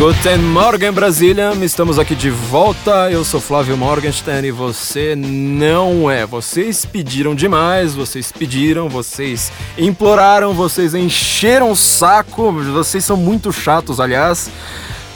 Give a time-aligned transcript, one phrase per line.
[0.00, 1.52] Guten Morgen, Brasília.
[1.60, 3.10] Estamos aqui de volta.
[3.10, 6.24] Eu sou Flávio Morgenstern e você não é.
[6.24, 12.50] Vocês pediram demais, vocês pediram, vocês imploraram, vocês encheram o saco.
[12.50, 14.50] Vocês são muito chatos, aliás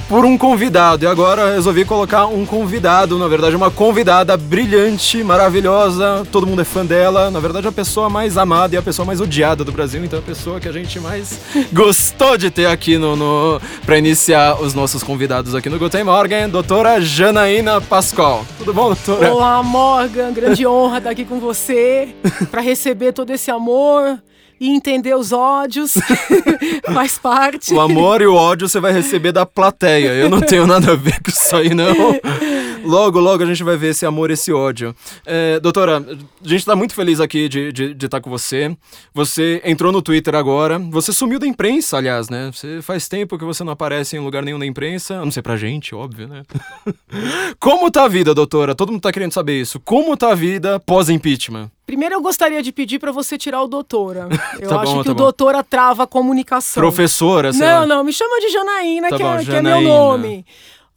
[0.08, 1.04] por um convidado.
[1.04, 6.26] E agora resolvi colocar um convidado, na verdade, uma convidada brilhante, maravilhosa.
[6.30, 7.30] Todo mundo é fã dela.
[7.30, 10.04] Na verdade, a pessoa mais amada e a pessoa mais odiada do Brasil.
[10.04, 11.40] Então, a pessoa que a gente mais
[11.72, 16.48] gostou de ter aqui no, no para iniciar os nossos convidados aqui no Guten Morgen,
[16.48, 18.44] doutora Janaína Pascoal.
[18.58, 19.32] Tudo bom, doutora?
[19.32, 20.32] Olá, Morgan.
[20.32, 22.14] Grande honra estar aqui com você
[22.50, 24.18] para receber todo esse amor
[24.64, 25.98] e entender os ódios
[26.94, 27.74] faz parte.
[27.74, 30.08] O amor e o ódio você vai receber da plateia.
[30.14, 31.84] Eu não tenho nada a ver com isso aí, não.
[32.84, 34.94] Logo, logo a gente vai ver esse amor, esse ódio.
[35.24, 38.76] É, doutora, a gente está muito feliz aqui de, de, de estar com você.
[39.12, 40.78] Você entrou no Twitter agora.
[40.78, 42.50] Você sumiu da imprensa, aliás, né?
[42.52, 45.16] Você faz tempo que você não aparece em lugar nenhum da imprensa.
[45.16, 46.42] A não ser pra gente, óbvio, né?
[47.58, 48.74] Como tá a vida, doutora?
[48.74, 49.80] Todo mundo tá querendo saber isso.
[49.80, 51.70] Como tá a vida pós-impeachment?
[51.86, 54.28] Primeiro eu gostaria de pedir para você tirar o doutora.
[54.58, 55.22] Eu tá acho bom, que tá o bom.
[55.22, 56.80] doutora trava a comunicação.
[56.80, 57.86] Professora, Não, lá.
[57.86, 60.46] não, me chama de Janaína, tá que, bom, é, que é meu nome.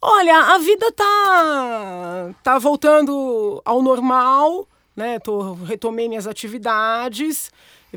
[0.00, 5.18] Olha, a vida tá tá voltando ao normal, né?
[5.18, 7.50] Tô retomei minhas atividades.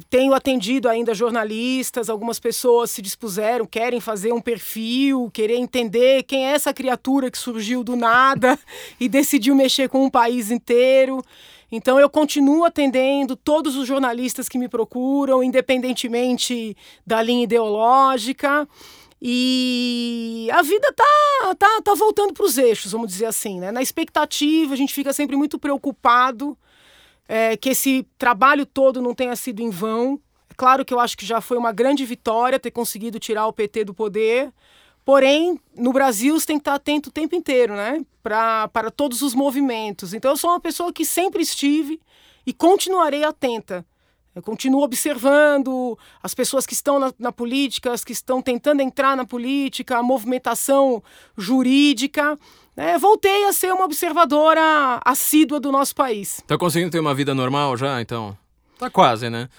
[0.09, 6.47] tenho atendido ainda jornalistas, algumas pessoas se dispuseram, querem fazer um perfil, querer entender quem
[6.47, 8.57] é essa criatura que surgiu do nada
[8.99, 11.23] e decidiu mexer com um país inteiro.
[11.71, 18.67] Então eu continuo atendendo todos os jornalistas que me procuram, independentemente da linha ideológica.
[19.21, 23.59] E a vida tá, tá, tá voltando para os eixos, vamos dizer assim.
[23.59, 23.71] Né?
[23.71, 26.57] Na expectativa, a gente fica sempre muito preocupado
[27.27, 30.19] é, que esse trabalho todo não tenha sido em vão.
[30.49, 33.53] É claro que eu acho que já foi uma grande vitória ter conseguido tirar o
[33.53, 34.51] PT do poder,
[35.03, 38.05] Porém, no Brasil, você tem que estar atento o tempo inteiro, né?
[38.21, 40.13] Para todos os movimentos.
[40.13, 41.99] Então, eu sou uma pessoa que sempre estive
[42.45, 43.85] e continuarei atenta.
[44.33, 49.15] Eu continuo observando as pessoas que estão na, na, política, as que estão tentando entrar
[49.17, 51.03] na política, a movimentação
[51.37, 52.37] jurídica.
[52.75, 52.97] Né?
[52.97, 56.39] Voltei a ser uma observadora assídua do nosso país.
[56.39, 58.37] Está conseguindo ter uma vida normal já, então?
[58.79, 59.49] Tá quase, né?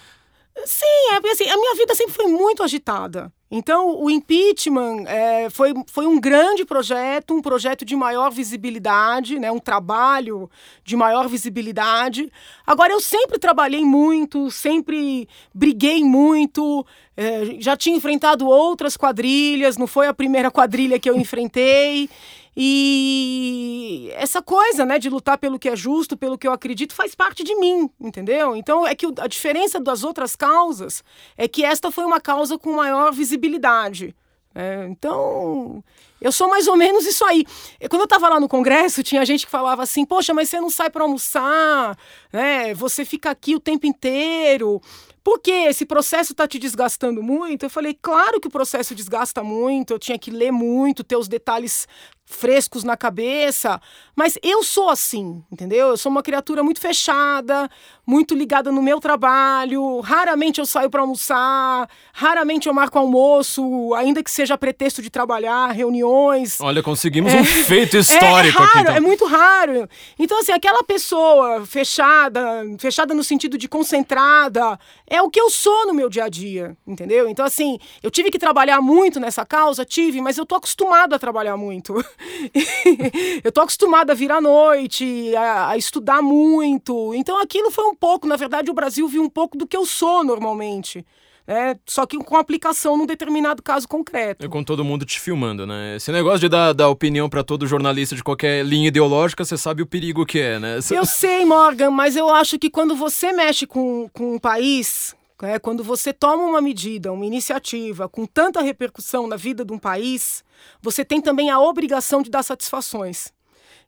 [0.65, 3.33] Sim, é assim, a minha vida sempre foi muito agitada.
[3.55, 9.53] Então, o impeachment é, foi, foi um grande projeto, um projeto de maior visibilidade, né,
[9.53, 10.49] um trabalho
[10.83, 12.33] de maior visibilidade.
[12.67, 19.87] Agora, eu sempre trabalhei muito, sempre briguei muito, é, já tinha enfrentado outras quadrilhas, não
[19.87, 22.09] foi a primeira quadrilha que eu enfrentei.
[22.57, 27.15] E essa coisa, né, de lutar pelo que é justo, pelo que eu acredito, faz
[27.15, 28.55] parte de mim, entendeu?
[28.55, 31.03] Então é que a diferença das outras causas
[31.37, 34.15] é que esta foi uma causa com maior visibilidade.
[34.55, 35.83] É, então,
[36.21, 37.43] eu sou mais ou menos isso aí.
[37.89, 40.69] Quando eu estava lá no congresso, tinha gente que falava assim: Poxa, mas você não
[40.69, 41.97] sai para almoçar,
[42.31, 42.75] né?
[42.75, 44.79] Você fica aqui o tempo inteiro.
[45.25, 47.65] Por que esse processo está te desgastando muito?
[47.65, 51.29] Eu falei, claro que o processo desgasta muito, eu tinha que ler muito, ter os
[51.29, 51.87] detalhes
[52.25, 53.81] frescos na cabeça,
[54.17, 55.89] mas eu sou assim, entendeu?
[55.89, 57.69] Eu sou uma criatura muito fechada,
[58.07, 64.23] muito ligada no meu trabalho, raramente eu saio para almoçar, raramente eu marco almoço, ainda
[64.23, 66.61] que seja pretexto de trabalhar, reuniões.
[66.61, 68.81] Olha, conseguimos é, um feito histórico é, é raro, aqui.
[68.81, 68.95] Então.
[68.97, 69.89] É muito raro.
[70.19, 72.41] Então, assim, aquela pessoa fechada,
[72.79, 74.79] fechada no sentido de concentrada,
[75.09, 77.29] é o que eu sou no meu dia a dia, entendeu?
[77.29, 81.19] Então, assim, eu tive que trabalhar muito nessa causa, tive, mas eu tô acostumado a
[81.19, 81.95] trabalhar muito.
[83.45, 87.15] eu tô acostumada a vir à noite, a, a, estudar muito.
[87.15, 89.87] Então aquilo foi um pouco, na verdade, o Brasil viu um pouco do que eu
[89.87, 91.05] sou normalmente.
[91.47, 94.47] É, só que com aplicação num determinado caso concreto.
[94.47, 95.97] E com todo mundo te filmando, né?
[95.97, 99.83] Esse negócio de dar, dar opinião para todo jornalista de qualquer linha ideológica, você sabe
[99.83, 100.79] o perigo que é, né?
[100.91, 105.59] Eu sei, Morgan, mas eu acho que quando você mexe com, com um país, é,
[105.59, 110.45] quando você toma uma medida, uma iniciativa com tanta repercussão na vida de um país,
[110.81, 113.33] você tem também a obrigação de dar satisfações.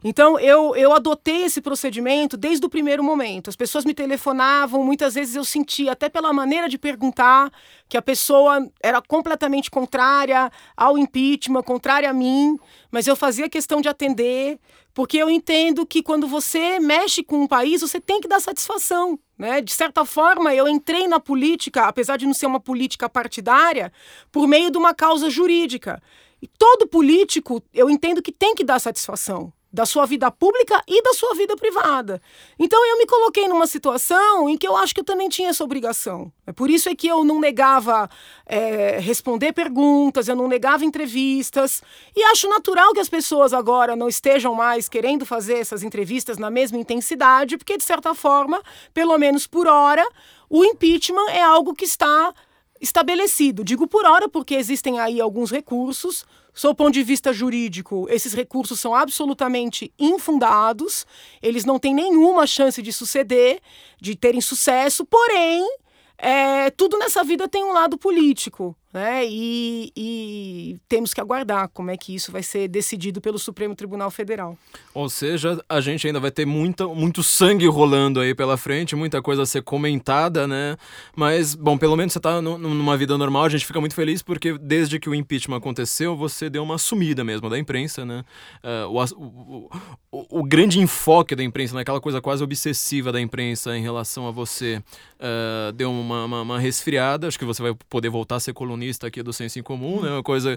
[0.02, 3.48] Então, eu, eu adotei esse procedimento desde o primeiro momento.
[3.48, 7.50] As pessoas me telefonavam, muitas vezes eu sentia, até pela maneira de perguntar,
[7.88, 12.58] que a pessoa era completamente contrária ao impeachment, contrária a mim,
[12.90, 14.58] mas eu fazia questão de atender,
[14.92, 19.18] porque eu entendo que quando você mexe com um país, você tem que dar satisfação.
[19.38, 19.60] Né?
[19.60, 23.92] De certa forma, eu entrei na política, apesar de não ser uma política partidária,
[24.30, 26.00] por meio de uma causa jurídica.
[26.40, 29.52] E todo político, eu entendo que tem que dar satisfação.
[29.74, 32.22] Da sua vida pública e da sua vida privada.
[32.56, 35.64] Então eu me coloquei numa situação em que eu acho que eu também tinha essa
[35.64, 36.32] obrigação.
[36.46, 38.08] É por isso é que eu não negava
[38.46, 41.82] é, responder perguntas, eu não negava entrevistas.
[42.14, 46.50] E acho natural que as pessoas agora não estejam mais querendo fazer essas entrevistas na
[46.50, 48.62] mesma intensidade, porque, de certa forma,
[48.92, 50.06] pelo menos por hora,
[50.48, 52.32] o impeachment é algo que está
[52.80, 53.64] estabelecido.
[53.64, 56.24] Digo por hora porque existem aí alguns recursos.
[56.52, 61.04] Sob o ponto de vista jurídico, esses recursos são absolutamente infundados,
[61.42, 63.60] eles não têm nenhuma chance de suceder,
[64.00, 65.68] de terem sucesso, porém,
[66.16, 69.26] é, tudo nessa vida tem um lado político né?
[69.26, 74.08] E, e, temos que aguardar como é que isso vai ser decidido pelo Supremo Tribunal
[74.08, 74.56] Federal.
[74.94, 79.20] Ou seja, a gente ainda vai ter muita, muito sangue rolando aí pela frente, muita
[79.20, 80.76] coisa a ser comentada, né?
[81.16, 84.56] Mas, bom, pelo menos você está numa vida normal, a gente fica muito feliz porque
[84.58, 88.24] desde que o impeachment aconteceu, você deu uma sumida mesmo da imprensa, né?
[88.62, 89.68] Uh, o,
[90.12, 91.80] o, o, grande enfoque da imprensa, né?
[91.80, 94.80] aquela coisa quase obsessiva da imprensa em relação a você,
[95.18, 98.83] uh, deu uma, uma, uma resfriada, acho que você vai poder voltar a ser colunista
[98.84, 100.10] colunista aqui do Senso em Comum, né?
[100.10, 100.56] Uma coisa.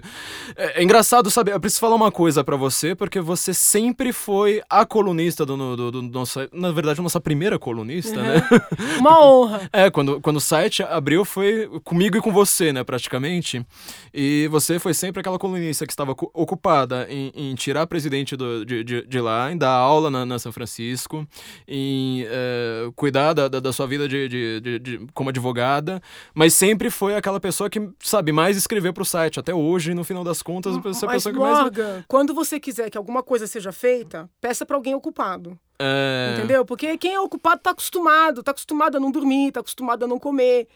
[0.56, 1.52] É, é engraçado saber.
[1.52, 5.76] Eu preciso falar uma coisa para você, porque você sempre foi a colunista do, do,
[5.76, 6.40] do, do nosso.
[6.52, 8.34] Na verdade, nossa primeira colunista, né?
[8.34, 8.58] uhum.
[8.58, 8.98] né?
[8.98, 9.70] Uma honra.
[9.72, 12.84] é, quando, quando o site abriu foi comigo e com você, né?
[12.84, 13.64] Praticamente.
[14.12, 18.84] E você foi sempre aquela colunista que estava ocupada em, em tirar presidente do, de,
[18.84, 21.26] de, de, lá, em dar aula na, na São Francisco,
[21.66, 26.02] em é, cuidar da, da, da, sua vida de, de, de, como advogada,
[26.34, 29.40] mas sempre foi aquela pessoa que sabe, mais escrever para o site.
[29.40, 32.04] Até hoje, no final das contas, você é a pessoa que Morgan, mais.
[32.06, 35.58] quando você quiser que alguma coisa seja feita, peça para alguém ocupado.
[35.78, 36.34] É...
[36.36, 36.64] Entendeu?
[36.64, 40.18] Porque quem é ocupado está acostumado, está acostumado a não dormir, está acostumado a não
[40.18, 40.66] comer.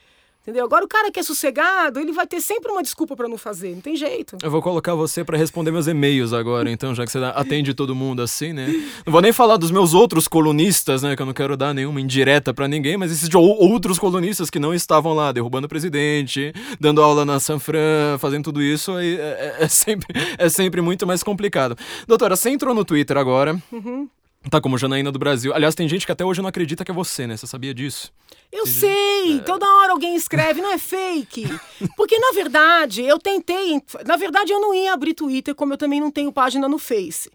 [0.42, 0.64] Entendeu?
[0.64, 3.74] Agora o cara que é sossegado, ele vai ter sempre uma desculpa para não fazer,
[3.74, 4.36] não tem jeito.
[4.42, 7.94] Eu vou colocar você para responder meus e-mails agora, então, já que você atende todo
[7.94, 8.66] mundo assim, né?
[9.06, 12.00] Não vou nem falar dos meus outros colunistas, né, que eu não quero dar nenhuma
[12.00, 16.52] indireta para ninguém, mas esses de outros colunistas que não estavam lá derrubando o presidente,
[16.80, 20.80] dando aula na San Fran, fazendo tudo isso, aí é, é, é sempre, é sempre
[20.80, 21.76] muito mais complicado.
[22.08, 23.56] Doutora, você entrou no Twitter agora.
[23.70, 24.08] Uhum.
[24.50, 25.54] Tá como Janaína do Brasil.
[25.54, 27.36] Aliás, tem gente que até hoje não acredita que é você, né?
[27.36, 28.12] Você sabia disso?
[28.50, 29.28] Eu sei!
[29.28, 29.40] Gente...
[29.40, 29.44] É...
[29.44, 31.46] Toda hora alguém escreve, não é fake.
[31.96, 33.80] Porque, na verdade, eu tentei.
[34.04, 37.30] Na verdade, eu não ia abrir Twitter, como eu também não tenho página no Face.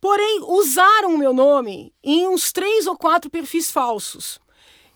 [0.00, 4.40] Porém, usaram o meu nome em uns três ou quatro perfis falsos.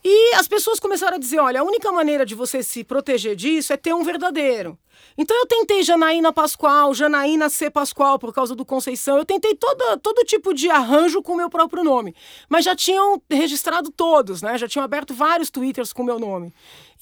[0.05, 3.73] E as pessoas começaram a dizer: olha, a única maneira de você se proteger disso
[3.73, 4.77] é ter um verdadeiro.
[5.17, 7.71] Então eu tentei Janaína Pascoal, Janaína C.
[7.71, 9.19] Pascoal por causa do Conceição.
[9.19, 12.15] Eu tentei todo, todo tipo de arranjo com o meu próprio nome.
[12.49, 14.57] Mas já tinham registrado todos, né?
[14.57, 16.53] Já tinham aberto vários twitters com o meu nome.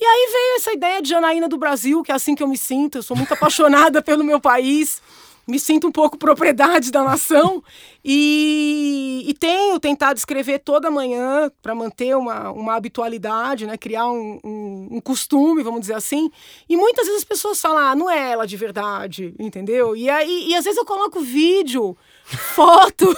[0.01, 2.57] E aí veio essa ideia de Janaína do Brasil, que é assim que eu me
[2.57, 2.99] sinto.
[2.99, 5.01] Eu sou muito apaixonada pelo meu país
[5.51, 7.63] me sinto um pouco propriedade da nação
[8.05, 13.77] e, e tenho tentado escrever toda manhã para manter uma, uma habitualidade, né?
[13.77, 16.31] criar um, um, um, costume, vamos dizer assim.
[16.69, 19.97] E muitas vezes as pessoas falam, ah, não é ela de verdade, entendeu?
[19.97, 21.97] E, aí, e às vezes eu coloco vídeo,
[22.55, 23.15] foto,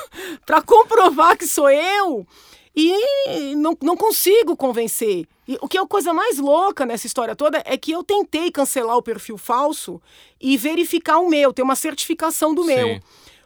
[0.47, 2.27] para comprovar que sou eu
[2.75, 5.27] e não, não consigo convencer.
[5.47, 8.51] E o que é a coisa mais louca nessa história toda é que eu tentei
[8.51, 10.01] cancelar o perfil falso
[10.41, 12.75] e verificar o meu, ter uma certificação do Sim.
[12.75, 13.01] meu.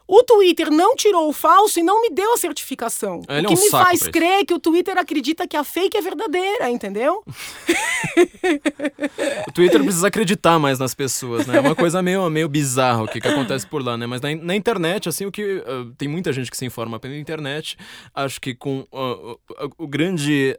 [0.07, 3.21] O Twitter não tirou o falso e não me deu a certificação.
[3.27, 5.97] Ele o que é um me faz crer que o Twitter acredita que a fake
[5.97, 7.21] é verdadeira, entendeu?
[9.47, 11.57] o Twitter precisa acreditar mais nas pessoas, né?
[11.57, 14.05] É uma coisa meio, meio bizarra o que, que acontece por lá, né?
[14.05, 15.43] Mas na, na internet, assim, o que.
[15.43, 17.77] Uh, tem muita gente que se informa pela internet.
[18.15, 19.37] Acho que com uh, uh,
[19.77, 20.55] o grande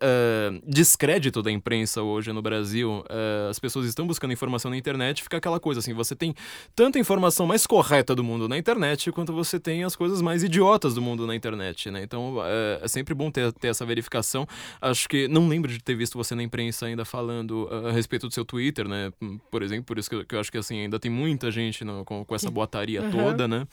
[0.67, 3.05] descrédito da imprensa hoje no Brasil,
[3.49, 6.35] as pessoas estão buscando informação na internet, fica aquela coisa assim: você tem
[6.75, 10.95] tanta informação mais correta do mundo na internet quanto você tem as coisas mais idiotas
[10.95, 12.03] do mundo na internet, né?
[12.03, 14.47] Então é, é sempre bom ter, ter, essa verificação.
[14.81, 18.35] Acho que não lembro de ter visto você na imprensa ainda falando a respeito do
[18.35, 19.13] seu Twitter, né?
[19.51, 21.85] Por exemplo, por isso que eu, que eu acho que assim ainda tem muita gente
[21.85, 23.11] no, com, com, essa boataria uhum.
[23.11, 23.67] toda, né?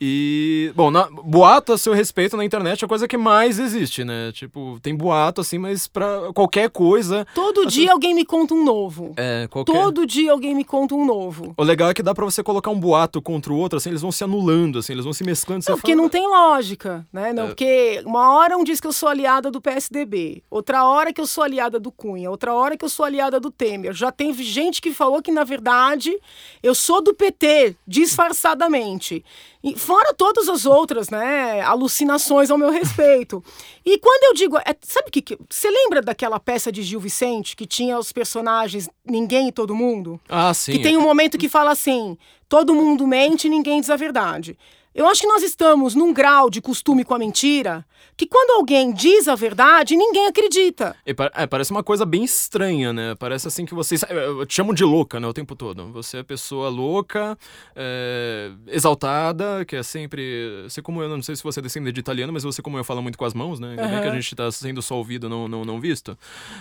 [0.00, 4.04] E bom, na, boato a seu respeito na internet é a coisa que mais existe,
[4.04, 4.32] né?
[4.32, 7.26] Tipo, tem boato assim, mas para qualquer coisa.
[7.34, 9.12] Todo assim, dia alguém me conta um novo.
[9.16, 9.72] É, qualquer...
[9.72, 11.54] Todo dia alguém me conta um novo.
[11.56, 14.02] O legal é que dá para você colocar um boato contra o outro, assim, eles
[14.02, 15.64] vão se anulando, assim, eles eles vão se mesclando.
[15.68, 16.02] Não, porque fala...
[16.02, 17.32] não tem lógica, né?
[17.32, 17.46] Não, é...
[17.48, 21.26] porque uma hora um diz que eu sou aliada do PSDB, outra hora que eu
[21.26, 23.92] sou aliada do Cunha, outra hora que eu sou aliada do Temer.
[23.92, 26.16] Já tem gente que falou que, na verdade,
[26.62, 29.24] eu sou do PT, disfarçadamente.
[29.62, 33.42] E fora todas as outras, né, alucinações ao meu respeito.
[33.84, 37.56] E quando eu digo, é, sabe que, que você lembra daquela peça de Gil Vicente
[37.56, 40.20] que tinha os personagens Ninguém e Todo Mundo?
[40.28, 40.72] Ah, sim.
[40.72, 42.18] Que tem um momento que fala assim:
[42.54, 44.56] todo mundo mente e ninguém diz a verdade.
[44.94, 47.84] Eu acho que nós estamos num grau de costume com a mentira
[48.16, 50.94] que quando alguém diz a verdade, ninguém acredita.
[51.04, 53.14] É, parece uma coisa bem estranha, né?
[53.18, 54.04] Parece assim que vocês.
[54.08, 55.26] Eu te chamo de louca, né?
[55.26, 55.90] O tempo todo.
[55.92, 57.36] Você é pessoa louca,
[57.74, 60.62] é, exaltada, que é sempre.
[60.64, 62.84] Você como eu, não sei se você é descendente de italiano, mas você como eu
[62.84, 63.70] fala muito com as mãos, né?
[63.70, 63.90] Ainda uhum.
[63.90, 66.16] bem que a gente tá sendo só ouvido, não, não, não visto.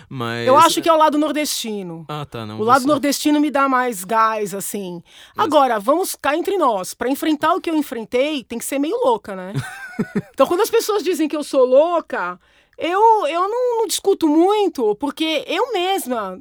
[0.10, 0.48] Mas.
[0.48, 2.06] Eu acho que é o lado nordestino.
[2.08, 2.46] Ah, tá.
[2.46, 5.04] Não, o lado nordestino me dá mais gás, assim.
[5.36, 5.46] Mas...
[5.46, 6.94] Agora, vamos cá entre nós.
[6.94, 9.54] Para enfrentar o que eu enfrentei, tem que ser meio louca, né?
[10.34, 12.40] então, quando as pessoas dizem que eu sou louca,
[12.78, 16.40] eu, eu não, não discuto muito, porque eu mesma,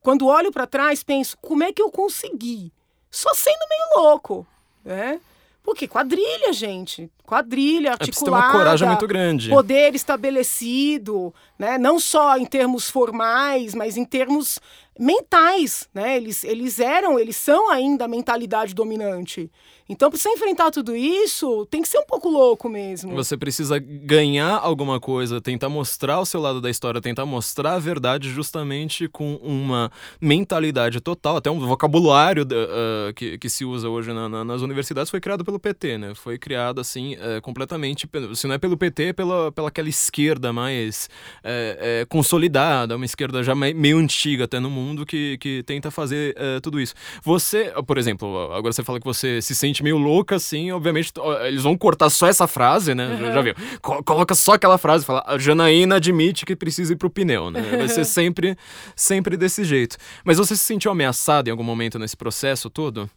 [0.00, 2.72] quando olho para trás, penso, como é que eu consegui?
[3.10, 4.46] Só sendo meio louco,
[4.84, 5.20] né?
[5.62, 7.10] Porque quadrilha, gente.
[7.26, 8.46] Quadrilha, articulada.
[8.46, 9.50] É, uma coragem muito grande.
[9.50, 11.76] Poder estabelecido, né?
[11.76, 14.58] Não só em termos formais, mas em termos
[14.98, 16.16] mentais, né?
[16.16, 19.50] Eles, eles eram, eles são ainda a mentalidade dominante.
[19.88, 23.14] Então, para você enfrentar tudo isso, tem que ser um pouco louco mesmo.
[23.14, 27.78] Você precisa ganhar alguma coisa, tentar mostrar o seu lado da história, tentar mostrar a
[27.78, 29.90] verdade justamente com uma
[30.20, 35.10] mentalidade total, até um vocabulário uh, que, que se usa hoje na, na, nas universidades
[35.10, 36.14] foi criado pelo PT, né?
[36.14, 40.52] Foi criado assim uh, completamente, se não é pelo PT, é pela, pela aquela esquerda
[40.52, 41.08] mais
[41.42, 46.80] uh, consolidada, uma esquerda já meio antiga até no mundo que, que tenta fazer tudo
[46.80, 46.94] isso.
[47.22, 51.12] Você, por exemplo, agora você fala que você se sente meio louca, assim, obviamente
[51.46, 53.08] eles vão cortar só essa frase, né?
[53.08, 53.18] Uhum.
[53.18, 53.54] Já, já viu?
[54.04, 57.60] coloca só aquela frase, fala, a Janaína admite que precisa ir pro pneu, né?
[57.76, 58.56] Vai ser sempre,
[58.94, 59.96] sempre desse jeito.
[60.24, 63.08] Mas você se sentiu ameaçada em algum momento nesse processo todo?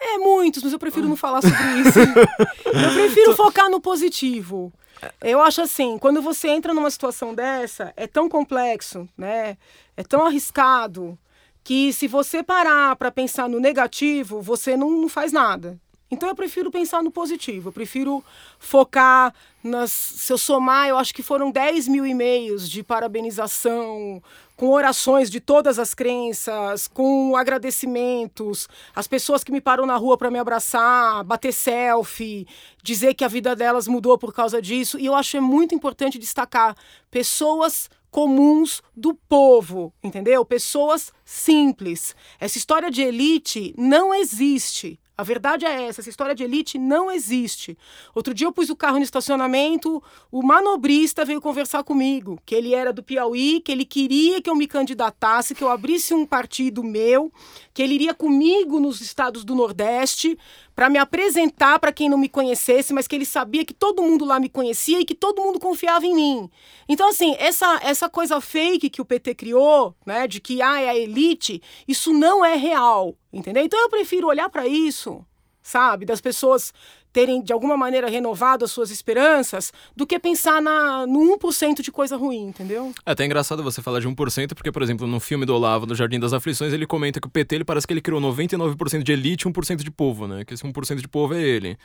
[0.00, 1.98] É, muitos, mas eu prefiro não falar sobre isso.
[1.98, 4.72] eu prefiro focar no positivo.
[5.20, 9.56] Eu acho assim, quando você entra numa situação dessa, é tão complexo, né?
[9.96, 11.18] É tão arriscado
[11.62, 15.80] que se você parar para pensar no negativo, você não, não faz nada.
[16.10, 18.22] Então eu prefiro pensar no positivo, eu prefiro
[18.58, 19.90] focar nas.
[19.90, 24.22] Se eu somar, eu acho que foram 10 mil e-mails de parabenização,
[24.56, 30.16] com orações de todas as crenças, com agradecimentos, as pessoas que me param na rua
[30.16, 32.46] para me abraçar, bater selfie,
[32.82, 34.98] dizer que a vida delas mudou por causa disso.
[34.98, 36.76] E eu acho é muito importante destacar
[37.10, 40.44] pessoas comuns do povo, entendeu?
[40.44, 42.14] Pessoas simples.
[42.38, 45.00] Essa história de elite não existe.
[45.16, 47.78] A verdade é essa, essa história de elite não existe.
[48.12, 52.74] Outro dia eu pus o carro no estacionamento, o manobrista veio conversar comigo, que ele
[52.74, 56.82] era do Piauí, que ele queria que eu me candidatasse, que eu abrisse um partido
[56.82, 57.32] meu,
[57.72, 60.36] que ele iria comigo nos estados do Nordeste
[60.74, 64.24] para me apresentar para quem não me conhecesse, mas que ele sabia que todo mundo
[64.24, 66.50] lá me conhecia e que todo mundo confiava em mim.
[66.88, 70.88] Então assim, essa essa coisa fake que o PT criou, né, de que ah, é
[70.88, 73.14] a elite, isso não é real.
[73.32, 73.64] Entendeu?
[73.64, 75.24] Então eu prefiro olhar para isso,
[75.64, 76.04] sabe?
[76.04, 76.72] Das pessoas
[77.14, 81.92] terem de alguma maneira renovado as suas esperanças do que pensar na, no 1% de
[81.92, 82.92] coisa ruim, entendeu?
[83.06, 85.94] É até engraçado você falar de 1%, porque, por exemplo, no filme do Olavo, do
[85.94, 89.12] Jardim das Aflições, ele comenta que o PT ele parece que ele criou 99% de
[89.12, 90.44] elite e 1% de povo, né?
[90.44, 91.78] Que esse 1% de povo é ele.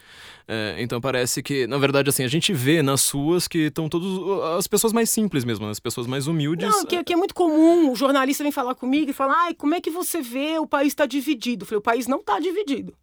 [0.47, 4.09] É, então parece que, na verdade, assim, a gente vê nas suas que estão todas
[4.57, 5.71] as pessoas mais simples mesmo, né?
[5.71, 6.67] as pessoas mais humildes.
[6.67, 9.75] Não, que, que, é muito comum, o jornalista vem falar comigo e fala, ai, como
[9.75, 11.63] é que você vê o país está dividido?
[11.63, 12.95] Eu falei, o país não está dividido.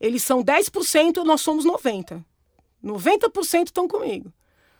[0.00, 2.24] Eles são 10%, nós somos 90%.
[2.84, 4.32] 90% estão comigo.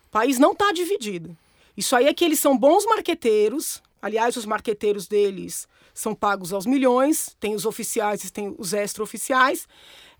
[0.06, 1.36] O país não está dividido.
[1.76, 3.82] Isso aí é que eles são bons marqueteiros.
[4.00, 7.36] Aliás, os marqueteiros deles são pagos aos milhões.
[7.40, 9.66] Tem os oficiais e tem os extraoficiais.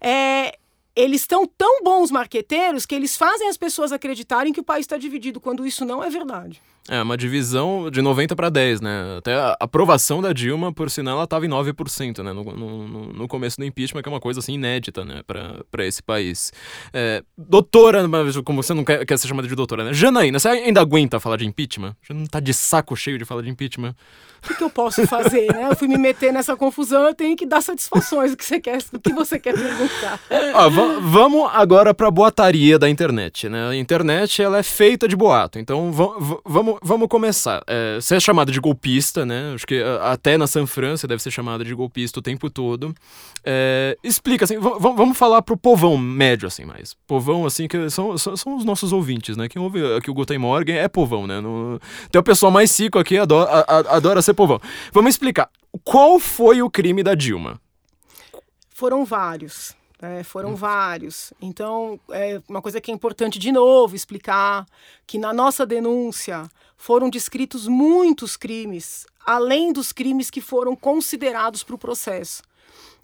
[0.01, 0.59] É,
[0.95, 4.97] eles estão tão bons marqueteiros que eles fazem as pessoas acreditarem que o país está
[4.97, 6.63] dividido, quando isso não é verdade.
[6.89, 9.17] É, uma divisão de 90 para 10, né?
[9.19, 12.33] Até a aprovação da Dilma, por sinal, ela estava em 9%, né?
[12.33, 15.23] No, no, no, começo do impeachment, que é uma coisa assim inédita, né?
[15.27, 16.53] Para esse país.
[16.93, 18.05] É, doutora,
[18.45, 19.93] como você não quer, quer ser chamada de doutora, né?
[19.93, 21.97] Janaína, você ainda aguenta falar de impeachment?
[22.03, 23.95] Já não tá de saco cheio de falar de impeachment?
[24.45, 25.69] O que, que eu posso fazer, né?
[25.71, 28.79] Eu fui me meter nessa confusão, eu tenho que dar satisfações o que você quer,
[28.93, 30.21] o que você quer perguntar.
[30.55, 30.69] Ó,
[31.01, 33.71] vamos agora para a boataria da internet, né?
[33.71, 35.91] A internet, ela é feita de boato, então
[36.45, 37.63] vamos vamos, começar.
[37.67, 39.53] É, você é chamada de golpista, né?
[39.55, 42.95] Acho que até na San Francisco deve ser chamada de golpista o tempo todo.
[43.45, 46.95] É, explica, assim, vamos falar pro povão médio, assim, mais.
[47.07, 49.49] Povão, assim, que são, são, são, os nossos ouvintes, né?
[49.49, 51.41] Quem ouve aqui o Guten Morgen é povão, né?
[51.41, 51.81] No,
[52.11, 54.61] tem o pessoal mais rico aqui, adora, adora ser povão.
[54.93, 55.49] Vamos explicar.
[55.85, 57.61] Qual foi o crime da Dilma?
[58.71, 59.75] Foram vários.
[60.01, 60.55] É, foram hum.
[60.57, 61.33] vários.
[61.41, 64.67] Então, é uma coisa que é importante de novo explicar
[65.07, 71.75] que na nossa denúncia foram descritos muitos crimes, além dos crimes que foram considerados para
[71.75, 72.43] o processo.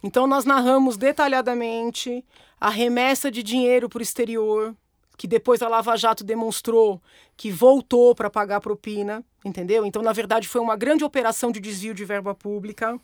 [0.02, 2.24] Então, nós narramos detalhadamente
[2.60, 4.74] a remessa de dinheiro para o exterior,
[5.16, 7.00] que depois a Lava Jato demonstrou
[7.36, 9.86] que voltou para pagar propina, entendeu?
[9.86, 12.98] Então, na verdade, foi uma grande operação de desvio de verba pública.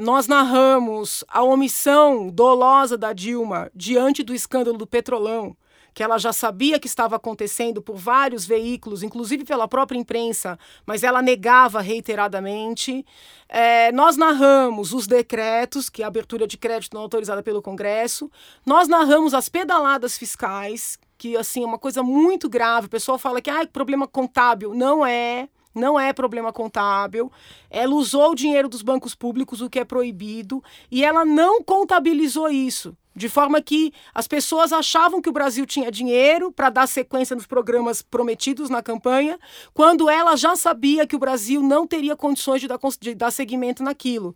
[0.00, 5.54] Nós narramos a omissão dolosa da Dilma diante do escândalo do Petrolão,
[5.92, 11.02] que ela já sabia que estava acontecendo por vários veículos, inclusive pela própria imprensa, mas
[11.02, 13.04] ela negava reiteradamente.
[13.46, 18.30] É, nós narramos os decretos, que é a abertura de crédito não autorizada pelo Congresso.
[18.64, 22.86] Nós narramos as pedaladas fiscais, que assim é uma coisa muito grave.
[22.86, 24.72] O pessoal fala que ah, problema contábil.
[24.72, 25.46] Não é.
[25.74, 27.30] Não é problema contábil.
[27.70, 32.48] Ela usou o dinheiro dos bancos públicos, o que é proibido, e ela não contabilizou
[32.48, 32.96] isso.
[33.14, 37.46] De forma que as pessoas achavam que o Brasil tinha dinheiro para dar sequência nos
[37.46, 39.38] programas prometidos na campanha,
[39.74, 43.82] quando ela já sabia que o Brasil não teria condições de dar, de dar seguimento
[43.82, 44.34] naquilo.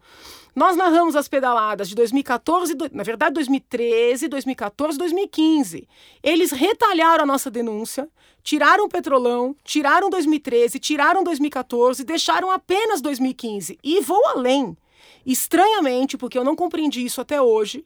[0.55, 5.89] Nós narramos as pedaladas de 2014, na verdade 2013, 2014, 2015.
[6.23, 8.09] Eles retalharam a nossa denúncia,
[8.41, 13.79] tiraram o petrolão, tiraram 2013, tiraram 2014, deixaram apenas 2015.
[13.83, 14.77] E vou além.
[15.27, 17.85] Estranhamente, porque eu não compreendi isso até hoje,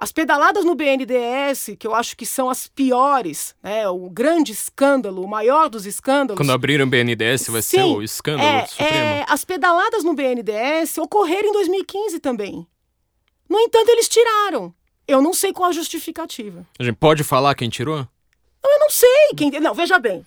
[0.00, 5.22] as pedaladas no BNDES, que eu acho que são as piores, né, o grande escândalo,
[5.22, 6.38] o maior dos escândalos.
[6.38, 8.94] Quando abriram o BNDES vai sim, ser o escândalo é, supremo.
[8.94, 12.66] É, as pedaladas no BNDES ocorreram em 2015 também.
[13.46, 14.72] No entanto, eles tiraram.
[15.06, 16.66] Eu não sei qual a justificativa.
[16.78, 17.98] A gente pode falar quem tirou?
[17.98, 19.34] Eu não sei.
[19.36, 19.50] Quem...
[19.60, 20.24] Não, veja bem.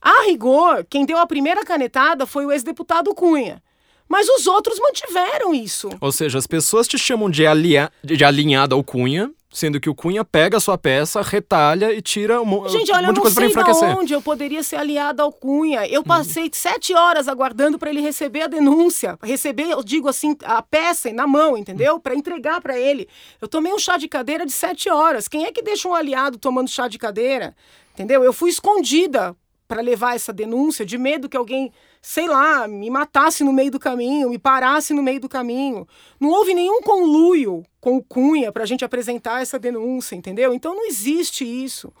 [0.00, 3.62] A rigor, quem deu a primeira canetada foi o ex-deputado Cunha.
[4.10, 5.88] Mas os outros mantiveram isso.
[6.00, 9.94] Ou seja, as pessoas te chamam de, alia, de alinhada ao Cunha, sendo que o
[9.94, 13.36] Cunha pega a sua peça, retalha e tira um, Gente, olha, um monte de coisa
[13.36, 13.88] para enfraquecer.
[13.88, 15.86] Gente, onde eu poderia ser aliada ao Cunha.
[15.86, 16.50] Eu passei uhum.
[16.52, 21.24] sete horas aguardando para ele receber a denúncia, receber, eu digo assim, a peça na
[21.24, 22.00] mão, entendeu?
[22.00, 23.08] Para entregar para ele.
[23.40, 25.28] Eu tomei um chá de cadeira de sete horas.
[25.28, 27.54] Quem é que deixa um aliado tomando chá de cadeira?
[27.94, 28.24] Entendeu?
[28.24, 29.36] Eu fui escondida
[29.70, 31.70] para levar essa denúncia, de medo que alguém,
[32.02, 35.86] sei lá, me matasse no meio do caminho, me parasse no meio do caminho.
[36.18, 40.52] Não houve nenhum conluio com o Cunha para a gente apresentar essa denúncia, entendeu?
[40.52, 41.92] Então não existe isso.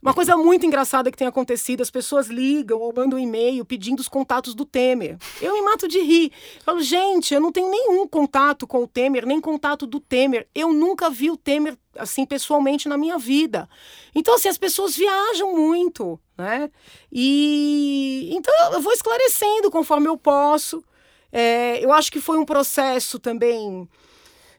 [0.00, 4.00] Uma coisa muito engraçada que tem acontecido, as pessoas ligam ou mandam um e-mail pedindo
[4.00, 5.16] os contatos do Temer.
[5.40, 6.32] Eu me mato de rir.
[6.64, 10.46] falo, gente, eu não tenho nenhum contato com o Temer, nem contato do Temer.
[10.54, 13.68] Eu nunca vi o Temer assim pessoalmente na minha vida.
[14.14, 16.70] Então, assim, as pessoas viajam muito, né?
[17.10, 20.84] E então eu vou esclarecendo conforme eu posso.
[21.32, 23.88] É, eu acho que foi um processo também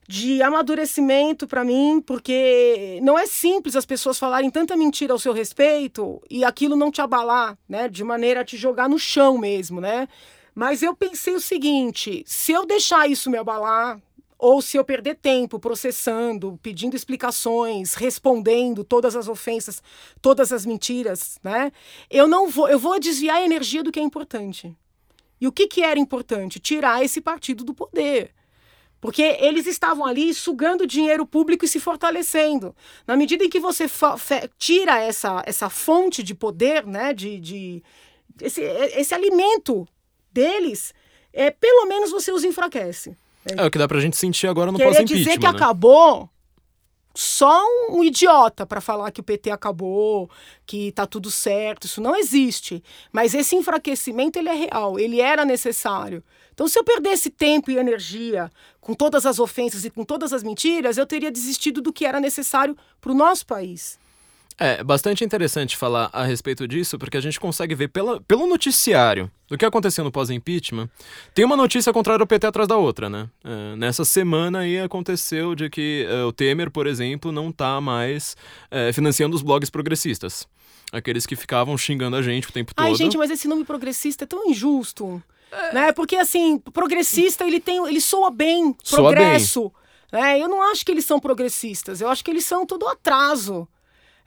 [0.08, 5.34] de amadurecimento para mim, porque não é simples as pessoas falarem tanta mentira ao seu
[5.34, 9.82] respeito e aquilo não te abalar, né, de maneira a te jogar no chão mesmo,
[9.82, 10.08] né?
[10.56, 14.02] Mas eu pensei o seguinte, se eu deixar isso me abalar,
[14.40, 19.82] ou se eu perder tempo processando, pedindo explicações, respondendo todas as ofensas,
[20.22, 21.72] todas as mentiras, né?
[22.10, 24.76] Eu não vou, eu vou desviar a energia do que é importante.
[25.42, 26.60] E o que, que era importante?
[26.60, 28.34] Tirar esse partido do poder.
[29.00, 32.76] Porque eles estavam ali sugando dinheiro público e se fortalecendo.
[33.06, 33.86] Na medida em que você
[34.58, 37.84] tira essa, essa fonte de poder, né, de, de
[38.42, 39.88] esse, esse alimento
[40.32, 40.94] deles,
[41.32, 43.16] é, pelo menos você os enfraquece.
[43.46, 45.18] É, o que dá pra gente sentir agora no pós-impeachment.
[45.18, 45.50] dizer que né?
[45.50, 46.30] acabou
[47.20, 50.30] só um idiota para falar que o PT acabou,
[50.68, 52.84] que tá tudo certo, isso não existe.
[53.12, 56.24] Mas esse enfraquecimento ele é real, ele era necessário.
[56.54, 60.44] Então, se eu perdesse tempo e energia com todas as ofensas e com todas as
[60.44, 63.98] mentiras, eu teria desistido do que era necessário para o nosso país.
[64.60, 69.30] É bastante interessante falar a respeito disso, porque a gente consegue ver pela, pelo noticiário
[69.48, 70.90] do que aconteceu no pós-impeachment.
[71.36, 73.30] Tem uma notícia contrária ao PT atrás da outra, né?
[73.44, 78.36] É, nessa semana aí aconteceu de que é, o Temer, por exemplo, não está mais
[78.72, 80.48] é, financiando os blogs progressistas.
[80.92, 82.84] Aqueles que ficavam xingando a gente o tempo todo.
[82.84, 85.22] Ai, gente, mas esse nome progressista é tão injusto.
[85.52, 85.74] É.
[85.74, 85.92] Né?
[85.92, 87.86] Porque, assim, progressista, ele tem.
[87.88, 89.72] ele soa bem, soa progresso.
[90.12, 90.22] Bem.
[90.22, 90.40] Né?
[90.40, 93.68] Eu não acho que eles são progressistas, eu acho que eles são todo atraso.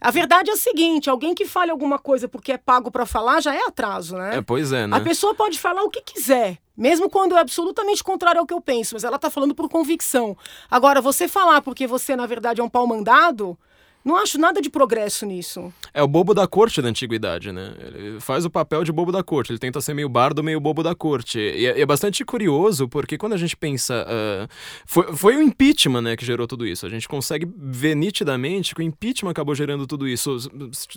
[0.00, 3.40] A verdade é a seguinte: alguém que fale alguma coisa porque é pago para falar
[3.40, 4.36] já é atraso, né?
[4.36, 4.96] É, pois é, né?
[4.96, 8.60] A pessoa pode falar o que quiser, mesmo quando é absolutamente contrário ao que eu
[8.60, 10.36] penso, mas ela tá falando por convicção.
[10.70, 13.58] Agora, você falar porque você, na verdade, é um pau mandado,
[14.02, 15.72] Não acho nada de progresso nisso.
[15.92, 17.74] É o bobo da corte da antiguidade, né?
[17.78, 19.52] Ele faz o papel de bobo da corte.
[19.52, 21.38] Ele tenta ser meio bardo, meio bobo da corte.
[21.38, 24.06] E é, é bastante curioso, porque quando a gente pensa.
[24.08, 24.48] Uh,
[24.86, 26.86] foi, foi o impeachment, né, que gerou tudo isso.
[26.86, 30.50] A gente consegue ver nitidamente que o impeachment acabou gerando tudo isso.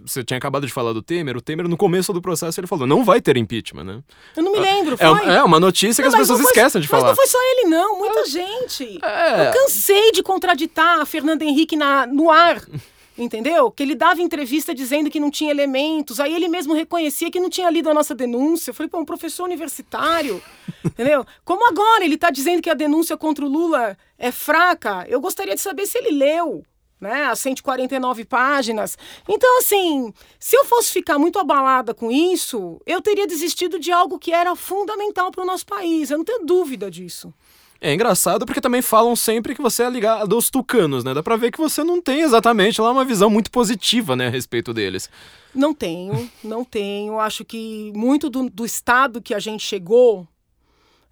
[0.05, 1.35] Você tinha acabado de falar do Temer.
[1.35, 4.03] O Temer, no começo do processo, ele falou: não vai ter impeachment, né?
[4.37, 4.95] Eu não me lembro.
[4.97, 5.27] É, foi?
[5.27, 7.09] é uma notícia não, que as pessoas foi, esquecem de falar.
[7.09, 7.99] Mas não foi só ele, não.
[7.99, 8.25] Muita é.
[8.25, 8.99] gente.
[9.03, 9.47] É.
[9.49, 12.63] Eu cansei de contraditar a Fernando Henrique na, no ar
[13.17, 13.71] entendeu?
[13.71, 17.49] Que ele dava entrevista dizendo que não tinha elementos, aí ele mesmo reconhecia que não
[17.49, 18.71] tinha lido a nossa denúncia.
[18.71, 20.41] Eu falei, pô, um professor universitário,
[20.83, 21.25] entendeu?
[21.43, 25.55] Como agora ele está dizendo que a denúncia contra o Lula é fraca, eu gostaria
[25.55, 26.63] de saber se ele leu.
[27.01, 28.97] Né, as 149 páginas.
[29.27, 34.17] Então, assim, se eu fosse ficar muito abalada com isso, eu teria desistido de algo
[34.17, 36.09] que era fundamental para o nosso país.
[36.09, 37.33] Eu não tenho dúvida disso.
[37.85, 41.13] É engraçado porque também falam sempre que você é ligado aos tucanos, né?
[41.13, 44.29] Dá pra ver que você não tem exatamente lá uma visão muito positiva, né, a
[44.29, 45.09] respeito deles.
[45.53, 47.19] Não tenho, não tenho.
[47.19, 50.25] Acho que muito do, do estado que a gente chegou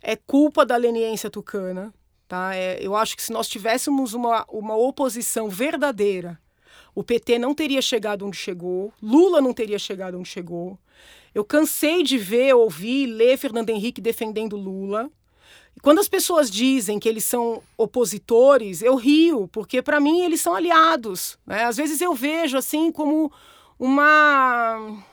[0.01, 1.93] é culpa da leniência tucana.
[2.25, 2.55] Tá?
[2.55, 6.39] É, eu acho que se nós tivéssemos uma, uma oposição verdadeira,
[6.95, 10.79] o PT não teria chegado onde chegou, Lula não teria chegado onde chegou.
[11.35, 15.11] Eu cansei de ver, ouvir, ler Fernando Henrique defendendo Lula.
[15.81, 20.53] Quando as pessoas dizem que eles são opositores, eu rio, porque para mim eles são
[20.53, 21.37] aliados.
[21.45, 21.63] Né?
[21.63, 23.31] Às vezes eu vejo assim como
[23.79, 25.03] uma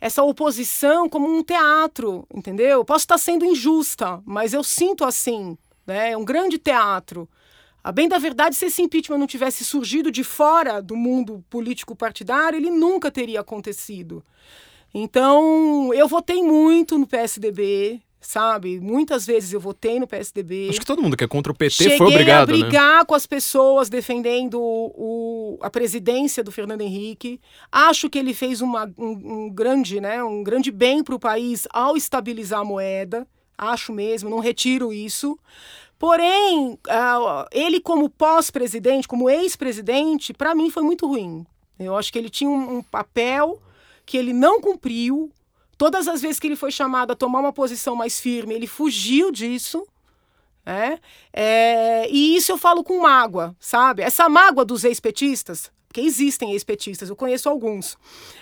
[0.00, 2.84] essa oposição como um teatro, entendeu?
[2.84, 6.12] Posso estar sendo injusta, mas eu sinto assim, né?
[6.12, 7.28] É um grande teatro.
[7.82, 11.96] A bem da verdade, se esse impeachment não tivesse surgido de fora do mundo político
[11.96, 14.24] partidário, ele nunca teria acontecido.
[14.92, 18.80] Então, eu votei muito no PSDB, sabe?
[18.80, 20.68] Muitas vezes eu votei no PSDB.
[20.70, 22.62] Acho que todo mundo que é contra o PT Cheguei foi obrigado, a né?
[22.62, 23.04] brigar né?
[23.04, 27.40] com as pessoas defendendo o, a presidência do Fernando Henrique.
[27.70, 31.66] Acho que ele fez uma, um, um grande, né, um grande bem para o país
[31.72, 33.26] ao estabilizar a moeda.
[33.56, 35.38] Acho mesmo, não retiro isso.
[35.98, 41.44] Porém, uh, ele como pós-presidente, como ex-presidente, para mim foi muito ruim.
[41.78, 43.60] Eu acho que ele tinha um papel
[44.06, 45.30] que ele não cumpriu,
[45.78, 49.30] Todas as vezes que ele foi chamado a tomar uma posição mais firme, ele fugiu
[49.30, 49.86] disso.
[50.66, 50.98] Né?
[51.32, 54.02] É, e isso eu falo com mágoa, sabe?
[54.02, 57.96] Essa mágoa dos ex-petistas, porque existem ex-petistas, eu conheço alguns.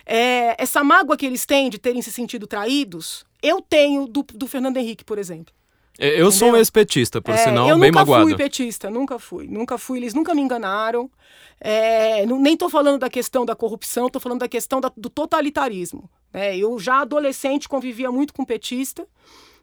[0.04, 4.48] É, essa mágoa que eles têm de terem se sentido traídos, eu tenho do, do
[4.48, 5.54] Fernando Henrique, por exemplo.
[5.98, 6.32] Eu Entendeu?
[6.32, 8.22] sou um ex-petista, por é, sinal, bem magoado.
[8.22, 9.46] Eu nunca fui petista, nunca fui.
[9.46, 11.10] Nunca fui, eles nunca me enganaram.
[11.60, 15.08] É, não, nem estou falando da questão da corrupção, estou falando da questão da, do
[15.08, 16.10] totalitarismo.
[16.32, 19.06] É, eu já adolescente convivia muito com petista.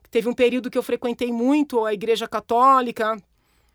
[0.09, 3.17] Teve um período que eu frequentei muito a Igreja Católica,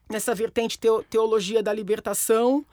[0.08, 2.64] nessa vertente teo, teologia da libertação,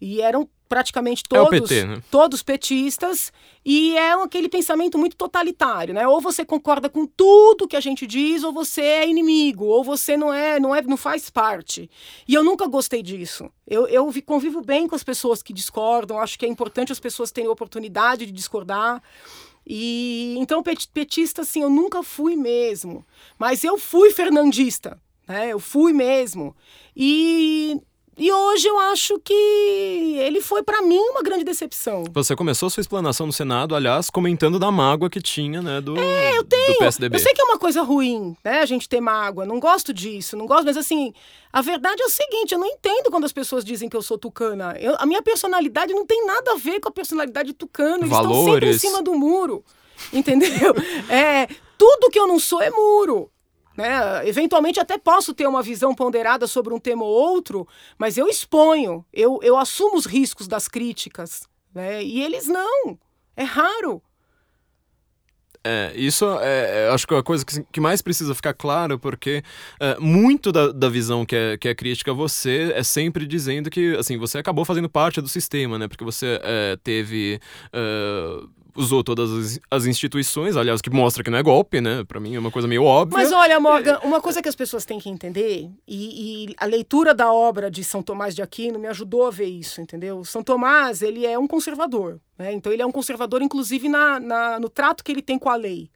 [0.00, 2.02] e eram praticamente todos, é PT, né?
[2.10, 3.32] todos petistas,
[3.64, 6.06] e é aquele pensamento muito totalitário, né?
[6.08, 10.16] Ou você concorda com tudo que a gente diz, ou você é inimigo, ou você
[10.16, 11.88] não é, não é, não faz parte.
[12.26, 13.50] E eu nunca gostei disso.
[13.66, 17.30] Eu, eu convivo bem com as pessoas que discordam, acho que é importante as pessoas
[17.30, 19.02] terem oportunidade de discordar.
[19.66, 23.04] E então petista assim, eu nunca fui mesmo,
[23.38, 25.52] mas eu fui fernandista, né?
[25.52, 26.54] Eu fui mesmo.
[26.96, 27.80] E
[28.16, 32.04] e hoje eu acho que ele foi para mim uma grande decepção.
[32.12, 36.38] Você começou sua explanação no Senado, aliás, comentando da mágoa que tinha, né, do, é,
[36.38, 36.74] eu tenho.
[36.74, 37.16] do PSDB.
[37.16, 40.36] Eu sei que é uma coisa ruim, né, a gente ter mágoa, não gosto disso,
[40.36, 41.12] não gosto, mas assim,
[41.52, 44.16] a verdade é o seguinte, eu não entendo quando as pessoas dizem que eu sou
[44.16, 44.76] tucana.
[44.78, 48.38] Eu, a minha personalidade não tem nada a ver com a personalidade tucana, eles Valores.
[48.38, 49.64] estão sempre em cima do muro.
[50.12, 50.72] Entendeu?
[51.10, 53.28] é, tudo que eu não sou é muro.
[53.76, 54.26] Né?
[54.28, 57.66] Eventualmente até posso ter uma visão ponderada sobre um tema ou outro,
[57.98, 61.48] mas eu exponho, eu, eu assumo os riscos das críticas.
[61.74, 62.02] Né?
[62.04, 62.98] E eles não.
[63.36, 64.00] É raro.
[65.66, 68.98] É, isso é, é, acho que é a coisa que, que mais precisa ficar claro,
[68.98, 69.42] porque
[69.80, 73.70] é, muito da, da visão que é, que é crítica a você é sempre dizendo
[73.70, 75.88] que assim, você acabou fazendo parte do sistema, né?
[75.88, 77.40] Porque você é, teve
[77.72, 78.40] é,
[78.76, 82.04] usou todas as, instituições, aliás, que mostra que não é golpe, né?
[82.04, 83.18] Para mim é uma coisa meio óbvia.
[83.18, 87.14] Mas olha, Morgan, uma coisa que as pessoas têm que entender, e, e, a leitura
[87.14, 90.24] da obra de São Tomás de Aquino me ajudou a ver isso, entendeu?
[90.24, 92.52] São Tomás, ele é um conservador, né?
[92.52, 95.56] Então ele é um conservador, inclusive, na, na no trato que ele tem com a
[95.56, 95.90] lei.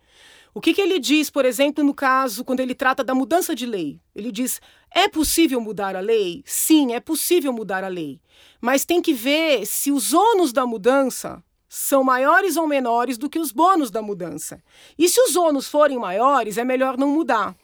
[0.54, 3.66] O que, que ele diz, por exemplo, no caso, quando ele trata da mudança de
[3.66, 4.00] lei?
[4.14, 4.60] Ele diz:
[4.90, 6.42] é possível mudar a lei?
[6.44, 8.20] Sim, é possível mudar a lei.
[8.60, 13.38] Mas tem que ver se os ônus da mudança são maiores ou menores do que
[13.38, 14.62] os bônus da mudança.
[14.98, 17.54] E se os ônus forem maiores, é melhor não mudar.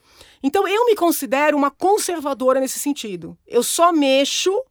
[0.42, 3.36] Então eu me considero uma conservadora nesse sentido.
[3.46, 4.62] Eu só mexo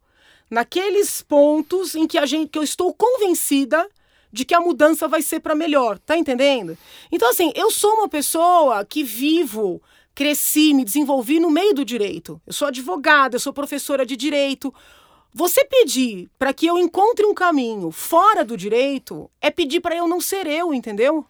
[0.48, 3.88] naqueles pontos em que a gente que eu estou convencida
[4.32, 6.78] de que a mudança vai ser para melhor, tá entendendo?
[7.10, 9.82] Então assim, eu sou uma pessoa que vivo,
[10.14, 12.40] cresci, me desenvolvi no meio do direito.
[12.46, 14.72] Eu sou advogada, eu sou professora de direito.
[15.36, 20.06] Você pedir para que eu encontre um caminho fora do direito é pedir para eu
[20.06, 21.26] não ser eu, entendeu?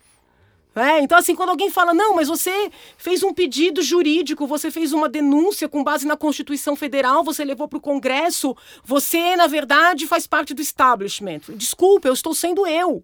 [0.77, 4.93] É, então, assim, quando alguém fala, não, mas você fez um pedido jurídico, você fez
[4.93, 10.07] uma denúncia com base na Constituição Federal, você levou para o Congresso, você, na verdade,
[10.07, 11.41] faz parte do establishment.
[11.57, 13.03] Desculpa, eu estou sendo eu.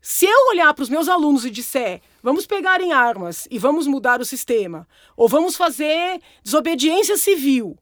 [0.00, 3.88] Se eu olhar para os meus alunos e disser, vamos pegar em armas e vamos
[3.88, 7.76] mudar o sistema, ou vamos fazer desobediência civil,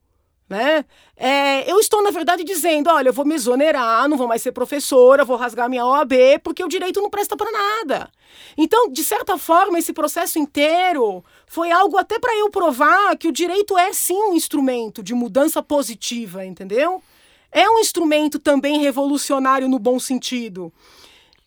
[0.51, 0.83] né?
[1.15, 4.51] É, eu estou, na verdade, dizendo: olha, eu vou me exonerar, não vou mais ser
[4.51, 6.11] professora, vou rasgar minha OAB,
[6.43, 8.11] porque o direito não presta para nada.
[8.57, 13.31] Então, de certa forma, esse processo inteiro foi algo até para eu provar que o
[13.31, 17.01] direito é sim um instrumento de mudança positiva, entendeu?
[17.49, 20.71] É um instrumento também revolucionário no bom sentido.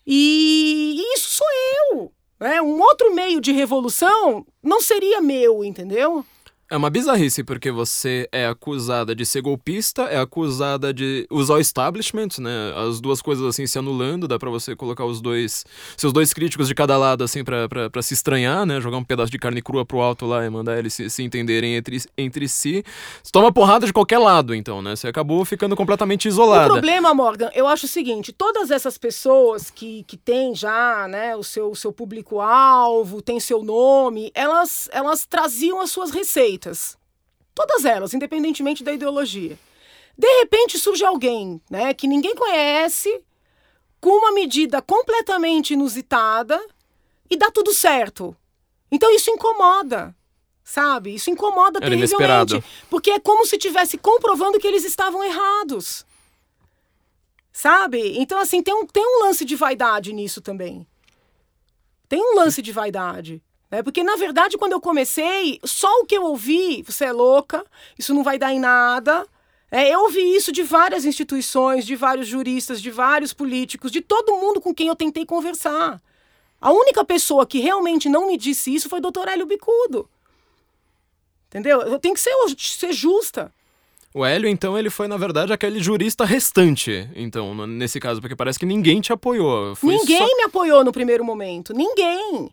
[0.05, 1.47] E isso sou
[1.91, 2.11] eu.
[2.39, 2.59] Né?
[2.59, 6.25] Um outro meio de revolução não seria meu, entendeu?
[6.67, 11.59] É uma bizarrice, porque você é acusada de ser golpista, é acusada de usar o
[11.59, 12.73] establishment, né?
[12.75, 15.63] As duas coisas assim se anulando, dá para você colocar os dois.
[15.95, 18.81] seus dois críticos de cada lado, assim, pra, se estranhar, né?
[18.81, 21.75] Jogar um pedaço de carne crua pro alto lá e mandar eles se, se entenderem
[21.75, 22.83] entre, entre si.
[23.21, 24.95] Você toma porrada de qualquer lado, então, né?
[24.95, 26.65] Você acabou ficando completamente isolada.
[26.65, 31.35] O problema, Morgan, eu acho o seguinte: todas essas pessoas que, que têm já, né,
[31.35, 36.54] o seu, seu público-alvo, tem seu nome, elas, elas traziam as suas receitas.
[37.53, 39.57] Todas elas, independentemente da ideologia.
[40.17, 43.21] De repente surge alguém né, que ninguém conhece,
[43.99, 46.61] com uma medida completamente inusitada,
[47.29, 48.35] e dá tudo certo.
[48.91, 50.15] Então isso incomoda,
[50.63, 51.15] sabe?
[51.15, 52.53] Isso incomoda Era terrivelmente.
[52.53, 52.63] Inesperado.
[52.89, 56.05] Porque é como se estivesse comprovando que eles estavam errados.
[57.51, 58.19] Sabe?
[58.19, 60.85] Então, assim, tem um, tem um lance de vaidade nisso também.
[62.07, 63.41] Tem um lance de vaidade.
[63.75, 67.65] É porque, na verdade, quando eu comecei, só o que eu ouvi, você é louca,
[67.99, 69.27] isso não vai dar em nada.
[69.69, 74.37] É, eu ouvi isso de várias instituições, de vários juristas, de vários políticos, de todo
[74.37, 76.01] mundo com quem eu tentei conversar.
[76.61, 80.07] A única pessoa que realmente não me disse isso foi o doutor Hélio Bicudo.
[81.49, 81.81] Entendeu?
[81.81, 83.53] Eu tenho que ser, ser justa.
[84.13, 88.57] O Hélio, então, ele foi, na verdade, aquele jurista restante, então, nesse caso, porque parece
[88.57, 89.75] que ninguém te apoiou.
[89.75, 90.37] Foi ninguém só...
[90.37, 91.73] me apoiou no primeiro momento.
[91.73, 92.49] Ninguém.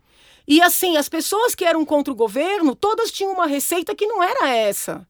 [0.47, 4.21] E assim, as pessoas que eram contra o governo, todas tinham uma receita que não
[4.21, 5.07] era essa.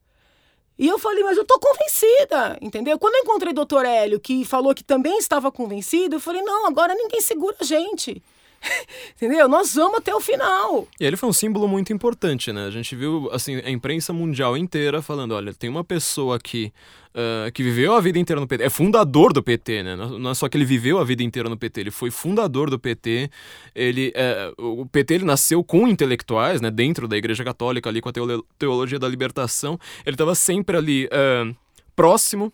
[0.78, 2.98] E eu falei, mas eu tô convencida, entendeu?
[2.98, 6.66] Quando eu encontrei o doutor Hélio, que falou que também estava convencido, eu falei, não,
[6.66, 8.22] agora ninguém segura a gente.
[9.16, 9.48] Entendeu?
[9.48, 10.88] Nós vamos até o final.
[11.00, 12.66] E ele foi um símbolo muito importante, né?
[12.66, 16.72] A gente viu, assim, a imprensa mundial inteira falando: olha, tem uma pessoa aqui
[17.10, 19.96] uh, que viveu a vida inteira no PT, é fundador do PT, né?
[19.96, 22.80] Não é só que ele viveu a vida inteira no PT, ele foi fundador do
[22.80, 23.30] PT.
[23.76, 24.14] Ele,
[24.58, 26.72] uh, o PT ele nasceu com intelectuais, né?
[26.72, 28.14] Dentro da Igreja Católica, ali com a
[28.58, 29.80] teologia da libertação.
[30.06, 31.06] Ele estava sempre ali.
[31.08, 31.56] Uh,
[31.96, 32.52] próximo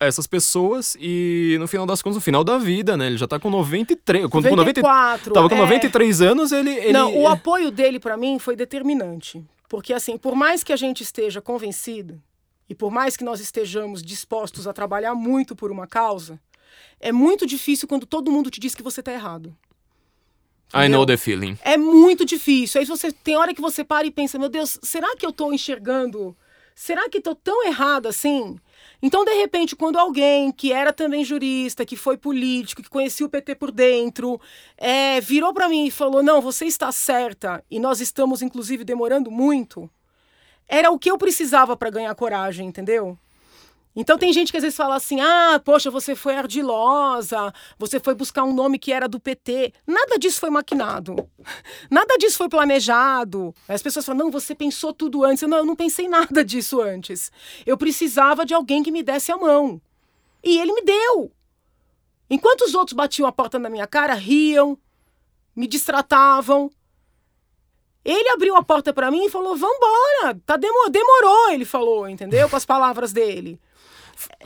[0.00, 3.06] essas pessoas e no final das contas, no final da vida, né?
[3.06, 4.22] Ele já tá com 93.
[4.24, 5.58] 94, com 90, tava com é...
[5.58, 6.92] 93 anos, ele, ele.
[6.92, 9.44] Não, o apoio dele para mim foi determinante.
[9.68, 12.20] Porque, assim, por mais que a gente esteja convencido
[12.68, 16.40] e por mais que nós estejamos dispostos a trabalhar muito por uma causa,
[16.98, 19.54] é muito difícil quando todo mundo te diz que você tá errado.
[20.68, 20.86] Entendeu?
[20.86, 21.58] I know the feeling.
[21.62, 22.80] É muito difícil.
[22.80, 25.52] Aí você tem hora que você para e pensa, meu Deus, será que eu tô
[25.52, 26.36] enxergando?
[26.74, 28.58] Será que tô tão errado assim?
[29.00, 33.28] Então, de repente, quando alguém que era também jurista, que foi político, que conhecia o
[33.30, 34.40] PT por dentro,
[34.76, 39.30] é, virou para mim e falou: Não, você está certa, e nós estamos, inclusive, demorando
[39.30, 39.88] muito,
[40.66, 43.16] era o que eu precisava para ganhar coragem, entendeu?
[44.00, 48.14] Então tem gente que às vezes fala assim: ah, poxa, você foi ardilosa, você foi
[48.14, 49.72] buscar um nome que era do PT.
[49.84, 51.28] Nada disso foi maquinado.
[51.90, 53.52] Nada disso foi planejado.
[53.66, 55.42] As pessoas falam: não, você pensou tudo antes.
[55.42, 57.32] Eu, não, eu não pensei nada disso antes.
[57.66, 59.82] Eu precisava de alguém que me desse a mão.
[60.44, 61.32] E ele me deu.
[62.30, 64.78] Enquanto os outros batiam a porta na minha cara, riam,
[65.56, 66.70] me distratavam.
[68.04, 72.48] Ele abriu a porta para mim e falou: "Vambora, tá demorou", ele falou, entendeu?
[72.48, 73.58] Com as palavras dele.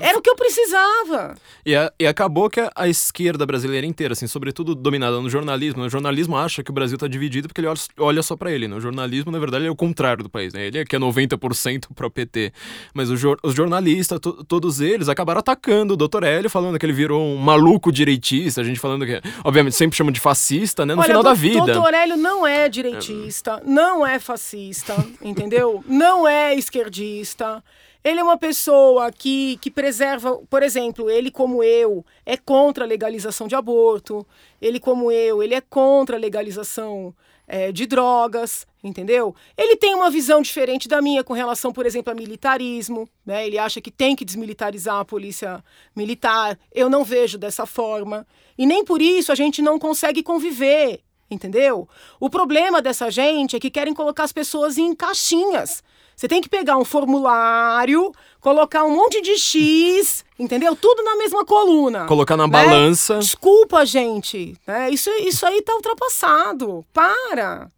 [0.01, 1.35] Era o que eu precisava.
[1.65, 5.83] E, a, e acabou que a, a, esquerda brasileira inteira, assim, sobretudo dominada no jornalismo,
[5.83, 8.69] o jornalismo acha que o Brasil está dividido porque ele olha, olha só para ele.
[8.69, 8.77] Né?
[8.77, 10.53] O jornalismo, na verdade, é o contrário do país.
[10.53, 10.67] Né?
[10.67, 12.53] Ele é que é 90% para o PT.
[12.95, 16.25] Mas o, os jornalistas, to, todos eles, acabaram atacando o Dr.
[16.25, 18.61] Hélio, falando que ele virou um maluco direitista.
[18.61, 20.95] A gente falando que, obviamente, sempre chama de fascista, né?
[20.95, 21.63] No Olha, final da vida.
[21.63, 21.95] O Dr.
[21.95, 23.69] Hélio não é direitista, é.
[23.69, 25.85] não é fascista, entendeu?
[25.87, 27.63] Não é esquerdista.
[28.05, 32.87] Ele é uma pessoa que, que preserva, por exemplo, ele como eu é contra a
[32.87, 34.27] legalização de aborto,
[34.61, 37.15] ele como eu, ele é contra a legalização
[37.47, 39.35] é, de drogas, entendeu?
[39.57, 43.47] Ele tem uma visão diferente da minha com relação, por exemplo, a militarismo, né?
[43.47, 45.63] Ele acha que tem que desmilitarizar a polícia
[45.95, 46.59] militar.
[46.73, 48.27] Eu não vejo dessa forma.
[48.57, 51.89] E nem por isso a gente não consegue conviver, entendeu?
[52.19, 55.83] O problema dessa gente é que querem colocar as pessoas em caixinhas.
[56.23, 60.77] Você tem que pegar um formulário, colocar um monte de X, entendeu?
[60.77, 62.05] Tudo na mesma coluna.
[62.05, 62.53] Colocar na né?
[62.53, 63.19] balança.
[63.19, 64.57] Desculpa, gente.
[64.65, 64.91] Né?
[64.91, 66.85] Isso, isso aí tá ultrapassado.
[66.93, 67.69] Para.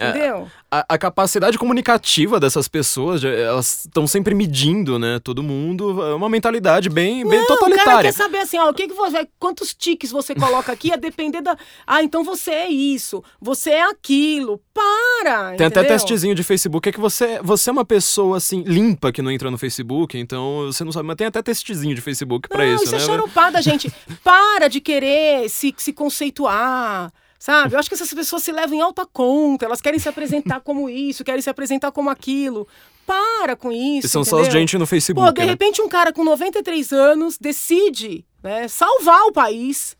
[0.00, 0.48] É, Entendeu?
[0.70, 5.18] A, a, capacidade comunicativa dessas pessoas, elas estão sempre medindo, né?
[5.18, 6.00] Todo mundo.
[6.00, 7.82] É uma mentalidade bem, bem Não, totalitária.
[7.82, 9.26] O cara quer saber assim, ó, o que, que você.
[9.40, 11.58] Quantos tiques você coloca aqui a depender da.
[11.84, 14.60] Ah, então você é isso, você é aquilo.
[14.72, 15.56] Para!
[15.56, 15.82] Tem entendeu?
[15.82, 16.88] até testezinho de Facebook.
[16.88, 20.66] É que você, você é uma pessoa assim, limpa que não entra no Facebook, então
[20.66, 21.08] você não sabe.
[21.08, 23.04] Mas tem até testezinho de Facebook pra não, isso, isso é né?
[23.04, 23.92] É charupada, gente.
[24.22, 27.12] Para de querer se, se conceituar.
[27.38, 27.74] Sabe?
[27.74, 30.90] Eu acho que essas pessoas se levam em alta conta, elas querem se apresentar como
[30.90, 32.66] isso, querem se apresentar como aquilo.
[33.06, 34.06] Para com isso.
[34.06, 34.44] E são entendeu?
[34.44, 35.24] só gente no Facebook.
[35.24, 35.46] Pô, de né?
[35.46, 39.96] repente um cara com 93 anos decide né, salvar o país.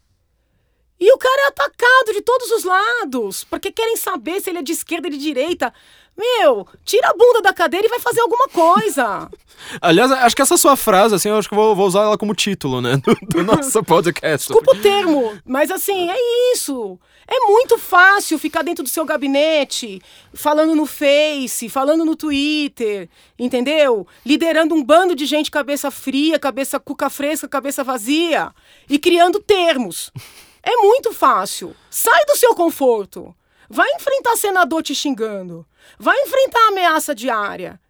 [1.00, 4.62] E o cara é atacado de todos os lados, porque querem saber se ele é
[4.62, 5.72] de esquerda ou de direita.
[6.18, 9.30] Meu, tira a bunda da cadeira e vai fazer alguma coisa.
[9.80, 12.34] Aliás, acho que essa sua frase, assim, eu acho que vou, vou usar ela como
[12.34, 12.96] título, né?
[12.96, 14.48] Do, do nosso podcast.
[14.48, 16.16] Desculpa o termo, mas assim, é
[16.52, 16.98] isso.
[17.24, 20.00] É muito fácil ficar dentro do seu gabinete,
[20.32, 24.06] falando no Face, falando no Twitter, entendeu?
[24.24, 28.50] Liderando um bando de gente cabeça fria, cabeça cuca fresca, cabeça vazia
[28.88, 30.10] e criando termos.
[30.62, 31.76] É muito fácil.
[31.90, 33.34] Sai do seu conforto.
[33.70, 35.66] Vai enfrentar senador te xingando.
[35.98, 37.80] Vai enfrentar a ameaça diária.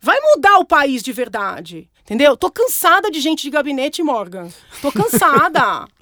[0.00, 1.88] Vai mudar o país de verdade.
[2.02, 2.36] Entendeu?
[2.36, 4.48] Tô cansada de gente de gabinete, Morgan.
[4.80, 5.86] Tô cansada.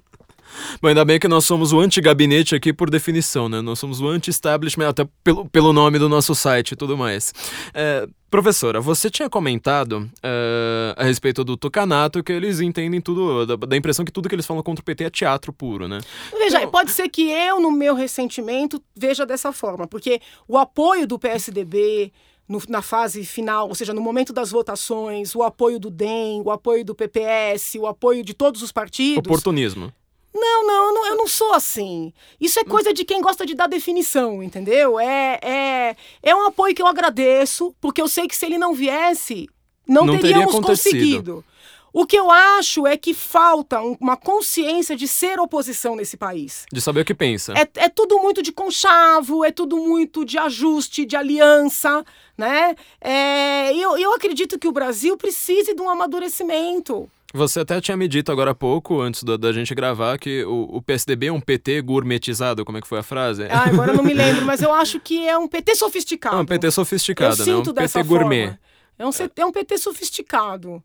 [0.80, 3.60] Bom, ainda bem que nós somos o anti-gabinete aqui por definição, né?
[3.60, 7.32] Nós somos o anti-establishment, até pelo, pelo nome do nosso site e tudo mais.
[7.74, 13.56] É, professora, você tinha comentado é, a respeito do Tucanato que eles entendem tudo, da,
[13.56, 15.98] da, impressão que tudo que eles falam contra o PT é teatro puro, né?
[16.32, 16.70] Veja, então...
[16.70, 22.12] pode ser que eu, no meu ressentimento, veja dessa forma, porque o apoio do PSDB.
[22.48, 26.50] No, na fase final, ou seja, no momento das votações, o apoio do DEM, o
[26.50, 29.18] apoio do PPS, o apoio de todos os partidos.
[29.18, 29.92] Oportunismo.
[30.34, 32.12] Não, não eu, não, eu não sou assim.
[32.40, 34.98] Isso é coisa de quem gosta de dar definição, entendeu?
[34.98, 38.72] É, é, é um apoio que eu agradeço, porque eu sei que se ele não
[38.72, 39.48] viesse,
[39.86, 41.44] não, não teríamos conseguido.
[41.92, 46.64] O que eu acho é que falta uma consciência de ser oposição nesse país.
[46.72, 47.52] De saber o que pensa.
[47.54, 52.04] É, é tudo muito de conchavo, é tudo muito de ajuste, de aliança,
[52.38, 52.76] né?
[53.00, 57.10] É, eu, eu acredito que o Brasil precise de um amadurecimento.
[57.32, 60.76] Você até tinha me dito agora há pouco, antes da, da gente gravar, que o,
[60.76, 63.44] o, PSDB é um PT gourmetizado, como é que foi a frase?
[63.44, 66.36] Ah, agora eu não me lembro, mas eu acho que é um PT sofisticado.
[66.36, 67.44] É um PT sofisticado, eu né?
[67.44, 68.46] Sinto um PT gourmet.
[68.46, 68.60] Forma.
[68.98, 70.82] É um, é um PT sofisticado.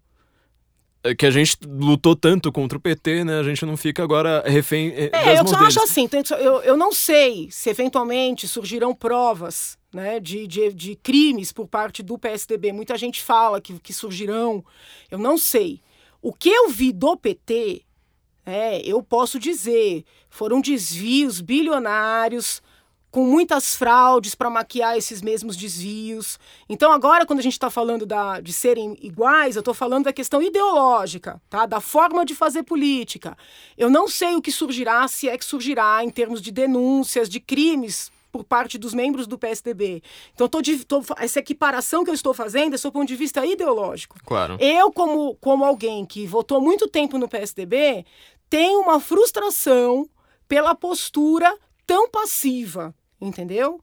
[1.04, 3.40] É que a gente lutou tanto contra o PT, né?
[3.40, 6.92] A gente não fica agora refém eh, é, eu só acho assim, eu, eu não
[6.92, 12.72] sei se eventualmente surgirão provas né, de, de, de crimes por parte do PSDB.
[12.72, 14.66] Muita gente fala que, que surgirão,
[15.12, 15.80] eu não sei.
[16.28, 17.84] O que eu vi do PT,
[18.44, 22.64] é, eu posso dizer, foram desvios bilionários
[23.12, 26.40] com muitas fraudes para maquiar esses mesmos desvios.
[26.68, 30.14] Então, agora, quando a gente está falando da, de serem iguais, eu estou falando da
[30.14, 31.68] questão ideológica, tá?
[31.68, 33.38] da forma de fazer política.
[33.78, 37.40] Eu não sei o que surgirá, se é que surgirá, em termos de denúncias, de
[37.40, 40.04] crimes por parte dos membros do PSDB.
[40.34, 44.18] Então, tô, tô, essa equiparação que eu estou fazendo é do ponto de vista ideológico.
[44.26, 44.58] Claro.
[44.60, 48.06] Eu, como, como alguém que votou muito tempo no PSDB,
[48.50, 50.10] tenho uma frustração
[50.50, 53.80] pela postura tão passiva, entendeu?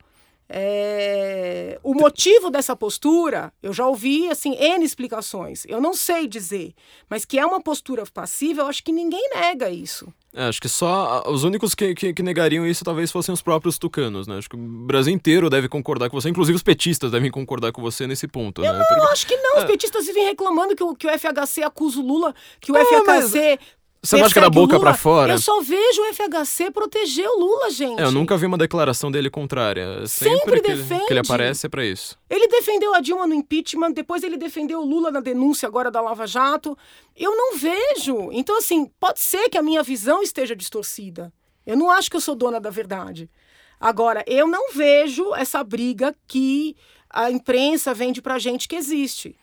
[0.51, 1.81] É...
[1.83, 5.65] O motivo dessa postura, eu já ouvi assim N explicações.
[5.67, 6.75] Eu não sei dizer,
[7.09, 10.13] mas que é uma postura passiva, eu acho que ninguém nega isso.
[10.35, 13.77] É, acho que só os únicos que, que, que, negariam isso talvez fossem os próprios
[13.79, 14.39] tucanos, né?
[14.39, 17.83] Acho que o Brasil inteiro deve concordar com você, inclusive os petistas devem concordar com
[17.83, 18.79] você nesse ponto, eu né?
[18.79, 19.13] Não, Porque...
[19.13, 19.59] acho que não.
[19.59, 19.67] Os é.
[19.67, 23.05] petistas vivem reclamando que o, que o FHC acusa o Lula, que o é, FHC
[23.07, 23.59] mas...
[24.05, 25.35] Você acha que da boca para fora?
[25.35, 28.01] Eu só vejo o FHC proteger o Lula, gente.
[28.01, 30.05] É, eu nunca vi uma declaração dele contrária.
[30.09, 30.95] Sempre, Sempre que defende.
[30.95, 32.19] Ele, que ele aparece é para isso.
[32.29, 36.01] Ele defendeu a Dilma no impeachment, depois ele defendeu o Lula na denúncia agora da
[36.01, 36.77] Lava Jato.
[37.17, 38.31] Eu não vejo.
[38.33, 41.33] Então, assim, pode ser que a minha visão esteja distorcida.
[41.65, 43.31] Eu não acho que eu sou dona da verdade.
[43.79, 46.75] Agora, eu não vejo essa briga que
[47.09, 49.37] a imprensa vende pra gente que existe.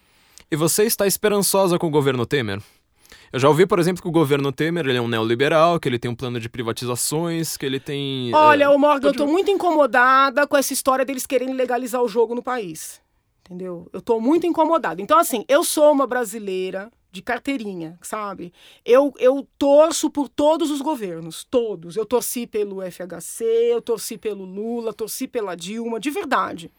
[0.52, 2.62] E você está esperançosa com o governo Temer?
[3.32, 5.99] Eu já ouvi, por exemplo, que o governo Temer ele é um neoliberal, que ele
[5.99, 8.34] tem um plano de privatizações, que ele tem.
[8.34, 12.07] Olha, é, o Morgan, eu tô muito incomodada com essa história deles querendo legalizar o
[12.07, 13.01] jogo no país.
[13.45, 13.88] Entendeu?
[13.91, 15.01] Eu tô muito incomodada.
[15.01, 18.53] Então, assim, eu sou uma brasileira de carteirinha, sabe?
[18.86, 21.95] Eu, eu torço por todos os governos, todos.
[21.95, 26.72] Eu torci pelo FHC, eu torci pelo Lula, torci pela Dilma, de verdade.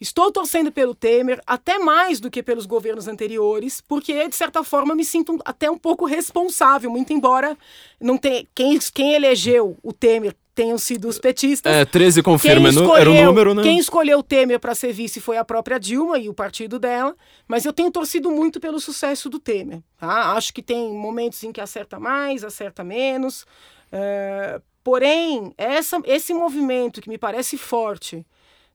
[0.00, 4.94] Estou torcendo pelo Temer, até mais do que pelos governos anteriores, porque, de certa forma,
[4.94, 7.56] me sinto até um pouco responsável, muito embora
[8.00, 11.72] não tenha, quem, quem elegeu o Temer tenham sido os petistas.
[11.72, 13.62] É, 13 confirma, escolheu, era o número, né?
[13.62, 17.16] Quem escolheu o Temer para ser vice foi a própria Dilma e o partido dela,
[17.48, 19.82] mas eu tenho torcido muito pelo sucesso do Temer.
[19.96, 20.32] Tá?
[20.32, 23.46] Acho que tem momentos em que acerta mais, acerta menos.
[23.90, 28.24] É, porém, essa, esse movimento que me parece forte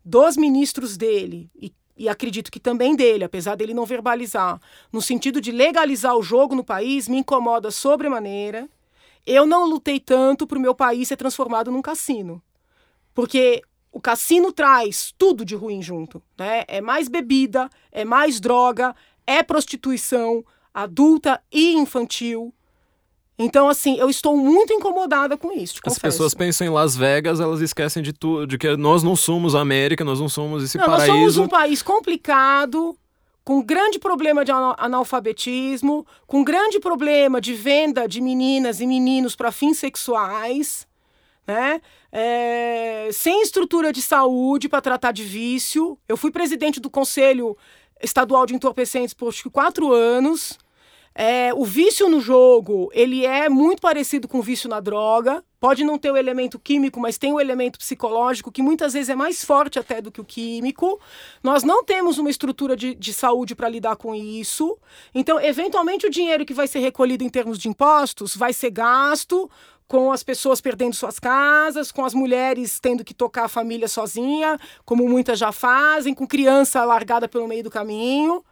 [0.03, 4.61] dos ministros dele e e acredito que também dele, apesar dele não verbalizar,
[4.93, 8.69] no sentido de legalizar o jogo no país, me incomoda sobremaneira
[9.27, 12.41] eu não lutei tanto para o meu país ser transformado num cassino.
[13.13, 13.61] Porque
[13.91, 16.21] o cassino traz tudo de ruim junto.
[16.37, 16.63] Né?
[16.67, 22.53] É mais bebida, é mais droga, é prostituição adulta e infantil.
[23.39, 25.79] Então, assim, eu estou muito incomodada com isso.
[25.85, 29.53] As pessoas pensam em Las Vegas, elas esquecem de tudo, de que nós não somos
[29.53, 31.07] a América, nós não somos esse não, paraíso.
[31.07, 32.97] Nós somos um país complicado,
[33.47, 39.53] com grande problema de analfabetismo, com grande problema de venda de meninas e meninos para
[39.53, 40.85] fins sexuais,
[41.47, 41.79] né?
[42.11, 45.97] É, sem estrutura de saúde para tratar de vício.
[46.09, 47.55] Eu fui presidente do Conselho
[48.03, 50.59] Estadual de Entorpecentes por quatro anos.
[51.19, 55.43] É, o vício no jogo, ele é muito parecido com o vício na droga.
[55.59, 59.15] Pode não ter o elemento químico, mas tem o elemento psicológico, que muitas vezes é
[59.15, 61.01] mais forte até do que o químico.
[61.41, 64.77] Nós não temos uma estrutura de, de saúde para lidar com isso.
[65.11, 69.49] Então, eventualmente, o dinheiro que vai ser recolhido em termos de impostos vai ser gasto
[69.87, 74.59] com as pessoas perdendo suas casas, com as mulheres tendo que tocar a família sozinha,
[74.85, 78.43] como muitas já fazem, com criança largada pelo meio do caminho.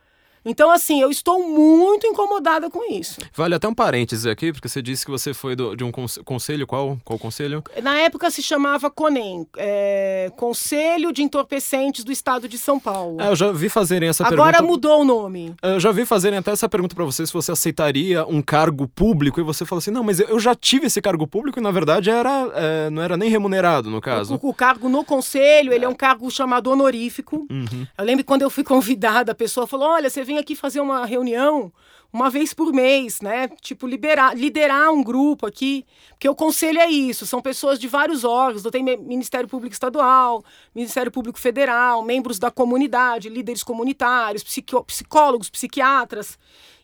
[0.46, 3.20] Então, assim, eu estou muito incomodada com isso.
[3.34, 6.68] Vale até um parênteses aqui, porque você disse que você foi do, de um conselho.
[6.68, 7.64] Qual, qual conselho?
[7.82, 13.20] Na época se chamava CONEM é, Conselho de Entorpecentes do Estado de São Paulo.
[13.22, 14.58] É, eu já vi fazerem essa Agora pergunta.
[14.58, 15.56] Agora mudou o nome.
[15.62, 19.40] Eu já vi fazerem até essa pergunta para você se você aceitaria um cargo público
[19.40, 22.10] e você fala assim: não, mas eu já tive esse cargo público e na verdade
[22.10, 24.40] era, é, não era nem remunerado no caso.
[24.42, 27.48] O, o, cargo no conselho, ele é um cargo chamado honorífico.
[27.50, 27.88] Uhum.
[27.98, 30.56] Eu lembro que quando eu fui convidada, a pessoa falou: olha, você vem vem aqui
[30.56, 31.72] fazer uma reunião
[32.12, 33.50] uma vez por mês, né?
[33.62, 35.86] Tipo, liberar, liderar um grupo aqui.
[36.12, 40.42] Porque o conselho é isso, são pessoas de vários órgãos, tem Ministério Público Estadual,
[40.74, 46.38] Ministério Público Federal, membros da comunidade, líderes comunitários, psicólogos, psiquiatras.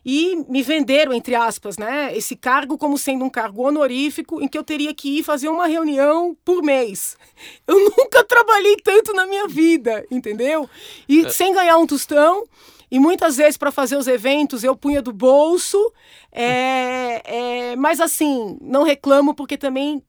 [0.04, 4.58] E me venderam, entre aspas, né, esse cargo como sendo um cargo honorífico em que
[4.58, 7.16] eu teria que ir fazer uma reunião por mês.
[7.66, 10.68] Eu nunca trabalhei tanto na minha vida, entendeu?
[11.08, 11.30] E é.
[11.30, 12.44] sem ganhar um tostão.
[12.92, 15.90] E muitas vezes, para fazer os eventos, eu punha do bolso.
[16.30, 17.22] É,
[17.70, 20.02] é, mas, assim, não reclamo, porque também,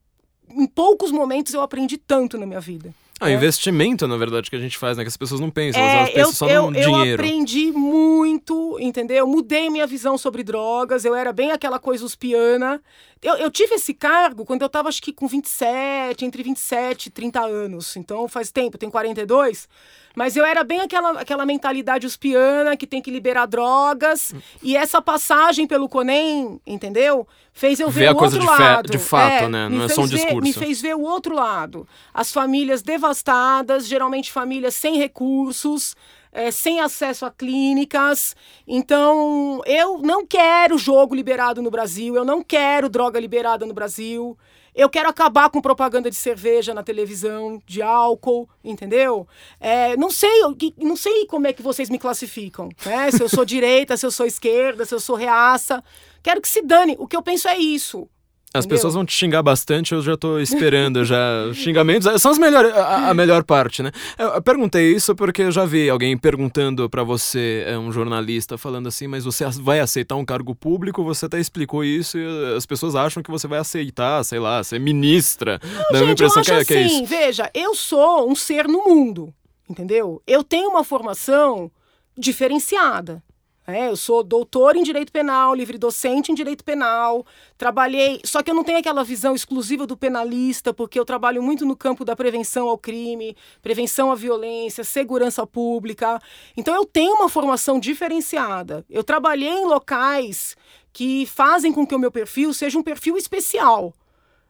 [0.50, 2.94] em poucos momentos, eu aprendi tanto na minha vida.
[3.22, 3.36] Ah, é.
[3.36, 5.04] investimento, na verdade, que a gente faz, né?
[5.06, 7.24] Que as pessoas não pensam, é, elas pensam eu, só eu, no eu dinheiro.
[7.24, 9.20] Eu aprendi muito, entendeu?
[9.20, 12.82] Eu mudei minha visão sobre drogas, eu era bem aquela coisa uspiana.
[13.22, 17.10] Eu, eu tive esse cargo quando eu estava acho que com 27, entre 27 e
[17.12, 17.96] 30 anos.
[17.96, 19.70] Então faz tempo, tenho 42.
[20.16, 24.34] Mas eu era bem aquela, aquela mentalidade uspiana que tem que liberar drogas.
[24.62, 27.28] E essa passagem pelo CONEM, entendeu?
[27.52, 28.90] Fez eu ver, ver o outro lado.
[28.90, 29.70] de fato, é, né?
[29.70, 30.42] Não é só um ver, discurso.
[30.42, 31.88] Me fez ver o outro lado.
[32.14, 35.96] As famílias devastadas, geralmente famílias sem recursos.
[36.36, 38.36] É, sem acesso a clínicas.
[38.68, 44.36] Então, eu não quero jogo liberado no Brasil, eu não quero droga liberada no Brasil.
[44.76, 49.28] Eu quero acabar com propaganda de cerveja na televisão, de álcool, entendeu?
[49.60, 50.42] É, não sei,
[50.78, 53.12] não sei como é que vocês me classificam, né?
[53.12, 55.84] Se eu sou direita, se eu sou esquerda, se eu sou reaça.
[56.22, 56.96] Quero que se dane.
[56.98, 58.08] O que eu penso é isso.
[58.56, 58.78] As Entendeu?
[58.78, 61.52] pessoas vão te xingar bastante, eu já tô esperando já.
[61.56, 63.92] Xingamentos são as melhores, a, a, melhor parte, né?
[64.16, 68.86] Eu, perguntei isso porque eu já vi alguém perguntando para você, é um jornalista, falando
[68.86, 71.04] assim, mas você vai aceitar um cargo público?
[71.04, 74.80] Você até explicou isso e as pessoas acham que você vai aceitar, sei lá, ser
[74.80, 75.60] ministra.
[75.90, 78.68] Não, gente, impressão eu acho que, é, que é assim, veja, eu sou um ser
[78.68, 79.34] no mundo,
[79.68, 80.22] entendeu?
[80.28, 81.72] Eu tenho uma formação
[82.16, 83.24] diferenciada.
[83.66, 87.26] É, eu sou doutor em direito penal, livre docente em direito penal.
[87.58, 91.66] Trabalhei, só que eu não tenho aquela visão exclusiva do penalista, porque eu trabalho muito
[91.66, 96.22] no campo da prevenção ao crime, prevenção à violência, segurança pública.
[96.58, 98.86] Então eu tenho uma formação diferenciada.
[98.90, 100.58] Eu trabalhei em locais
[100.92, 103.94] que fazem com que o meu perfil seja um perfil especial.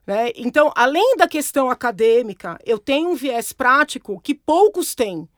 [0.07, 0.31] Né?
[0.35, 5.29] Então, além da questão acadêmica, eu tenho um viés prático que poucos têm.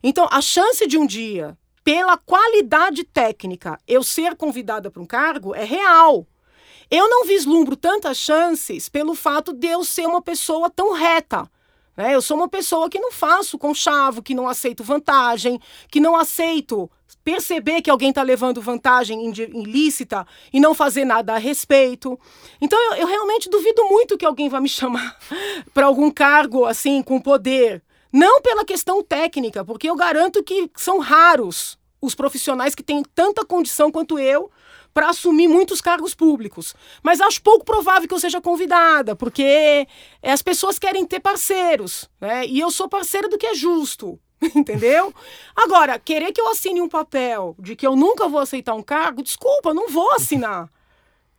[0.00, 5.54] Então, a chance de um dia pela qualidade técnica, eu ser convidada para um cargo
[5.54, 6.26] é real.
[6.90, 11.48] Eu não vislumbro tantas chances pelo fato de eu ser uma pessoa tão reta.
[11.96, 12.12] Né?
[12.12, 16.90] Eu sou uma pessoa que não faço conchavo, que não aceito vantagem, que não aceito
[17.22, 22.18] perceber que alguém está levando vantagem ilícita e não fazer nada a respeito.
[22.60, 25.16] Então eu, eu realmente duvido muito que alguém vá me chamar
[25.72, 27.80] para algum cargo assim com poder
[28.12, 33.44] não pela questão técnica, porque eu garanto que são raros os profissionais que têm tanta
[33.44, 34.50] condição quanto eu
[34.92, 36.74] para assumir muitos cargos públicos.
[37.02, 39.86] Mas acho pouco provável que eu seja convidada, porque
[40.22, 42.46] as pessoas querem ter parceiros, né?
[42.46, 44.18] E eu sou parceira do que é justo.
[44.54, 45.12] Entendeu?
[45.54, 49.22] Agora, querer que eu assine um papel de que eu nunca vou aceitar um cargo,
[49.22, 50.68] desculpa, não vou assinar.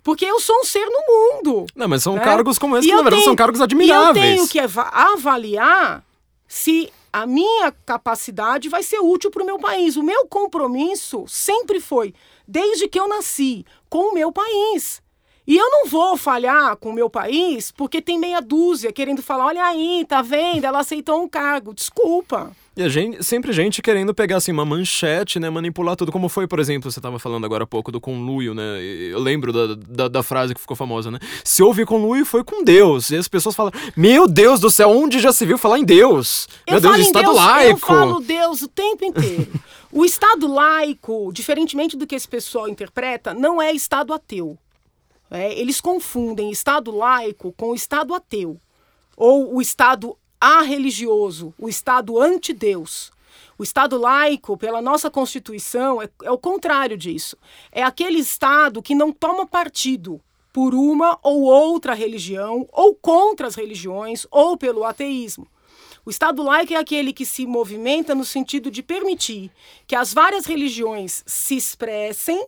[0.04, 1.66] Porque eu sou um ser no mundo.
[1.76, 2.24] Não, mas são né?
[2.24, 4.26] cargos como esse, que na verdade tenho, são cargos admiráveis.
[4.26, 6.07] E eu tenho que avaliar
[6.48, 9.98] se a minha capacidade vai ser útil para o meu país.
[9.98, 12.14] O meu compromisso sempre foi,
[12.48, 15.02] desde que eu nasci, com o meu país.
[15.48, 19.46] E eu não vou falhar com o meu país porque tem meia dúzia querendo falar:
[19.46, 20.66] olha aí, tá vendo?
[20.66, 21.74] Ela aceitou um cargo.
[21.74, 22.52] Desculpa.
[22.76, 26.46] E a gente, sempre gente querendo pegar assim uma manchete, né, manipular tudo, como foi,
[26.46, 28.80] por exemplo, você estava falando agora há pouco do conluio, né?
[28.84, 31.18] Eu lembro da, da, da, frase que ficou famosa, né?
[31.44, 33.10] Se houve conluio foi com Deus.
[33.10, 36.48] E as pessoas falam: "Meu Deus do céu, onde já se viu falar em Deus?"
[36.68, 37.72] Eu Meu Deus, Estado Deus, laico.
[37.72, 39.48] Eu falo Deus o tempo inteiro.
[39.92, 44.58] o Estado laico, diferentemente do que esse pessoal interpreta, não é Estado ateu.
[45.30, 48.60] É, eles confundem Estado laico com o Estado ateu,
[49.16, 53.12] ou o Estado arreligioso, o Estado anti-Deus.
[53.58, 57.36] O Estado laico, pela nossa Constituição, é, é o contrário disso.
[57.72, 60.22] É aquele Estado que não toma partido
[60.54, 65.48] por uma ou outra religião, ou contra as religiões, ou pelo ateísmo.
[66.06, 69.52] O Estado laico é aquele que se movimenta no sentido de permitir
[69.86, 72.48] que as várias religiões se expressem,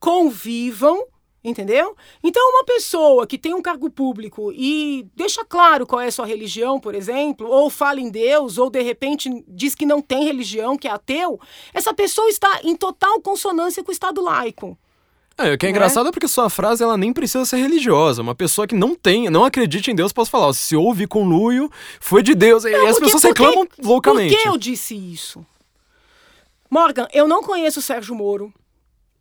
[0.00, 1.06] convivam
[1.44, 1.94] Entendeu?
[2.22, 6.24] Então, uma pessoa que tem um cargo público e deixa claro qual é a sua
[6.24, 10.78] religião, por exemplo, ou fala em Deus, ou de repente diz que não tem religião,
[10.78, 11.38] que é ateu,
[11.74, 14.78] essa pessoa está em total consonância com o Estado laico.
[15.36, 15.70] É, o que é né?
[15.72, 18.22] engraçado é porque sua frase ela nem precisa ser religiosa.
[18.22, 21.70] Uma pessoa que não tem, não acredite em Deus, posso falar, se houve conluio,
[22.00, 22.64] foi de Deus.
[22.64, 24.34] Não, e as pessoas porque, reclamam loucamente.
[24.34, 25.44] Por que eu disse isso?
[26.70, 28.50] Morgan, eu não conheço Sérgio Moro.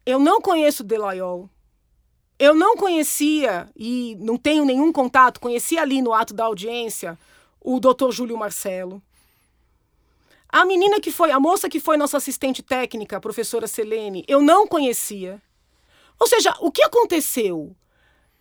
[0.05, 1.49] Eu não conheço Delayol.
[2.37, 7.17] Eu não conhecia, e não tenho nenhum contato, conheci ali no ato da audiência
[7.61, 9.01] o doutor Júlio Marcelo.
[10.49, 14.41] A menina que foi, a moça que foi nossa assistente técnica, a professora Selene, eu
[14.41, 15.41] não conhecia.
[16.19, 17.75] Ou seja, o que aconteceu?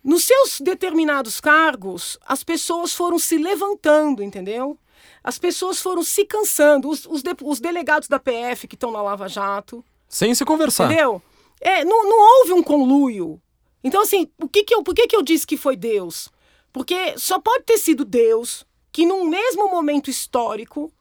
[0.03, 4.77] Nos seus determinados cargos, as pessoas foram se levantando, entendeu?
[5.23, 9.01] As pessoas foram se cansando, os, os, de, os delegados da PF que estão na
[9.01, 9.83] Lava Jato.
[10.07, 10.85] Sem se conversar.
[10.85, 11.21] Entendeu?
[11.59, 13.41] É, não, não houve um conluio.
[13.83, 16.29] Então, assim, o que que eu, por que, que eu disse que foi Deus?
[16.71, 20.91] Porque só pode ter sido Deus que, num mesmo momento histórico,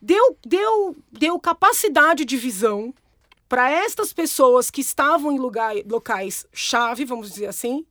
[0.00, 2.92] deu, deu, deu capacidade de visão
[3.48, 7.86] para estas pessoas que estavam em lugar, locais-chave, vamos dizer assim,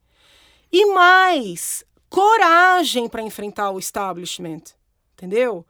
[0.70, 4.62] e mais coragem para enfrentar o establishment.
[5.14, 5.64] Entendeu?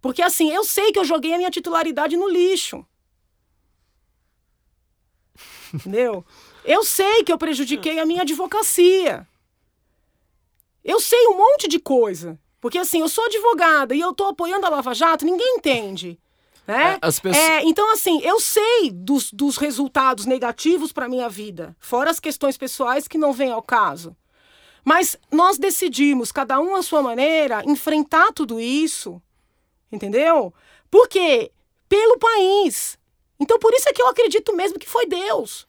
[0.00, 2.84] Porque assim, eu sei que eu joguei a minha titularidade no lixo.
[5.72, 6.24] Entendeu?
[6.70, 9.26] Eu sei que eu prejudiquei a minha advocacia.
[10.84, 12.38] Eu sei um monte de coisa.
[12.60, 16.16] Porque assim, eu sou advogada e eu estou apoiando a Lava Jato, ninguém entende.
[16.68, 16.92] Né?
[16.92, 17.36] É, pessoas...
[17.36, 22.56] é, então, assim, eu sei dos, dos resultados negativos para minha vida, fora as questões
[22.56, 24.16] pessoais que não vêm ao caso.
[24.84, 29.20] Mas nós decidimos, cada um à sua maneira, enfrentar tudo isso,
[29.90, 30.54] entendeu?
[30.88, 31.50] Porque
[31.88, 32.96] pelo país.
[33.40, 35.68] Então, por isso é que eu acredito mesmo que foi Deus.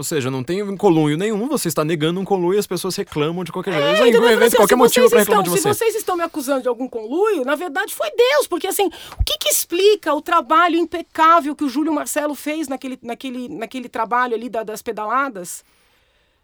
[0.00, 2.96] Ou seja, não tem um colunho nenhum, você está negando um conluio e as pessoas
[2.96, 4.02] reclamam de qualquer jeito.
[4.02, 5.60] É, então, evento, qualquer motivo para reclamar de você.
[5.60, 9.22] Se vocês estão me acusando de algum conluio, na verdade foi Deus, porque assim, o
[9.22, 14.34] que, que explica o trabalho impecável que o Júlio Marcelo fez naquele, naquele, naquele trabalho
[14.34, 15.62] ali da, das pedaladas?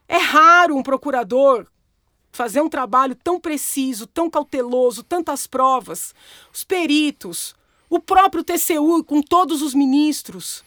[0.07, 1.67] É raro um procurador
[2.33, 6.15] fazer um trabalho tão preciso, tão cauteloso, tantas provas,
[6.53, 7.57] os peritos,
[7.89, 10.63] o próprio TCU com todos os ministros.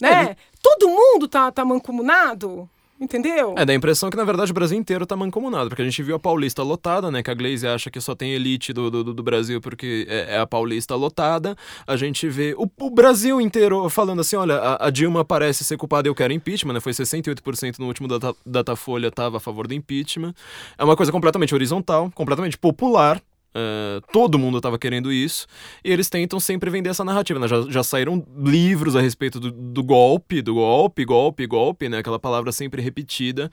[0.00, 0.22] Né?
[0.30, 2.68] É, Todo mundo tá, tá mancomunado.
[3.00, 3.54] Entendeu?
[3.56, 6.02] É, dá a impressão que, na verdade, o Brasil inteiro tá mancomunado, porque a gente
[6.02, 7.22] viu a Paulista lotada, né?
[7.22, 10.38] Que a Glaze acha que só tem elite do, do, do Brasil porque é, é,
[10.38, 11.56] a Paulista lotada.
[11.86, 15.78] A gente vê o, o Brasil inteiro falando assim: olha, a, a, Dilma parece ser
[15.78, 16.80] culpada, eu quero impeachment, né?
[16.80, 20.34] Foi 68% no último data, Datafolha, tava a favor do impeachment.
[20.76, 23.18] É uma coisa completamente horizontal, completamente popular,
[23.50, 25.46] Uh, todo mundo estava querendo isso,
[25.84, 27.38] e eles tentam sempre vender essa narrativa.
[27.38, 27.48] Né?
[27.48, 31.98] Já, já saíram livros a respeito do, do, golpe, do golpe, golpe, golpe, né?
[31.98, 33.50] aquela palavra sempre repetida.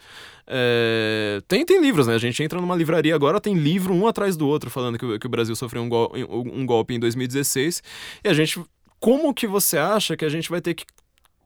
[0.48, 2.16] Uh, tem, tem livros, né?
[2.16, 5.26] A gente entra numa livraria agora, tem livro um atrás do outro falando que, que
[5.26, 7.82] o Brasil sofreu um, gol, um golpe em 2016,
[8.24, 8.62] e a gente.
[9.00, 10.84] Como que você acha que a gente vai ter que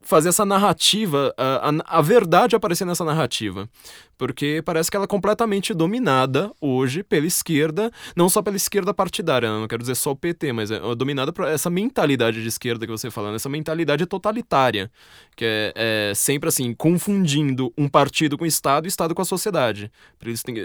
[0.01, 3.69] fazer essa narrativa, a, a, a, verdade aparecer nessa narrativa.
[4.17, 9.51] Porque parece que ela é completamente dominada hoje pela esquerda, não só pela esquerda partidária,
[9.51, 9.59] né?
[9.59, 12.91] não quero dizer só o PT, mas é dominada por essa mentalidade de esquerda que
[12.91, 14.91] você fala, essa mentalidade totalitária,
[15.35, 19.23] que é, é sempre assim, confundindo um partido com o Estado e o Estado com
[19.23, 19.91] a sociedade.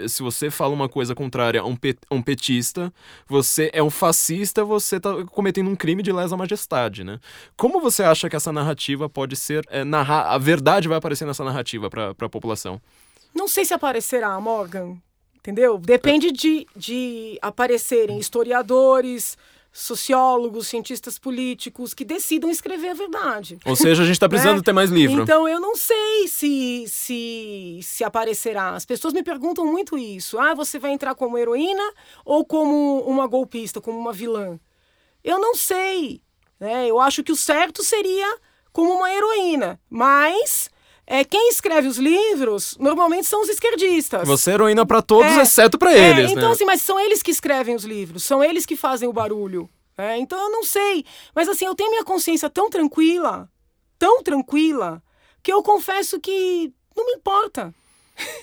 [0.07, 2.93] Se você fala uma coisa contrária a um, pet, a um petista,
[3.27, 7.19] você é um fascista, você está cometendo um crime de lesa majestade, né?
[7.55, 11.25] Como você acha que essa narrativa pode pode ser é, narrar, a verdade vai aparecer
[11.25, 12.81] nessa narrativa para a população.
[13.35, 14.95] Não sei se aparecerá, Morgan,
[15.35, 15.77] entendeu?
[15.77, 19.37] Depende de, de aparecerem historiadores,
[19.71, 23.59] sociólogos, cientistas políticos que decidam escrever a verdade.
[23.65, 24.63] Ou seja, a gente está precisando né?
[24.63, 25.21] ter mais livro.
[25.21, 28.69] Então eu não sei se, se se aparecerá.
[28.69, 30.39] As pessoas me perguntam muito isso.
[30.39, 31.83] Ah, você vai entrar como heroína
[32.23, 34.57] ou como uma golpista, como uma vilã?
[35.21, 36.21] Eu não sei.
[36.59, 36.87] Né?
[36.87, 38.37] Eu acho que o certo seria
[38.77, 39.79] como uma heroína.
[39.89, 40.69] Mas
[41.07, 44.27] é, quem escreve os livros normalmente são os esquerdistas.
[44.27, 46.31] Você é heroína para todos, é, exceto para é, eles.
[46.31, 46.51] Então, né?
[46.51, 49.67] assim, mas são eles que escrevem os livros, são eles que fazem o barulho.
[49.97, 51.03] É, então eu não sei.
[51.33, 53.49] Mas assim, eu tenho minha consciência tão tranquila,
[53.97, 55.01] tão tranquila,
[55.41, 57.73] que eu confesso que não me importa.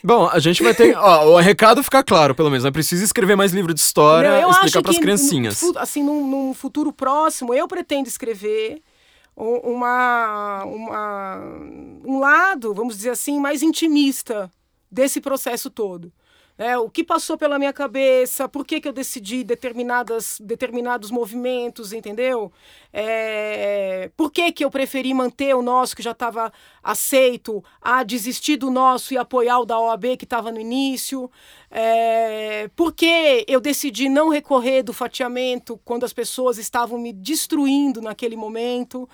[0.03, 0.97] Bom, a gente vai ter.
[0.99, 2.65] Ó, o recado ficar claro, pelo menos.
[2.65, 5.63] É preciso escrever mais livro de história, não, explicar para as criancinhas.
[5.77, 8.83] Assim, num, num futuro próximo, eu pretendo escrever
[9.37, 11.39] uma, uma,
[12.05, 14.51] um lado, vamos dizer assim, mais intimista
[14.91, 16.13] desse processo todo.
[16.57, 21.93] É, o que passou pela minha cabeça, por que, que eu decidi determinadas, determinados movimentos,
[21.93, 22.53] entendeu?
[22.93, 28.57] É, por que, que eu preferi manter o nosso, que já estava aceito, a desistir
[28.57, 31.29] do nosso e apoiar o da OAB, que estava no início?
[31.69, 38.01] É, por que eu decidi não recorrer do fatiamento quando as pessoas estavam me destruindo
[38.01, 39.09] naquele momento?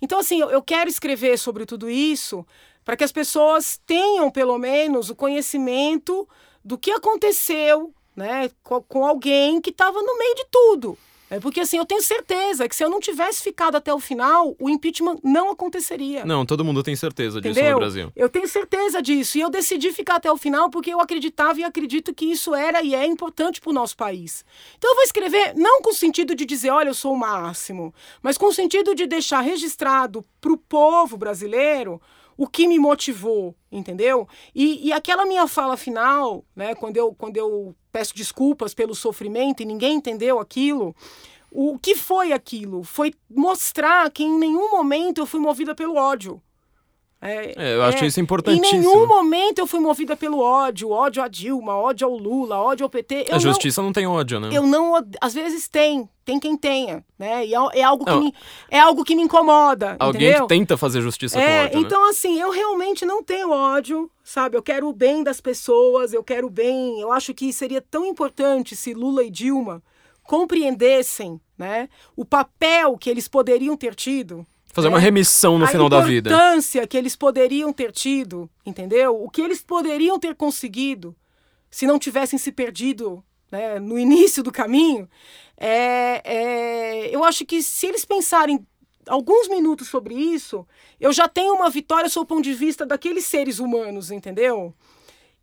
[0.00, 2.46] Então, assim, eu, eu quero escrever sobre tudo isso
[2.84, 6.28] para que as pessoas tenham, pelo menos, o conhecimento
[6.64, 10.98] do que aconteceu né, com, com alguém que estava no meio de tudo.
[11.30, 14.54] É porque assim, eu tenho certeza que se eu não tivesse ficado até o final,
[14.58, 16.24] o impeachment não aconteceria.
[16.24, 17.72] Não, todo mundo tem certeza disso Entendeu?
[17.72, 18.12] no Brasil.
[18.14, 19.38] Eu tenho certeza disso.
[19.38, 22.82] E eu decidi ficar até o final porque eu acreditava e acredito que isso era
[22.82, 24.44] e é importante para o nosso país.
[24.78, 27.92] Então eu vou escrever não com o sentido de dizer, olha, eu sou o máximo,
[28.22, 32.00] mas com o sentido de deixar registrado para o povo brasileiro
[32.36, 34.28] o que me motivou, entendeu?
[34.54, 39.62] E, e aquela minha fala final, né, quando eu, quando eu peço desculpas pelo sofrimento
[39.62, 40.94] e ninguém entendeu aquilo,
[41.50, 42.82] o que foi aquilo?
[42.82, 46.42] Foi mostrar que em nenhum momento eu fui movida pelo ódio.
[47.20, 48.82] É, é, eu acho é, isso importantíssimo.
[48.82, 52.84] Em nenhum momento eu fui movida pelo ódio, ódio a Dilma, ódio ao Lula, ódio
[52.84, 53.26] ao PT.
[53.28, 54.50] Eu a justiça não, não, tem ódio, né?
[54.52, 57.46] Eu não, às vezes tem, tem quem tenha, né?
[57.46, 58.34] E é, é algo que me,
[58.70, 59.96] é algo que me incomoda.
[59.98, 60.46] Alguém entendeu?
[60.46, 61.80] que tenta fazer justiça é, com ódio.
[61.80, 62.10] Então né?
[62.10, 64.58] assim, eu realmente não tenho ódio, sabe?
[64.58, 67.00] Eu quero o bem das pessoas, eu quero o bem.
[67.00, 69.82] Eu acho que seria tão importante se Lula e Dilma
[70.24, 76.00] compreendessem, né, o papel que eles poderiam ter tido Fazer uma remissão no final da
[76.00, 76.30] vida.
[76.30, 79.22] A importância que eles poderiam ter tido, entendeu?
[79.22, 81.14] O que eles poderiam ter conseguido
[81.70, 83.22] se não tivessem se perdido
[83.52, 85.08] né, no início do caminho.
[85.56, 88.66] É, é, eu acho que se eles pensarem
[89.08, 90.66] alguns minutos sobre isso,
[90.98, 94.74] eu já tenho uma vitória sob o ponto de vista daqueles seres humanos, entendeu?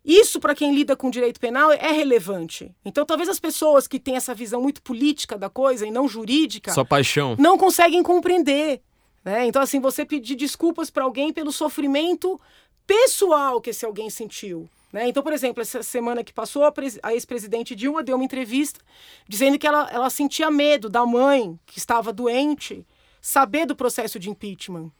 [0.04, 2.70] Isso, para quem lida com direito penal, é relevante.
[2.84, 6.70] Então, talvez as pessoas que têm essa visão muito política da coisa e não jurídica.
[6.72, 7.34] Só paixão.
[7.38, 8.82] Não conseguem compreender
[9.24, 9.46] né?
[9.46, 12.40] Então, assim, você pedir desculpas para alguém pelo sofrimento
[12.86, 14.68] pessoal que esse alguém sentiu.
[14.92, 15.08] Né?
[15.08, 16.64] Então, por exemplo, essa semana que passou,
[17.02, 18.80] a ex-presidente Dilma deu uma entrevista
[19.26, 22.86] dizendo que ela, ela sentia medo da mãe, que estava doente,
[23.20, 24.90] saber do processo de impeachment.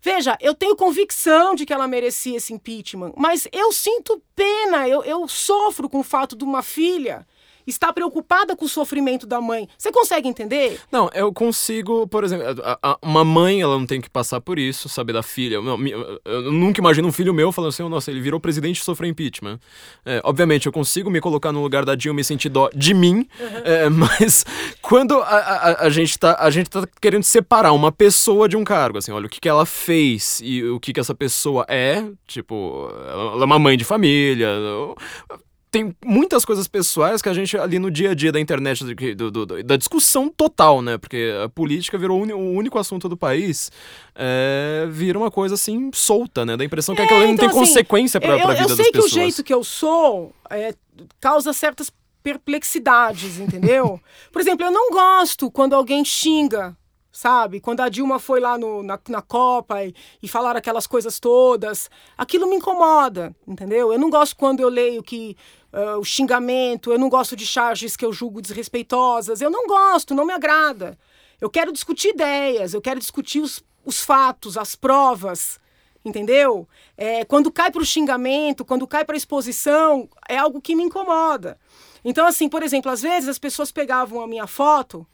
[0.00, 5.02] Veja, eu tenho convicção de que ela merecia esse impeachment, mas eu sinto pena, eu,
[5.02, 7.26] eu sofro com o fato de uma filha
[7.66, 9.68] está preocupada com o sofrimento da mãe.
[9.76, 10.80] Você consegue entender?
[10.90, 14.58] Não, eu consigo, por exemplo, a, a, uma mãe, ela não tem que passar por
[14.58, 15.56] isso, saber da filha.
[15.56, 18.80] Eu, eu, eu nunca imagino um filho meu falando assim, oh, nossa, ele virou presidente
[18.80, 19.58] e sofreu impeachment.
[20.04, 23.26] É, obviamente, eu consigo me colocar no lugar da Dilma e sentir dó de mim,
[23.40, 23.62] uhum.
[23.64, 24.44] é, mas
[24.80, 28.98] quando a, a, gente tá, a gente tá querendo separar uma pessoa de um cargo,
[28.98, 32.88] assim, olha, o que, que ela fez e o que, que essa pessoa é, tipo,
[33.08, 34.48] ela é uma mãe de família,
[35.70, 39.30] tem muitas coisas pessoais que a gente ali no dia a dia da internet, do,
[39.30, 40.96] do, do, da discussão total, né?
[40.96, 43.70] Porque a política virou o único assunto do país,
[44.14, 46.56] é, vira uma coisa assim solta, né?
[46.56, 48.78] Da impressão que é, aquilo então, não tem assim, consequência para a vida das pessoas.
[48.78, 50.74] Eu sei que o jeito que eu sou é,
[51.20, 51.90] causa certas
[52.22, 54.00] perplexidades, entendeu?
[54.32, 56.76] Por exemplo, eu não gosto quando alguém xinga
[57.16, 57.60] sabe?
[57.60, 61.88] Quando a Dilma foi lá no, na, na Copa e, e falaram aquelas coisas todas,
[62.16, 63.90] aquilo me incomoda, entendeu?
[63.90, 65.34] Eu não gosto quando eu leio que
[65.72, 70.14] uh, o xingamento, eu não gosto de charges que eu julgo desrespeitosas, eu não gosto,
[70.14, 70.98] não me agrada.
[71.40, 75.58] Eu quero discutir ideias, eu quero discutir os, os fatos, as provas,
[76.04, 76.68] entendeu?
[76.98, 81.58] É, quando cai para o xingamento, quando cai para exposição, é algo que me incomoda.
[82.04, 85.06] Então, assim, por exemplo, às vezes as pessoas pegavam a minha foto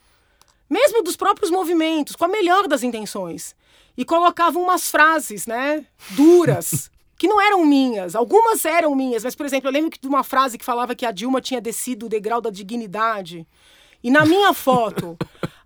[0.73, 3.55] mesmo dos próprios movimentos, com a melhor das intenções.
[3.95, 8.17] E colocavam umas frases, né, duras, que não eram minhas.
[8.17, 11.13] Algumas eram minhas, mas, por exemplo, eu lembro de uma frase que falava que a
[11.13, 13.47] Dilma tinha descido o degrau da dignidade.
[14.03, 15.17] E na minha foto,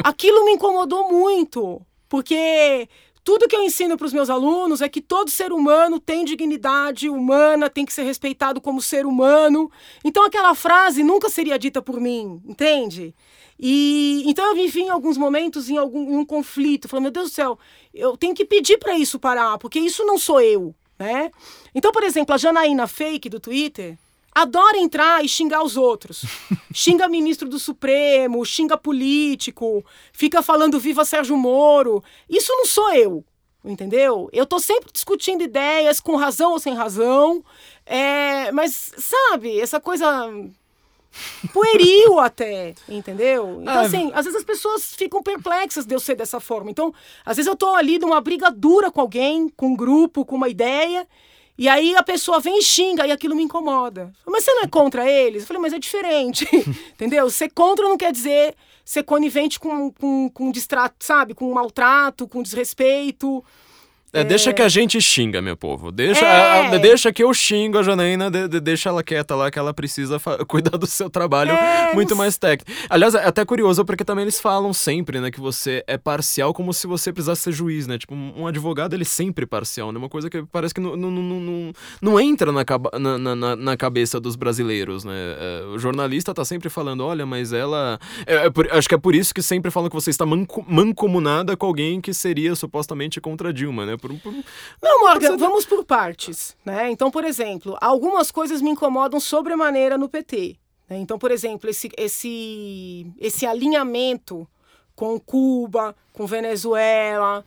[0.02, 2.88] aquilo me incomodou muito, porque
[3.22, 7.08] tudo que eu ensino para os meus alunos é que todo ser humano tem dignidade
[7.08, 9.70] humana, tem que ser respeitado como ser humano.
[10.04, 13.14] Então aquela frase nunca seria dita por mim, entende?
[13.58, 17.30] E então eu vivi em alguns momentos em algum em um conflito, falando, meu Deus
[17.30, 17.58] do céu,
[17.94, 21.30] eu tenho que pedir para isso parar, porque isso não sou eu, né?
[21.74, 23.96] Então, por exemplo, a Janaína Fake do Twitter
[24.36, 26.26] adora entrar e xingar os outros.
[26.74, 29.82] xinga ministro do Supremo, xinga político,
[30.12, 32.04] fica falando viva Sérgio Moro.
[32.28, 33.24] Isso não sou eu,
[33.64, 34.28] entendeu?
[34.34, 37.42] Eu tô sempre discutindo ideias com razão ou sem razão.
[37.86, 40.30] É, mas, sabe, essa coisa
[41.52, 43.58] pueril até, entendeu?
[43.62, 46.70] Então, ah, assim, às vezes as pessoas ficam perplexas de eu ser dessa forma.
[46.70, 46.92] Então,
[47.24, 50.48] às vezes eu tô ali numa briga dura com alguém, com um grupo, com uma
[50.48, 51.06] ideia,
[51.58, 54.12] e aí a pessoa vem e xinga e aquilo me incomoda.
[54.26, 55.42] Mas você não é contra eles?
[55.42, 56.46] Eu falei, mas é diferente,
[56.94, 57.30] entendeu?
[57.30, 58.54] Ser contra não quer dizer
[58.86, 61.34] ser conivente com, com, com distrato, sabe?
[61.34, 63.44] Com maltrato, com desrespeito.
[64.16, 65.92] É, deixa que a gente xinga, meu povo.
[65.92, 66.74] Deixa, é.
[66.74, 69.74] a, deixa que eu xingo a Janaína, de, de, deixa ela quieta lá, que ela
[69.74, 72.72] precisa cuidar do seu trabalho é, muito mais técnico.
[72.88, 76.72] Aliás, é até curioso, porque também eles falam sempre, né, que você é parcial como
[76.72, 77.98] se você precisasse ser juiz, né?
[77.98, 79.98] Tipo, um advogado, ele é sempre parcial, né?
[79.98, 82.64] Uma coisa que parece que não, não, não, não, não entra na,
[82.98, 85.12] na, na, na, cabeça dos brasileiros, né?
[85.14, 87.98] É, o jornalista tá sempre falando, olha, mas ela...
[88.26, 90.64] É, é por, acho que é por isso que sempre falam que você está manco,
[90.66, 93.96] mancomunada com alguém que seria supostamente contra Dilma, né?
[94.08, 94.44] Por, por,
[94.82, 96.56] não, Morgan, por vamos por partes.
[96.64, 96.90] Né?
[96.90, 100.56] Então, por exemplo, algumas coisas me incomodam sobremaneira no PT.
[100.88, 100.98] Né?
[100.98, 104.46] Então, por exemplo, esse, esse, esse alinhamento
[104.94, 107.44] com Cuba, com Venezuela,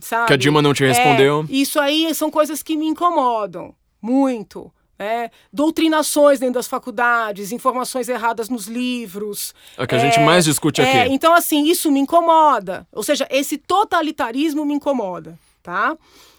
[0.00, 0.28] sabe?
[0.28, 1.46] Que a Dilma não te respondeu.
[1.48, 4.72] É, isso aí são coisas que me incomodam muito.
[4.98, 9.54] É, doutrinações dentro das faculdades, informações erradas nos livros.
[9.76, 11.12] É o que a gente mais discute é, aqui.
[11.12, 12.86] Então, assim, isso me incomoda.
[12.90, 15.98] Ou seja, esse totalitarismo me incomoda tá?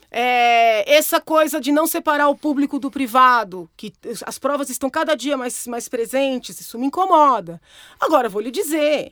[0.10, 3.94] É, essa coisa de não separar o público do privado, que
[4.26, 7.62] as provas estão cada dia mais, mais presentes, isso me incomoda.
[8.00, 9.12] Agora, vou lhe dizer: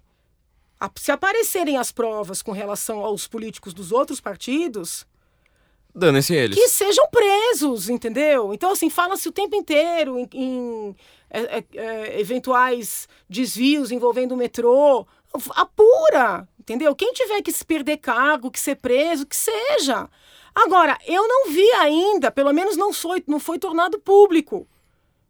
[0.96, 5.06] se aparecerem as provas com relação aos políticos dos outros partidos.
[5.94, 6.58] Dane-se eles.
[6.58, 8.54] Que sejam presos, entendeu?
[8.54, 10.96] Então, assim, fala-se o tempo inteiro em, em
[11.30, 15.06] é, é, é eventuais desvios envolvendo o metrô.
[15.56, 16.96] Apura, entendeu?
[16.96, 20.10] Quem tiver que se perder cargo, que ser preso, que seja.
[20.54, 24.68] Agora, eu não vi ainda, pelo menos não foi, não foi tornado público.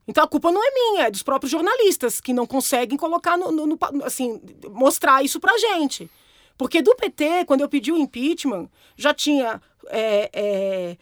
[0.08, 3.52] Então a culpa não é minha, é dos próprios jornalistas que não conseguem colocar no,
[3.52, 4.40] no, no assim,
[4.70, 6.10] mostrar isso pra gente.
[6.58, 10.98] Porque do PT, quando eu pedi o impeachment, já tinha é, é,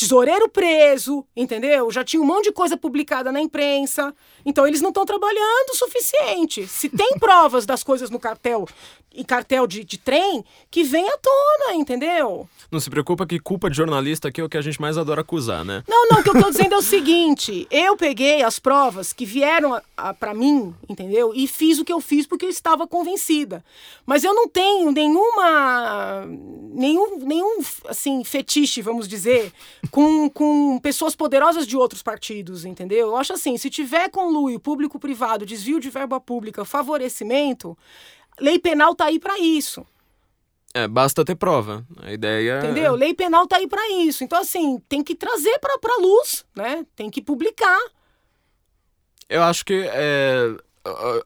[0.00, 1.90] tesoureiro preso, entendeu?
[1.90, 4.14] Já tinha um monte de coisa publicada na imprensa.
[4.46, 6.66] Então eles não estão trabalhando o suficiente.
[6.66, 8.66] Se tem provas das coisas no cartel
[9.12, 12.48] e cartel de, de trem, que vem à tona, entendeu?
[12.70, 15.22] Não se preocupa que culpa de jornalista aqui é o que a gente mais adora
[15.22, 15.82] acusar, né?
[15.88, 19.26] Não, não, o que eu tô dizendo é o seguinte: eu peguei as provas que
[19.26, 19.80] vieram
[20.20, 21.32] para mim, entendeu?
[21.34, 23.64] E fiz o que eu fiz porque eu estava convencida.
[24.06, 26.24] Mas eu não tenho nenhuma.
[26.72, 29.52] nenhum, nenhum assim, fetiche, vamos dizer,
[29.90, 33.08] com, com pessoas poderosas de outros partidos, entendeu?
[33.08, 37.76] Eu acho assim, se tiver conluio público-privado, desvio de verba pública, favorecimento,
[38.40, 39.86] lei penal tá aí para isso.
[40.72, 41.84] É, basta ter prova.
[42.00, 42.94] A ideia é Entendeu?
[42.94, 44.22] Lei penal tá aí para isso.
[44.22, 46.86] Então, assim, tem que trazer pra, pra luz, né?
[46.94, 47.80] Tem que publicar.
[49.28, 50.56] Eu acho que é,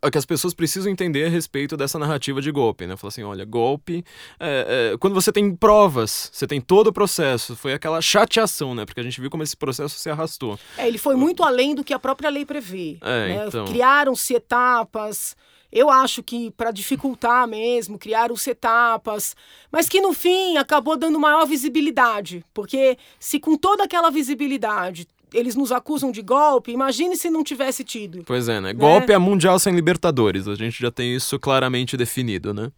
[0.03, 2.97] a, que as pessoas precisam entender a respeito dessa narrativa de golpe, né?
[2.97, 4.05] Falar assim, olha, golpe,
[4.39, 8.85] é, é, quando você tem provas, você tem todo o processo, foi aquela chateação, né?
[8.85, 10.59] Porque a gente viu como esse processo se arrastou.
[10.77, 12.99] É, ele foi muito além do que a própria lei prevê.
[13.01, 13.45] É, né?
[13.47, 13.65] então...
[13.67, 15.37] Criaram-se etapas.
[15.75, 19.35] Eu acho que para dificultar mesmo, criaram-se etapas,
[19.73, 25.05] mas que no fim acabou dando maior visibilidade, porque se com toda aquela visibilidade
[25.35, 28.23] eles nos acusam de golpe, imagine se não tivesse tido.
[28.25, 28.65] Pois é, né?
[28.65, 28.73] né?
[28.73, 32.71] Golpe é mundial sem Libertadores, a gente já tem isso claramente definido, né?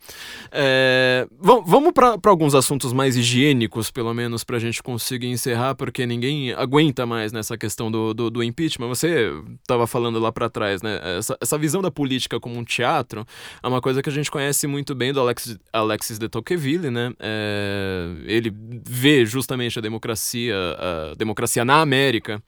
[0.51, 1.27] É...
[1.41, 6.53] Vamos para alguns assuntos mais higiênicos, pelo menos, para a gente conseguir encerrar, porque ninguém
[6.53, 8.89] aguenta mais nessa questão do, do, do impeachment.
[8.89, 9.31] Você
[9.61, 11.01] estava falando lá para trás, né?
[11.19, 13.27] Essa, essa visão da política como um teatro
[13.63, 17.13] é uma coisa que a gente conhece muito bem do Alexis, Alexis de Tocqueville, né?
[17.21, 18.09] É...
[18.25, 18.53] Ele
[18.85, 22.43] vê justamente a democracia, a democracia na América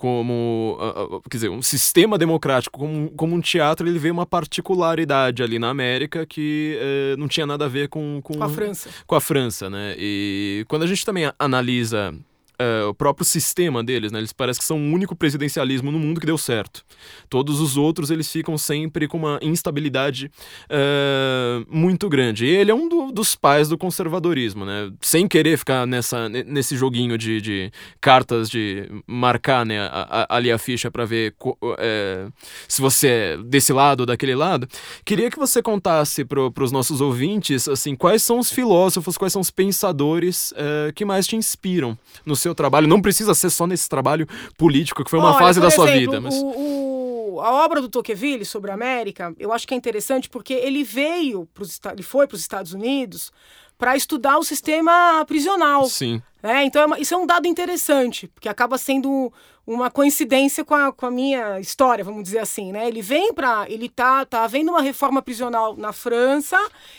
[0.00, 5.42] como, uh, quer dizer, um sistema democrático como, como um teatro, ele vê uma particularidade
[5.42, 8.88] ali na América que uh, não tinha nada a ver com, com, com, a França.
[9.06, 9.94] Com a França, né?
[9.98, 12.14] E quando a gente também analisa
[12.60, 14.18] uh, o próprio sistema deles, né?
[14.18, 16.84] Eles parecem que são o único presidencialismo no mundo que deu certo.
[17.28, 20.30] Todos os outros, eles ficam sempre com uma instabilidade
[20.66, 22.44] uh, muito grande.
[22.44, 24.92] E ele é um do, dos pais do conservadorismo, né?
[25.00, 30.52] Sem querer ficar nessa, nesse joguinho de, de cartas de marcar né, a, a, ali
[30.52, 32.32] a ficha para ver uh,
[32.68, 34.68] se você é desse lado ou daquele lado.
[35.04, 39.40] Queria que você contasse para os nossos ouvintes, assim, quais são os filósofos, quais são
[39.40, 40.52] os pensadores
[40.94, 42.86] que mais te inspiram no seu seu trabalho.
[42.86, 44.26] Não precisa ser só nesse trabalho
[44.58, 46.20] político, que foi uma Olha, fase da exemplo, sua vida.
[46.20, 46.34] Mas...
[46.34, 50.52] O, o, a obra do Tocqueville sobre a América, eu acho que é interessante porque
[50.54, 53.32] ele veio, pros, ele foi para os Estados Unidos
[53.78, 55.86] para estudar o sistema prisional.
[55.86, 56.22] Sim.
[56.42, 56.64] Né?
[56.64, 59.32] Então, é uma, isso é um dado interessante, porque acaba sendo
[59.66, 62.72] uma coincidência com a, com a minha história, vamos dizer assim.
[62.72, 62.88] Né?
[62.88, 63.70] Ele vem para.
[63.70, 66.58] Ele tá, tá havendo uma reforma prisional na França,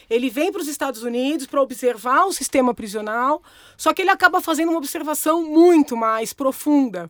[0.10, 3.42] ele vem para os Estados Unidos para observar o sistema prisional,
[3.78, 7.10] só que ele acaba fazendo uma observação muito mais profunda.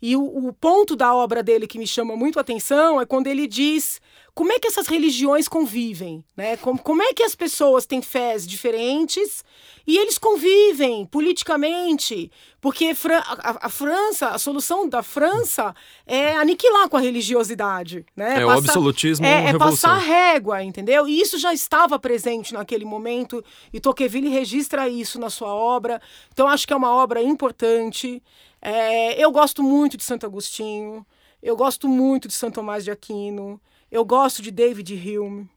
[0.00, 3.26] E o, o ponto da obra dele que me chama muito a atenção é quando
[3.26, 4.00] ele diz
[4.38, 6.56] como é que essas religiões convivem, né?
[6.58, 9.44] Como, como é que as pessoas têm fés diferentes
[9.84, 12.30] e eles convivem politicamente,
[12.60, 15.74] porque a, a, França, a solução da França
[16.06, 18.34] é aniquilar com a religiosidade, né?
[18.34, 21.08] É passar, o absolutismo é, é passar régua, entendeu?
[21.08, 26.00] E isso já estava presente naquele momento e Tocqueville registra isso na sua obra.
[26.32, 28.22] Então acho que é uma obra importante.
[28.62, 31.04] É, eu gosto muito de Santo Agostinho.
[31.42, 33.60] Eu gosto muito de Santo Tomás de Aquino.
[33.90, 35.48] Eu gosto de David Hume,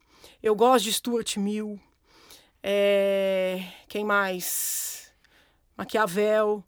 [0.41, 1.79] eu gosto de Stuart Mill,
[2.63, 3.63] é...
[3.87, 5.11] quem mais?
[5.77, 6.63] Maquiavel.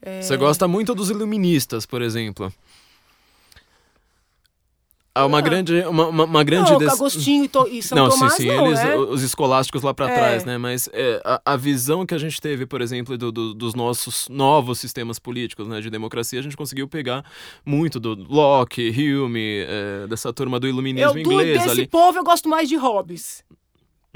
[0.00, 0.22] É...
[0.22, 2.52] Você gosta muito dos iluministas, por exemplo.
[5.16, 5.80] Há uma grande.
[5.82, 6.92] Uma, uma, uma grande não, des...
[6.92, 7.68] Agostinho e, to...
[7.68, 8.96] e São não, Tomás, sim, sim, não, eles, é?
[8.96, 10.14] os escolásticos lá para é.
[10.14, 10.58] trás, né?
[10.58, 14.28] Mas é, a, a, visão que a gente teve, por exemplo, do, do, dos nossos
[14.28, 17.24] novos sistemas políticos, né, de democracia, a gente conseguiu pegar
[17.64, 21.62] muito do Locke, Hume, é, dessa turma do iluminismo eu, inglês.
[21.62, 21.86] Desse ali.
[21.86, 23.44] povo eu gosto mais de Hobbes.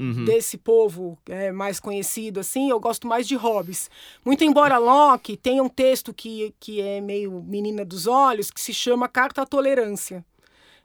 [0.01, 0.23] Uhum.
[0.23, 3.89] desse povo é, mais conhecido, assim, eu gosto mais de Hobbes.
[4.23, 8.73] Muito embora Locke tenha um texto que, que é meio menina dos olhos, que se
[8.73, 10.25] chama Carta à Tolerância.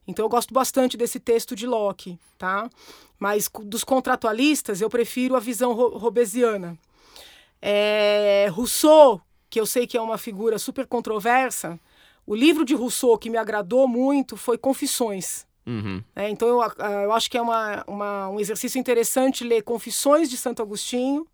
[0.07, 2.69] Então eu gosto bastante desse texto de Locke, tá?
[3.19, 6.79] Mas dos contratualistas eu prefiro a visão robesiana.
[7.61, 11.81] É, Rousseau, que eu sei que é uma figura super controversa,
[12.27, 15.47] o livro de Rousseau que me agradou muito foi Confissões.
[15.67, 16.03] Uhum.
[16.15, 16.61] É, então eu,
[17.03, 21.27] eu, acho que é uma, uma, um exercício interessante ler Confissões de Santo Agostinho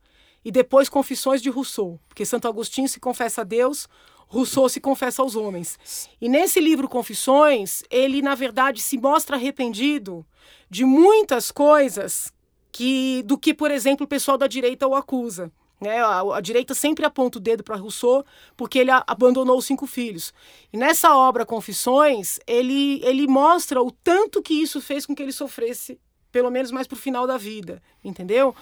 [0.45, 3.89] e depois Confissões de Rousseau, porque Santo Agostinho se confessa a Deus,
[4.31, 5.77] Rousseau se confessa aos homens.
[6.21, 10.25] E nesse livro Confissões, ele, na verdade, se mostra arrependido
[10.71, 12.33] de muitas coisas
[12.71, 15.51] que do que, por exemplo, o pessoal da direita o acusa.
[15.81, 15.99] Né?
[15.99, 18.25] A, a direita sempre aponta o dedo para Rousseau
[18.57, 20.33] porque ele a, abandonou os cinco filhos.
[20.73, 25.33] E nessa obra Confissões, ele, ele mostra o tanto que isso fez com que ele
[25.33, 25.99] sofresse,
[26.31, 28.55] pelo menos mais para o final da vida, entendeu?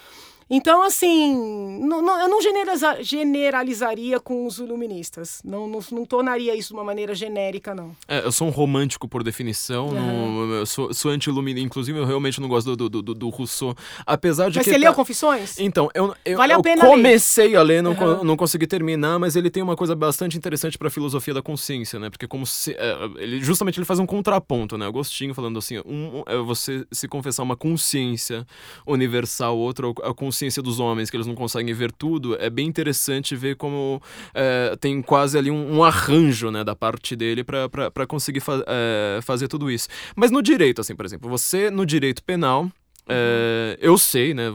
[0.49, 5.41] Então, assim, não, não, eu não generaliza, generalizaria com os iluministas.
[5.45, 7.95] Não, não, não, tornaria isso de uma maneira genérica, não.
[8.07, 9.89] É, eu sou um romântico por definição.
[9.89, 10.53] Uhum.
[10.53, 11.63] eu sou, sou anti-iluminista.
[11.63, 13.75] Inclusive, eu realmente não gosto do, do, do, do Rousseau.
[14.07, 14.71] Apesar de mas que.
[14.71, 14.85] você tá...
[14.85, 15.59] leu Confissões?
[15.59, 17.57] Então, eu, eu, vale eu comecei ler.
[17.57, 18.23] a ler, não, uhum.
[18.23, 21.99] não consegui terminar, mas ele tem uma coisa bastante interessante para a filosofia da consciência,
[21.99, 22.09] né?
[22.09, 24.87] Porque como se, é, ele justamente ele faz um contraponto, né?
[24.87, 28.47] Agostinho falando assim, um, é você se confessar uma consciência
[28.87, 32.65] universal, outra a consciência consciência dos homens, que eles não conseguem ver tudo, é bem
[32.65, 34.01] interessante ver como
[34.33, 39.19] é, tem quase ali um, um, arranjo né, da parte dele para conseguir fa é,
[39.21, 39.89] fazer tudo isso.
[40.15, 42.71] Mas no direito, assim, por exemplo, você no direito penal
[43.07, 44.45] é, eu sei, né?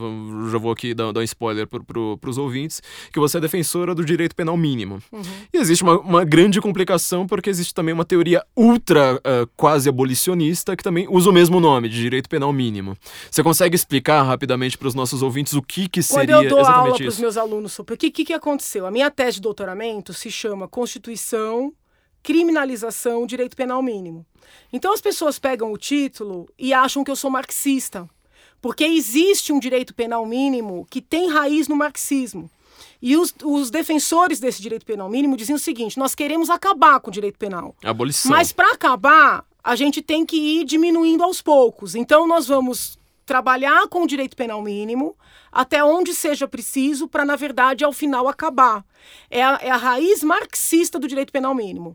[0.50, 2.82] Já vou aqui dar, dar um spoiler para pro, os ouvintes,
[3.12, 5.00] que você é defensora do direito penal mínimo.
[5.12, 5.22] Uhum.
[5.52, 10.76] E existe uma, uma, grande complicação, porque existe também uma teoria ultra uh, quase abolicionista
[10.76, 12.96] que também usa o mesmo nome, de direito penal mínimo.
[13.30, 16.60] Você consegue explicar rapidamente para os nossos ouvintes o que, que seria Quando eu dou
[16.60, 19.36] exatamente aula para os meus alunos sobre o que, que, que aconteceu, a minha tese
[19.36, 21.72] de doutoramento se chama Constituição
[22.24, 24.26] criminalização direito penal mínimo.
[24.72, 28.08] Então as pessoas pegam o título e acham que eu sou marxista.
[28.64, 32.50] Porque existe um direito penal mínimo que tem raiz no marxismo.
[33.02, 37.10] E os, os, defensores desse direito penal mínimo diziam o seguinte: nós queremos acabar com
[37.10, 37.76] o direito penal.
[37.84, 38.30] Abolição.
[38.30, 41.94] Mas para acabar, a gente tem que ir diminuindo aos poucos.
[41.94, 45.14] Então nós vamos trabalhar com o direito penal mínimo
[45.52, 48.82] até onde seja preciso para, na verdade, ao final acabar.
[49.30, 51.94] É a, é a raiz marxista do direito penal mínimo.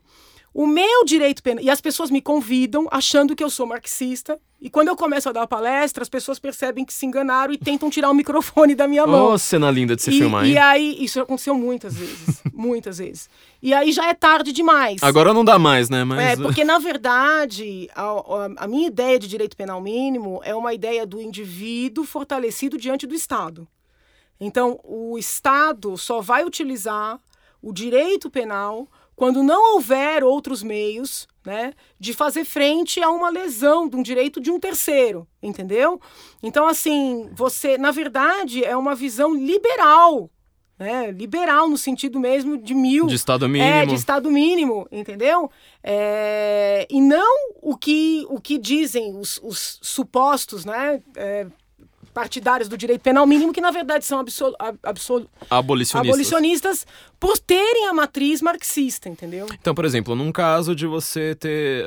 [0.54, 1.64] O meu direito penal.
[1.64, 4.40] E as pessoas me convidam achando que eu sou marxista.
[4.62, 7.90] E quando eu começo a dar palestra, as pessoas percebem que se enganaram e tentam
[7.90, 9.34] tirar o microfone da minha mão.
[9.34, 10.52] Oh, cena linda de se e, filmar, hein?
[10.52, 12.42] E aí, isso aconteceu muitas vezes.
[12.52, 13.30] muitas vezes.
[13.62, 15.02] E aí já é tarde demais.
[15.02, 16.04] Agora não dá mais, né?
[16.04, 16.20] Mas...
[16.20, 20.74] É, porque na verdade, a, a, a minha ideia de direito penal mínimo é uma
[20.74, 23.66] ideia do indivíduo fortalecido diante do Estado.
[24.40, 27.20] Então, o Estado só vai utilizar
[27.62, 28.88] o direito penal
[29.20, 34.40] quando não houver outros meios né, de fazer frente a uma lesão de um direito
[34.40, 36.00] de um terceiro, entendeu?
[36.42, 40.30] Então, assim, você, na verdade, é uma visão liberal,
[40.80, 43.08] né, liberal no sentido mesmo de mil.
[43.08, 43.70] De Estado mínimo.
[43.70, 45.52] É, de Estado mínimo, entendeu?
[45.84, 51.46] É, e não o que, o que dizem os, os supostos, né, é,
[52.14, 56.10] partidários do direito penal mínimo, que na verdade são absol, absol, abolicionistas.
[56.10, 56.88] abolicionistas
[57.20, 59.48] por terem a matriz marxista, entendeu?
[59.54, 61.86] Então, por exemplo, num caso de você ter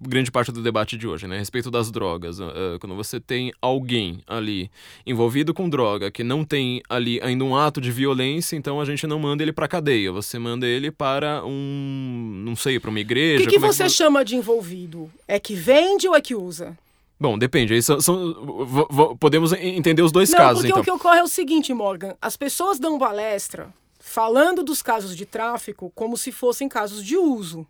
[0.00, 3.52] grande parte do debate de hoje, né, a respeito das drogas, uh, quando você tem
[3.60, 4.70] alguém ali
[5.06, 9.06] envolvido com droga que não tem ali ainda um ato de violência, então a gente
[9.06, 13.42] não manda ele para cadeia, você manda ele para um, não sei, para uma igreja.
[13.42, 13.92] O que, que você é que...
[13.92, 15.10] chama de envolvido?
[15.26, 16.76] É que vende ou é que usa?
[17.20, 17.74] Bom, depende.
[17.74, 20.80] Aí são, são podemos entender os dois Não, casos, porque então.
[20.80, 22.14] o que ocorre é o seguinte, Morgan.
[22.22, 27.66] As pessoas dão palestra falando dos casos de tráfico como se fossem casos de uso.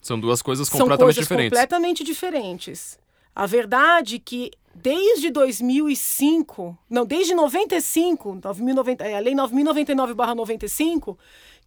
[0.00, 1.58] São duas coisas completamente são coisas diferentes.
[1.58, 2.98] completamente diferentes.
[3.34, 11.18] A verdade é que desde 2005, não, desde 95, 9090, é, a lei 9099/95,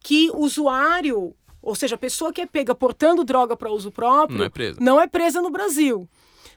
[0.02, 4.38] que o usuário, ou seja, a pessoa que é pega portando droga para uso próprio,
[4.38, 4.78] não é presa.
[4.82, 6.08] Não é presa no Brasil.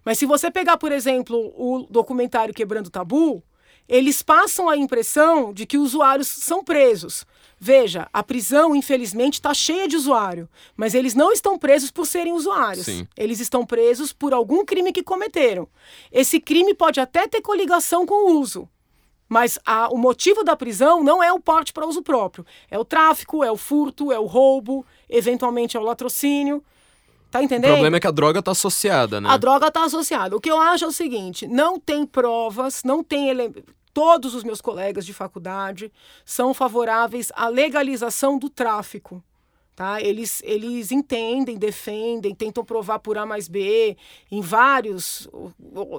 [0.05, 3.43] Mas se você pegar, por exemplo, o documentário Quebrando o Tabu,
[3.89, 7.27] eles passam a impressão de que usuários são presos.
[7.59, 12.33] Veja, a prisão, infelizmente, está cheia de usuário, mas eles não estão presos por serem
[12.33, 12.87] usuários.
[12.87, 13.07] Sim.
[13.17, 15.69] Eles estão presos por algum crime que cometeram.
[16.11, 18.69] Esse crime pode até ter coligação com o uso,
[19.29, 22.45] mas a, o motivo da prisão não é o porte para uso próprio.
[22.71, 26.63] É o tráfico, é o furto, é o roubo, eventualmente é o latrocínio.
[27.33, 27.70] Tá entendendo?
[27.70, 29.26] O problema é que a droga está associada, né?
[29.30, 30.37] A droga está associada.
[30.37, 33.64] O que eu acho é o seguinte: não tem provas, não tem ele...
[33.95, 35.91] Todos os meus colegas de faculdade
[36.26, 39.24] são favoráveis à legalização do tráfico.
[39.74, 39.99] Tá?
[40.03, 43.97] Eles, eles entendem, defendem, tentam provar por A mais B,
[44.30, 45.26] em vários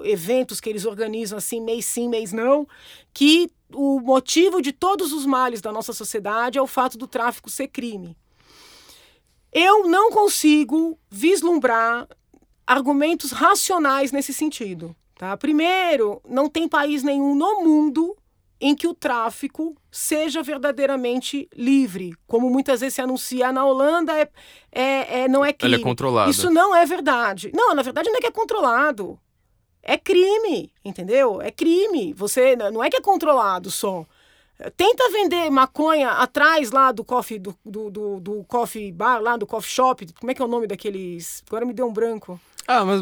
[0.03, 2.67] eventos que eles organizam assim, mês sim, mês não,
[3.11, 7.49] que o motivo de todos os males da nossa sociedade é o fato do tráfico
[7.49, 8.15] ser crime.
[9.54, 12.08] Eu não consigo vislumbrar
[12.66, 14.95] argumentos racionais nesse sentido.
[15.16, 15.38] Tá?
[15.38, 18.18] Primeiro, não tem país nenhum no mundo
[18.60, 24.30] em que o tráfico seja verdadeiramente livre, como muitas vezes se anuncia na Holanda é,
[24.72, 25.76] é, é não é crime.
[25.76, 26.32] Ele é controlado.
[26.32, 27.51] Isso não é verdade.
[27.54, 29.20] Não, na verdade não é que é controlado.
[29.82, 31.41] É crime, entendeu?
[31.41, 32.14] É crime.
[32.14, 34.06] Você não é que é controlado só.
[34.72, 39.45] Tenta vender maconha atrás lá do coffee, do, do, do, do, coffee bar, lá do
[39.45, 40.14] coffee shop.
[40.20, 41.43] Como é que é o nome daqueles.
[41.47, 42.39] Agora me deu um branco.
[42.68, 43.01] Ah, mas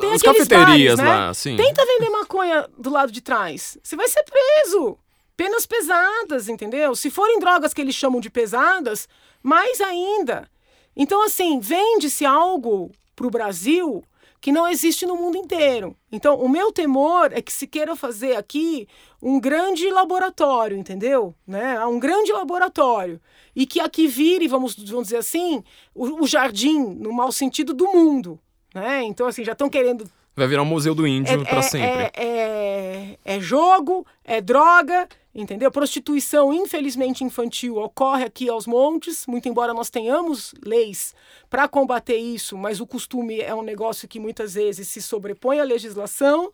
[0.00, 1.08] Tem as cafeterias bares, né?
[1.08, 1.56] lá, sim.
[1.56, 3.76] Tenta vender maconha do lado de trás.
[3.82, 4.96] Você vai ser preso.
[5.36, 6.94] Penas pesadas, entendeu?
[6.94, 9.08] Se forem drogas que eles chamam de pesadas,
[9.42, 10.48] mais ainda.
[10.94, 14.04] Então, assim, vende-se algo para o Brasil
[14.40, 15.94] que não existe no mundo inteiro.
[16.10, 18.88] Então, o meu temor é que se queira fazer aqui
[19.20, 21.34] um grande laboratório, entendeu?
[21.46, 21.84] Né?
[21.84, 23.20] Um grande laboratório.
[23.54, 25.62] E que aqui vire, vamos, vamos dizer assim,
[25.94, 28.40] o, o jardim, no mau sentido, do mundo.
[28.74, 29.02] Né?
[29.02, 30.10] Então, assim, já estão querendo
[30.40, 32.02] Vai virar um museu do índio é, para é, sempre.
[32.02, 35.70] É, é, é, jogo, é droga, entendeu?
[35.70, 41.14] Prostituição, infelizmente, infantil ocorre aqui aos montes, muito embora nós tenhamos leis
[41.50, 45.62] para combater isso, mas o costume é um negócio que muitas vezes se sobrepõe à
[45.62, 46.50] legislação.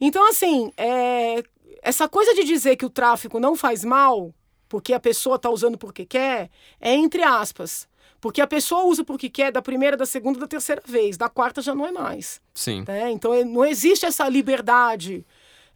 [0.00, 1.44] Então, assim, é,
[1.80, 4.34] essa coisa de dizer que o tráfico não faz mal,
[4.68, 6.50] porque a pessoa está usando porque quer,
[6.80, 7.86] é entre aspas.
[8.22, 11.16] Porque a pessoa usa porque quer da primeira, da segunda, da terceira vez.
[11.16, 12.40] Da quarta já não é mais.
[12.54, 12.84] Sim.
[12.86, 13.10] Né?
[13.10, 15.26] Então é, não existe essa liberdade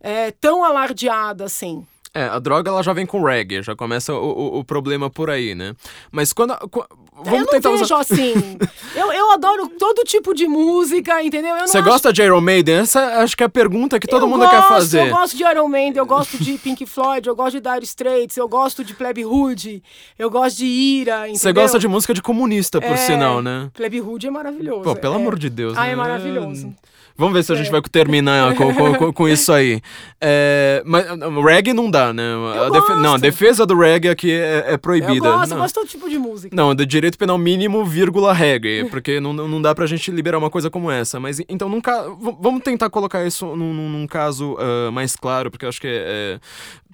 [0.01, 1.84] é, tão alardeada assim.
[2.14, 5.28] É, a droga ela já vem com reggae, já começa o, o, o problema por
[5.28, 5.74] aí, né?
[6.12, 6.57] Mas quando.
[6.70, 7.99] quando vamos eu não tentar vejo usar...
[8.01, 8.35] assim.
[8.95, 11.57] eu, eu adoro todo tipo de música, entendeu?
[11.59, 11.89] Você acho...
[11.89, 12.77] gosta de Iron Maiden?
[12.77, 15.09] Essa acho que é a pergunta que todo eu mundo gosto, quer fazer.
[15.09, 18.37] Eu gosto de Iron Maiden, eu gosto de Pink Floyd, eu gosto de Dire Straits,
[18.37, 19.83] eu gosto de Plebe Hood,
[20.19, 23.71] eu gosto de Ira, Você gosta de música de comunista, por é, sinal, né?
[23.75, 24.83] Plebe Hood é maravilhoso.
[24.83, 25.17] Pô, pelo é.
[25.17, 25.77] amor de Deus.
[25.77, 25.93] Ah, né?
[25.93, 26.75] é maravilhoso.
[27.19, 27.71] Vamos ver se a gente é.
[27.71, 29.81] vai terminar com, com, com, isso aí.
[30.21, 31.07] É, mas
[31.45, 32.23] reggae não dá, né?
[32.67, 32.89] A def...
[32.91, 35.29] Não, a defesa do reggae aqui é, é proibida.
[35.29, 35.57] Eu gosto, não.
[35.57, 36.55] eu gosto de todo tipo de música.
[36.55, 38.85] Não, do direito penal mínimo, vírgula, reggae.
[38.91, 41.19] Porque não, não dá pra gente liberar uma coisa como essa.
[41.19, 42.05] Mas então, nunca,
[42.41, 46.39] vamos tentar colocar isso num, num caso uh, mais claro, porque eu acho que é,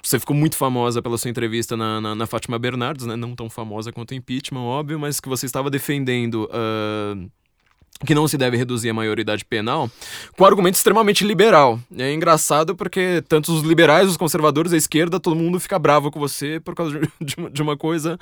[0.02, 3.16] você ficou muito famosa pela sua entrevista na, na, na, Fátima Bernardes, né?
[3.16, 6.48] Não tão famosa quanto o impeachment, óbvio, mas que você estava defendendo.
[6.50, 7.30] Uh,
[8.06, 9.90] que não se deve reduzir a maioridade penal,
[10.36, 11.78] com um argumento extremamente liberal.
[11.96, 16.18] É engraçado porque tanto os liberais, os conservadores, a esquerda, todo mundo fica bravo com
[16.18, 18.18] você por causa de, uma, coisa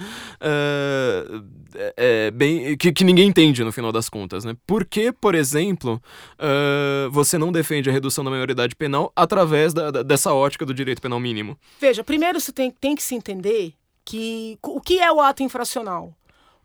[1.97, 4.45] é, bem que, que, ninguém entende no final das contas.
[4.45, 4.57] Né?
[4.67, 6.01] Por que, por exemplo,
[6.39, 10.75] uh, você não defende a redução da maioridade penal através da, da, dessa ótica do
[10.75, 11.57] direito penal mínimo?
[11.81, 13.75] Veja, primeiro você tem, tem que se entender
[14.05, 16.15] que o que é o ato infracional?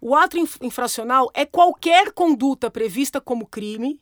[0.07, 3.99] O ato infracional é qualquer conduta prevista como crime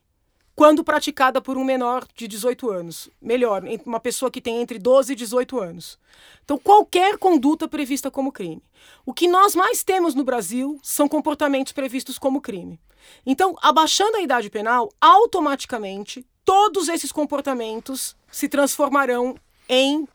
[0.53, 3.09] quando praticada por um menor de 18 anos.
[3.21, 5.97] Melhor, uma pessoa que tem entre 12 e 18 anos.
[6.43, 8.61] Então, qualquer conduta prevista como crime.
[9.05, 12.77] O que nós mais temos no Brasil são comportamentos previstos como crime.
[13.25, 19.37] Então, abaixando a idade penal, automaticamente todos esses comportamentos se transformarão
[19.69, 20.05] em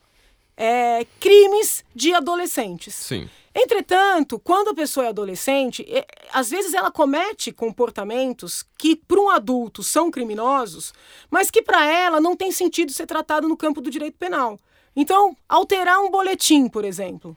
[0.55, 2.95] é, crimes de adolescentes.
[2.95, 3.27] Sim.
[3.55, 9.31] Entretanto, quando a pessoa é adolescente, é, às vezes ela comete comportamentos que para um
[9.31, 10.93] adulto são criminosos,
[11.31, 14.59] mas que para ela não tem sentido ser tratado no campo do direito penal.
[14.95, 17.37] Então, alterar um boletim, por exemplo.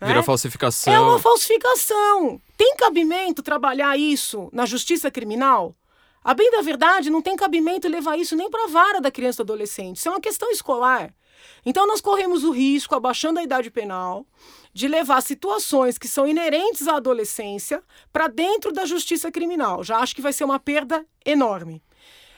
[0.00, 0.22] Vira né?
[0.22, 0.92] falsificação.
[0.92, 2.40] É uma falsificação.
[2.56, 5.74] Tem cabimento trabalhar isso na justiça criminal?
[6.22, 9.42] A bem da verdade, não tem cabimento levar isso nem para a vara da criança
[9.42, 9.98] e adolescente.
[9.98, 11.14] Isso é uma questão escolar.
[11.66, 14.26] Então, nós corremos o risco, abaixando a idade penal,
[14.74, 19.84] de levar situações que são inerentes à adolescência para dentro da justiça criminal.
[19.84, 21.80] Já acho que vai ser uma perda enorme.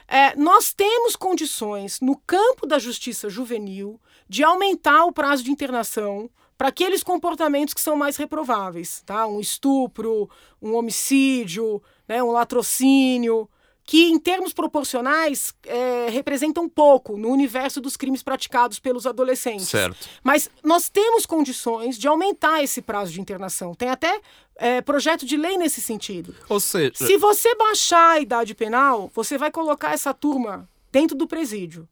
[0.07, 6.29] É, nós temos condições no campo da justiça juvenil de aumentar o prazo de internação
[6.57, 9.27] para aqueles comportamentos que são mais reprováveis, tá?
[9.27, 10.29] Um estupro,
[10.61, 12.23] um homicídio, né?
[12.23, 13.49] um latrocínio,
[13.87, 19.69] que, em termos proporcionais, é, representam pouco no universo dos crimes praticados pelos adolescentes.
[19.69, 20.09] Certo.
[20.21, 23.73] Mas nós temos condições de aumentar esse prazo de internação.
[23.73, 24.19] Tem até
[24.57, 26.35] é, projeto de lei nesse sentido.
[26.49, 26.95] Ou seja.
[26.95, 31.87] Se você baixar a idade penal, você vai colocar essa turma dentro do presídio.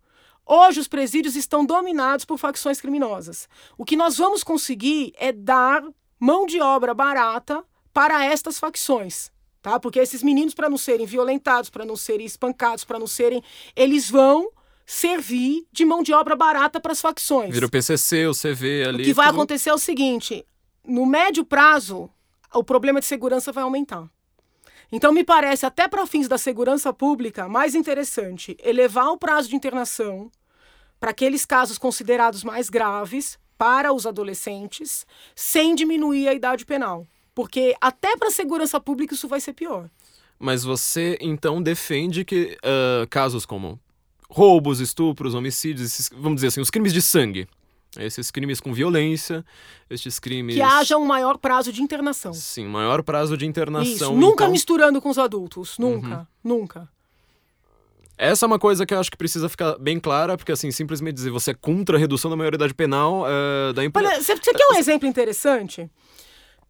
[0.46, 3.48] Hoje, os presídios estão dominados por facções criminosas.
[3.78, 5.82] O que nós vamos conseguir é dar
[6.20, 9.34] mão de obra barata para estas facções
[9.66, 9.80] tá?
[9.80, 13.42] Porque esses meninos, para não serem violentados, para não serem espancados, para não serem.
[13.76, 14.52] Eles vão
[14.86, 17.52] servir de mão de obra barata para as facções.
[17.52, 19.02] Vira o PCC, o CV ali.
[19.02, 19.38] O que vai tudo...
[19.38, 20.46] acontecer é o seguinte:
[20.88, 22.08] no médio prazo,
[22.54, 24.08] o problema de segurança vai aumentar.
[24.92, 29.56] Então, me parece, até para fins da segurança pública, mais interessante elevar o prazo de
[29.56, 30.32] internação
[31.00, 37.08] para aqueles casos considerados mais graves para os adolescentes, sem diminuir a idade penal.
[37.36, 39.90] Porque até para a segurança pública isso vai ser pior.
[40.40, 43.80] Mas você então defende que uh, casos como
[44.30, 47.48] roubos, estupros, homicídios, esses, vamos dizer assim, os crimes de sangue,
[47.98, 49.46] Esses crimes com violência,
[49.90, 50.56] esses crimes.
[50.56, 52.34] Que haja um maior prazo de internação.
[52.34, 53.94] Sim, maior prazo de internação.
[53.94, 54.52] Isso, nunca então...
[54.52, 55.78] misturando com os adultos.
[55.78, 56.58] Nunca, uhum.
[56.58, 56.90] nunca.
[58.18, 61.16] Essa é uma coisa que eu acho que precisa ficar bem clara, porque assim, simplesmente
[61.16, 64.22] dizer você é contra a redução da maioridade penal é, da empresa.
[64.22, 65.90] Você quer um exemplo interessante?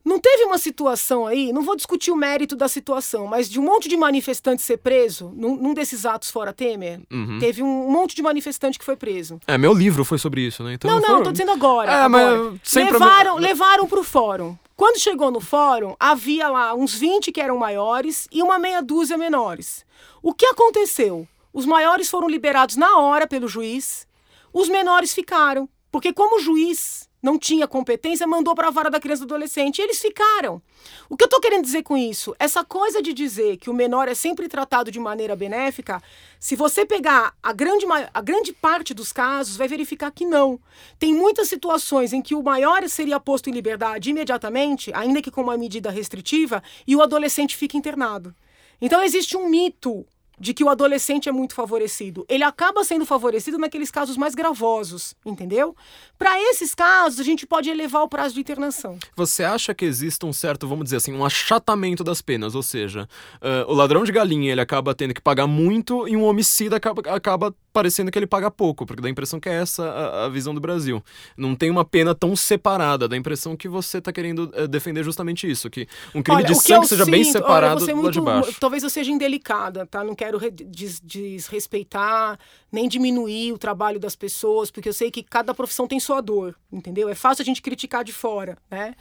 [0.05, 3.63] Não teve uma situação aí, não vou discutir o mérito da situação, mas de um
[3.63, 7.39] monte de manifestante ser preso, num, num desses atos fora Temer, uhum.
[7.39, 9.39] teve um monte de manifestante que foi preso.
[9.47, 10.75] É, meu livro foi sobre isso, né?
[10.75, 11.23] Então não, não, foi...
[11.23, 11.91] tô dizendo agora.
[11.91, 12.37] É, agora.
[12.37, 12.93] mas sempre...
[12.93, 14.55] Levaram, levaram pro fórum.
[14.75, 19.17] Quando chegou no fórum, havia lá uns 20 que eram maiores e uma meia dúzia
[19.17, 19.83] menores.
[20.21, 21.27] O que aconteceu?
[21.51, 24.05] Os maiores foram liberados na hora pelo juiz,
[24.53, 25.67] os menores ficaram.
[25.91, 29.33] Porque como o juiz não tinha competência, mandou para a vara da criança e do
[29.33, 29.79] adolescente.
[29.79, 30.61] E eles ficaram.
[31.09, 32.35] O que eu estou querendo dizer com isso?
[32.37, 35.99] Essa coisa de dizer que o menor é sempre tratado de maneira benéfica,
[36.39, 40.59] se você pegar a grande, a grande parte dos casos, vai verificar que não.
[40.99, 45.41] Tem muitas situações em que o maior seria posto em liberdade imediatamente, ainda que com
[45.41, 48.35] uma medida restritiva, e o adolescente fica internado.
[48.79, 50.05] Então existe um mito
[50.39, 52.25] de que o adolescente é muito favorecido.
[52.29, 55.75] Ele acaba sendo favorecido naqueles casos mais gravosos, entendeu?
[56.17, 58.97] Para esses casos, a gente pode elevar o prazo de internação.
[59.15, 62.55] Você acha que existe um certo, vamos dizer assim, um achatamento das penas?
[62.55, 66.23] Ou seja, uh, o ladrão de galinha ele acaba tendo que pagar muito e um
[66.23, 69.83] homicida acaba, acaba parecendo que ele paga pouco, porque dá a impressão que é essa
[69.83, 71.03] a, a visão do Brasil.
[71.35, 75.03] Não tem uma pena tão separada, dá a impressão que você está querendo uh, defender
[75.03, 78.21] justamente isso, que um crime olha, de sangue seja sinto, bem separado olha, muito, de
[78.21, 78.55] baixo.
[78.59, 80.03] Talvez eu seja indelicada, tá?
[80.03, 82.37] Não quero quero des desrespeitar
[82.71, 86.55] nem diminuir o trabalho das pessoas, porque eu sei que cada profissão tem sua dor,
[86.71, 87.07] entendeu?
[87.09, 88.95] É fácil a gente criticar de fora, né?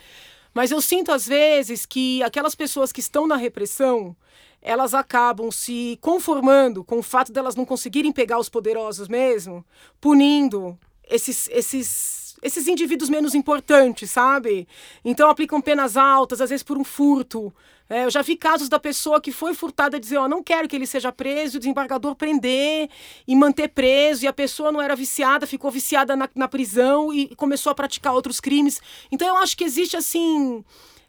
[0.54, 4.16] Mas eu sinto às vezes que aquelas pessoas que estão na repressão,
[4.62, 9.64] elas acabam se conformando com o fato delas não conseguirem pegar os poderosos mesmo,
[10.00, 14.66] punindo esses, esses, esses indivíduos menos importantes, sabe?
[15.04, 17.52] Então aplicam penas altas, às vezes por um furto,
[17.88, 20.74] é, eu já vi casos da pessoa que foi furtada dizer, ó, não quero que
[20.74, 22.88] ele seja preso, o desembargador prender
[23.26, 27.34] e manter preso, e a pessoa não era viciada, ficou viciada na, na prisão e
[27.36, 28.80] começou a praticar outros crimes.
[29.12, 30.64] Então eu acho que existe assim.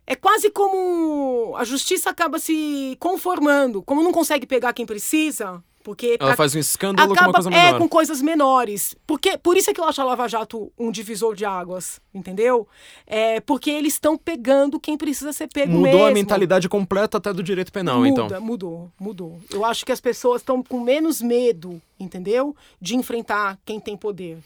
[0.08, 3.82] É quase como a justiça acaba se conformando.
[3.82, 7.50] Como não consegue pegar quem precisa, porque ela faz um escândalo acaba, com uma coisa
[7.52, 7.76] menor.
[7.76, 8.96] É, com coisas menores.
[9.06, 12.68] Porque, por isso é que eu acho a Lava Jato um divisor de águas, entendeu?
[13.06, 16.08] É, porque eles estão pegando quem precisa ser pego Mudou mesmo.
[16.08, 18.42] a mentalidade completa até do direito penal, Muda, então.
[18.42, 19.40] Mudou, mudou.
[19.52, 22.56] Eu acho que as pessoas estão com menos medo, entendeu?
[22.82, 24.40] De enfrentar quem tem poder.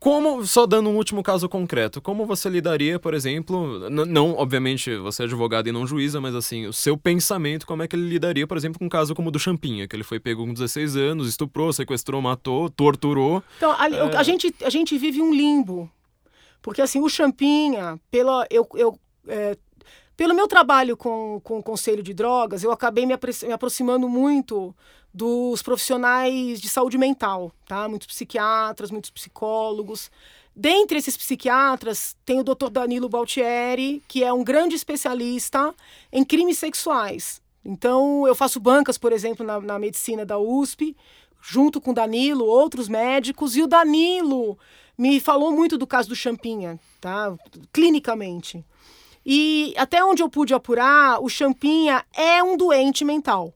[0.00, 5.22] Como, só dando um último caso concreto, como você lidaria, por exemplo, não, obviamente, você
[5.22, 8.46] é advogado e não juíza, mas assim, o seu pensamento, como é que ele lidaria,
[8.46, 10.96] por exemplo, com um caso como o do Champinha, que ele foi pego com 16
[10.96, 13.42] anos, estuprou, sequestrou, matou, torturou.
[13.56, 14.16] Então, a, é...
[14.16, 15.90] a gente, a gente vive um limbo,
[16.62, 19.56] porque assim, o Champinha, pela, eu, eu é,
[20.18, 24.74] pelo meu trabalho com, com o Conselho de Drogas, eu acabei me, me aproximando muito
[25.14, 27.88] dos profissionais de saúde mental, tá?
[27.88, 30.10] Muitos psiquiatras, muitos psicólogos.
[30.56, 32.68] Dentre esses psiquiatras, tem o Dr.
[32.68, 35.72] Danilo Baltieri, que é um grande especialista
[36.12, 37.40] em crimes sexuais.
[37.64, 40.96] Então, eu faço bancas, por exemplo, na, na medicina da USP,
[41.40, 44.58] junto com Danilo, outros médicos, e o Danilo
[44.98, 47.32] me falou muito do caso do Champinha, tá?
[47.72, 48.64] Clinicamente.
[49.30, 53.52] E até onde eu pude apurar, o Champinha é um doente mental.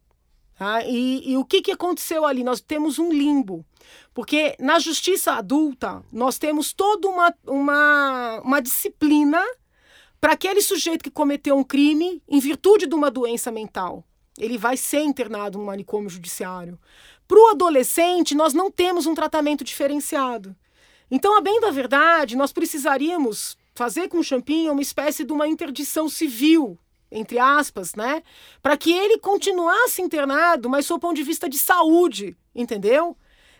[0.55, 0.85] Tá?
[0.85, 2.44] E, e o que, que aconteceu ali?
[2.44, 3.65] Nós temos um limbo.
[4.12, 9.43] Porque na justiça adulta, nós temos toda uma, uma, uma disciplina
[10.20, 14.05] para aquele sujeito que cometeu um crime em virtude de uma doença mental.
[14.39, 16.78] Ele vai ser internado no manicômio judiciário.
[17.27, 20.55] Para o adolescente, nós não temos um tratamento diferenciado.
[21.11, 25.49] Então, a bem da verdade, nós precisaríamos fazer com o Champinha uma espécie de uma
[25.49, 26.78] interdição civil,
[27.11, 28.23] entre aspas, né?
[28.62, 33.16] Para que ele continuasse internado, mas sob o ponto de vista de saúde, entendeu?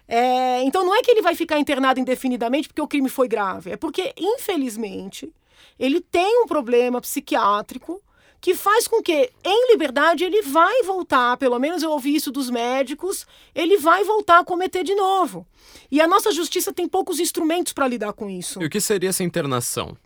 [0.09, 3.71] É, então não é que ele vai ficar internado indefinidamente porque o crime foi grave,
[3.71, 5.33] é porque, infelizmente,
[5.79, 8.03] ele tem um problema psiquiátrico
[8.43, 12.51] que faz com que, em liberdade, ele vai voltar, pelo menos eu ouvi isso dos
[12.51, 13.25] médicos,
[13.55, 15.47] ele vai voltar a cometer de novo.
[15.89, 18.61] E a nossa justiça tem poucos instrumentos para lidar com isso.
[18.61, 19.97] E o que seria essa internação?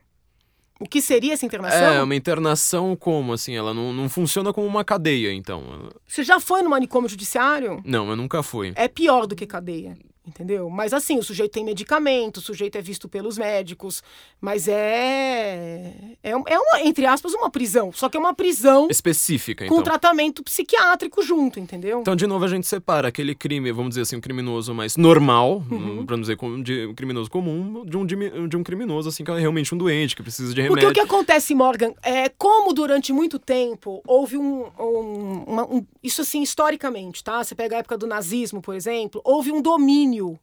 [0.79, 1.95] O que seria essa internação?
[1.95, 3.57] É, uma internação como, assim?
[3.57, 5.89] Ela não, não funciona como uma cadeia, então.
[6.07, 7.81] Você já foi no manicômio judiciário?
[7.87, 8.75] Não, eu nunca fui.
[8.77, 9.97] É pior do que cadeia.
[10.27, 10.69] Entendeu?
[10.69, 14.03] Mas assim, o sujeito tem medicamento, o sujeito é visto pelos médicos,
[14.41, 14.87] mas é
[16.23, 19.77] é, é uma, entre aspas uma prisão, só que é uma prisão específica, então.
[19.77, 22.01] com tratamento psiquiátrico junto, entendeu?
[22.01, 25.63] Então, de novo a gente separa aquele crime, vamos dizer assim, um criminoso mais normal,
[25.71, 26.05] uhum.
[26.05, 29.39] para não dizer de um criminoso comum, de um de um criminoso assim que é
[29.39, 30.87] realmente um doente que precisa de remédio.
[30.87, 35.85] Porque o que acontece, Morgan, é como durante muito tempo houve um, um, uma, um
[36.03, 37.43] isso assim historicamente, tá?
[37.43, 40.41] Você pega a época do nazismo, por exemplo, houve um domínio domínio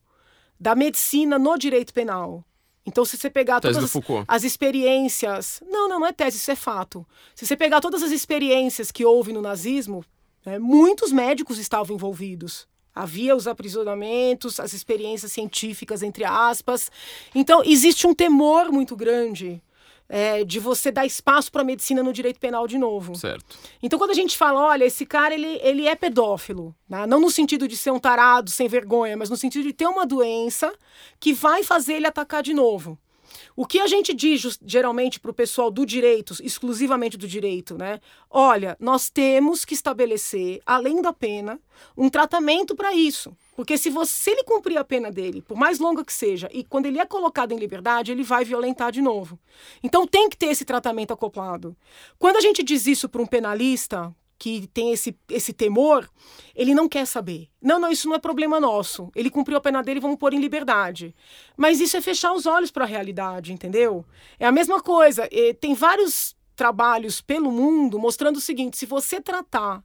[0.60, 2.44] da medicina no direito penal.
[2.86, 5.62] Então, se você pegar tese todas as, as, experiências.
[5.66, 7.06] Não, não, não é tese, isso é fato.
[7.34, 10.04] Se você pegar todas as experiências que houve no nazismo,
[10.46, 12.68] né, muitos médicos estavam envolvidos.
[12.94, 16.92] Havia os aprisionamentos, as experiências científicas, entre aspas.
[17.34, 19.62] Então, existe um temor muito grande
[20.16, 23.16] é, de você dar espaço para a medicina no direito penal de novo.
[23.16, 23.58] Certo.
[23.82, 27.08] Então, quando a gente fala, olha, esse cara ele, ele é pedófilo, né?
[27.08, 30.06] não no sentido de ser um tarado sem vergonha, mas no sentido de ter uma
[30.06, 30.72] doença
[31.20, 32.96] que vai fazer ele atacar de novo.
[33.56, 38.00] O que a gente diz geralmente para o pessoal do direito, exclusivamente do direito, né?
[38.30, 41.60] Olha, nós temos que estabelecer, além da pena,
[41.96, 43.36] um tratamento para isso.
[43.56, 46.64] Porque se você se ele cumprir a pena dele, por mais longa que seja, e
[46.64, 49.38] quando ele é colocado em liberdade, ele vai violentar de novo.
[49.84, 51.76] Então tem que ter esse tratamento acoplado.
[52.18, 56.10] Quando a gente diz isso para um penalista, que tem esse, esse temor,
[56.54, 57.48] ele não quer saber.
[57.62, 59.10] Não, não, isso não é problema nosso.
[59.16, 61.16] Ele cumpriu a pena dele, vamos pôr em liberdade.
[61.56, 64.06] Mas isso é fechar os olhos para a realidade, entendeu?
[64.38, 65.30] É a mesma coisa.
[65.62, 69.82] Tem vários trabalhos pelo mundo mostrando o seguinte: se você tratar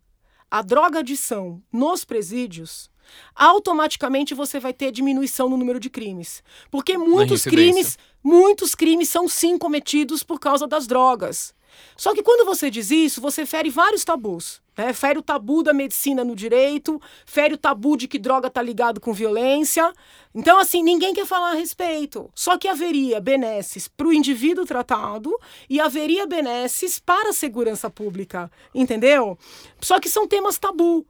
[0.50, 2.90] a droga adição nos presídios,
[3.36, 6.42] automaticamente você vai ter diminuição no número de crimes.
[6.68, 11.56] Porque muitos crimes, muitos crimes são sim cometidos por causa das drogas.
[11.96, 14.60] Só que quando você diz isso, você fere vários tabus.
[14.76, 14.92] Né?
[14.92, 19.00] Fere o tabu da medicina no direito, fere o tabu de que droga está ligado
[19.00, 19.92] com violência.
[20.32, 22.30] Então, assim, ninguém quer falar a respeito.
[22.34, 25.36] Só que haveria benesses para o indivíduo tratado
[25.68, 29.36] e haveria benesses para a segurança pública, entendeu?
[29.80, 31.04] Só que são temas tabu.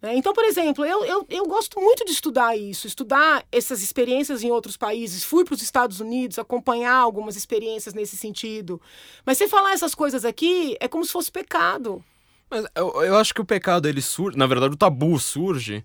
[0.00, 0.14] Né?
[0.14, 4.50] Então, por exemplo, eu, eu, eu gosto muito de estudar isso, estudar essas experiências em
[4.50, 5.24] outros países.
[5.24, 8.80] Fui para os Estados Unidos acompanhar algumas experiências nesse sentido.
[9.26, 12.02] Mas você falar essas coisas aqui é como se fosse pecado.
[12.48, 15.84] Mas eu, eu acho que o pecado ele surge, na verdade, o tabu surge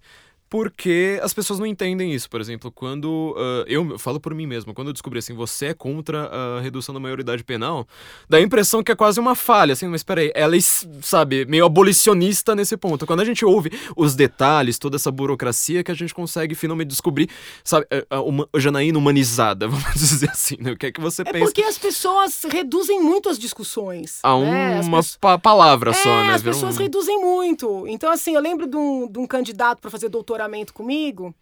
[0.53, 2.29] porque as pessoas não entendem isso.
[2.29, 5.73] Por exemplo, quando uh, eu falo por mim mesmo, quando eu descobri assim, você é
[5.73, 7.87] contra a redução da maioridade penal,
[8.29, 10.59] dá a impressão que é quase uma falha, assim, mas peraí, ela é,
[11.01, 13.07] sabe, meio abolicionista nesse ponto.
[13.07, 17.31] Quando a gente ouve os detalhes, toda essa burocracia, que a gente consegue finalmente descobrir,
[17.63, 20.73] sabe, a, uma, a Janaína humanizada, vamos dizer assim, né?
[20.73, 21.45] O que é que você é pensa?
[21.45, 24.19] Porque as pessoas reduzem muito as discussões.
[24.21, 24.81] A né?
[24.81, 25.17] uma pessoas...
[25.17, 26.35] pa palavra é, só, né?
[26.35, 26.79] As pessoas um...
[26.79, 27.87] reduzem muito.
[27.87, 31.33] Então, assim, eu lembro de um, de um candidato para fazer doutorado doutoramento comigo,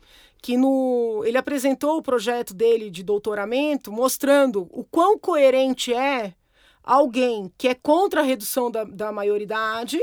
[0.41, 6.33] que no, ele apresentou o projeto dele de doutoramento mostrando o quão coerente é
[6.83, 9.99] alguém que é contra a redução da, da maioridade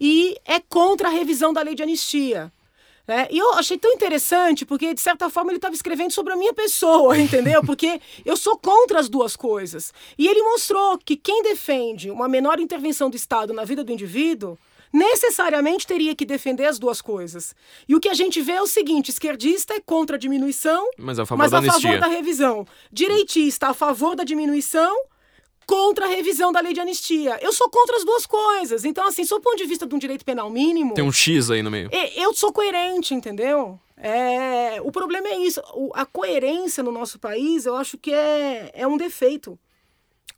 [0.00, 2.52] e é contra a revisão da lei de anistia.
[3.06, 3.26] Né?
[3.30, 6.52] E eu achei tão interessante, porque, de certa forma, ele estava escrevendo sobre a minha
[6.52, 7.64] pessoa, entendeu?
[7.64, 9.94] Porque eu sou contra as duas coisas.
[10.18, 14.58] E ele mostrou que quem defende uma menor intervenção do Estado na vida do indivíduo
[14.92, 17.54] necessariamente teria que defender as duas coisas.
[17.88, 21.18] E o que a gente vê é o seguinte: esquerdista é contra a diminuição, mas
[21.18, 22.66] a favor, mas da, a favor da revisão.
[22.92, 24.94] Direitista a favor da diminuição,
[25.66, 27.38] contra a revisão da lei de anistia.
[27.42, 28.86] Eu sou contra as duas coisas.
[28.86, 30.94] Então, assim, sob o ponto de vista de um direito penal mínimo.
[30.94, 31.90] Tem um X aí no meio.
[32.16, 33.78] Eu sou coerente, entendeu?
[33.94, 35.60] É, o problema é isso.
[35.92, 39.58] A coerência no nosso país, eu acho que é, é um defeito.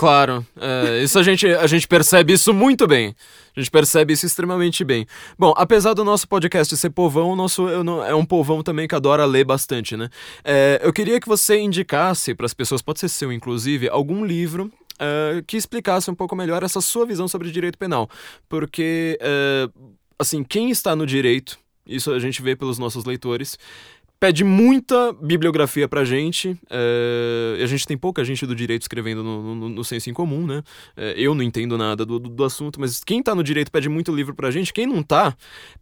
[0.01, 3.15] Claro, é, isso a gente, a gente percebe isso muito bem.
[3.55, 5.07] A gente percebe isso extremamente bem.
[5.39, 9.45] Bom, apesar do nosso podcast ser povão, nosso é um povão também que adora ler
[9.45, 10.09] bastante, né?
[10.43, 14.73] É, eu queria que você indicasse para as pessoas, pode ser seu inclusive, algum livro
[14.95, 18.09] uh, que explicasse um pouco melhor essa sua visão sobre direito penal.
[18.49, 23.59] Porque, uh, assim, quem está no direito, isso a gente vê pelos nossos leitores,
[24.21, 26.55] pede muita bibliografia pra gente.
[26.69, 30.47] É, a gente tem pouca gente do direito escrevendo no, no, no senso em comum,
[30.47, 30.63] né?
[30.95, 33.89] É, eu não entendo nada do, do, do, assunto, mas quem tá no direito pede
[33.89, 34.75] muito livro pra gente.
[34.75, 35.35] Quem não tá,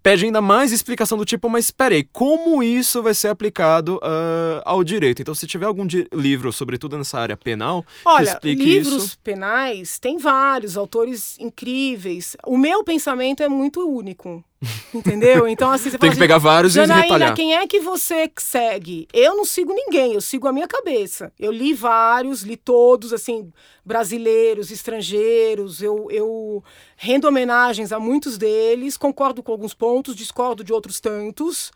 [0.05, 4.85] pede ainda mais explicação do tipo, mas peraí, como isso vai ser aplicado uh, ao
[4.85, 5.20] direito?
[5.20, 9.19] Então, se tiver algum livro, sobretudo nessa área penal, Olha, que explique livros isso...
[9.19, 12.36] penais tem vários, autores incríveis.
[12.47, 14.44] O meu pensamento é muito único
[14.93, 15.47] Entendeu?
[15.47, 17.35] Então, assim, você Tem que assim, pegar vários Janaína, e retalhar.
[17.35, 19.06] quem é que você segue?
[19.12, 21.32] Eu não sigo ninguém, eu sigo a minha cabeça.
[21.39, 23.52] Eu li vários, li todos, assim,
[23.85, 25.80] brasileiros, estrangeiros.
[25.80, 26.62] Eu, eu
[26.97, 31.70] rendo homenagens a muitos deles, concordo com alguns pontos, discordo de outros tantos.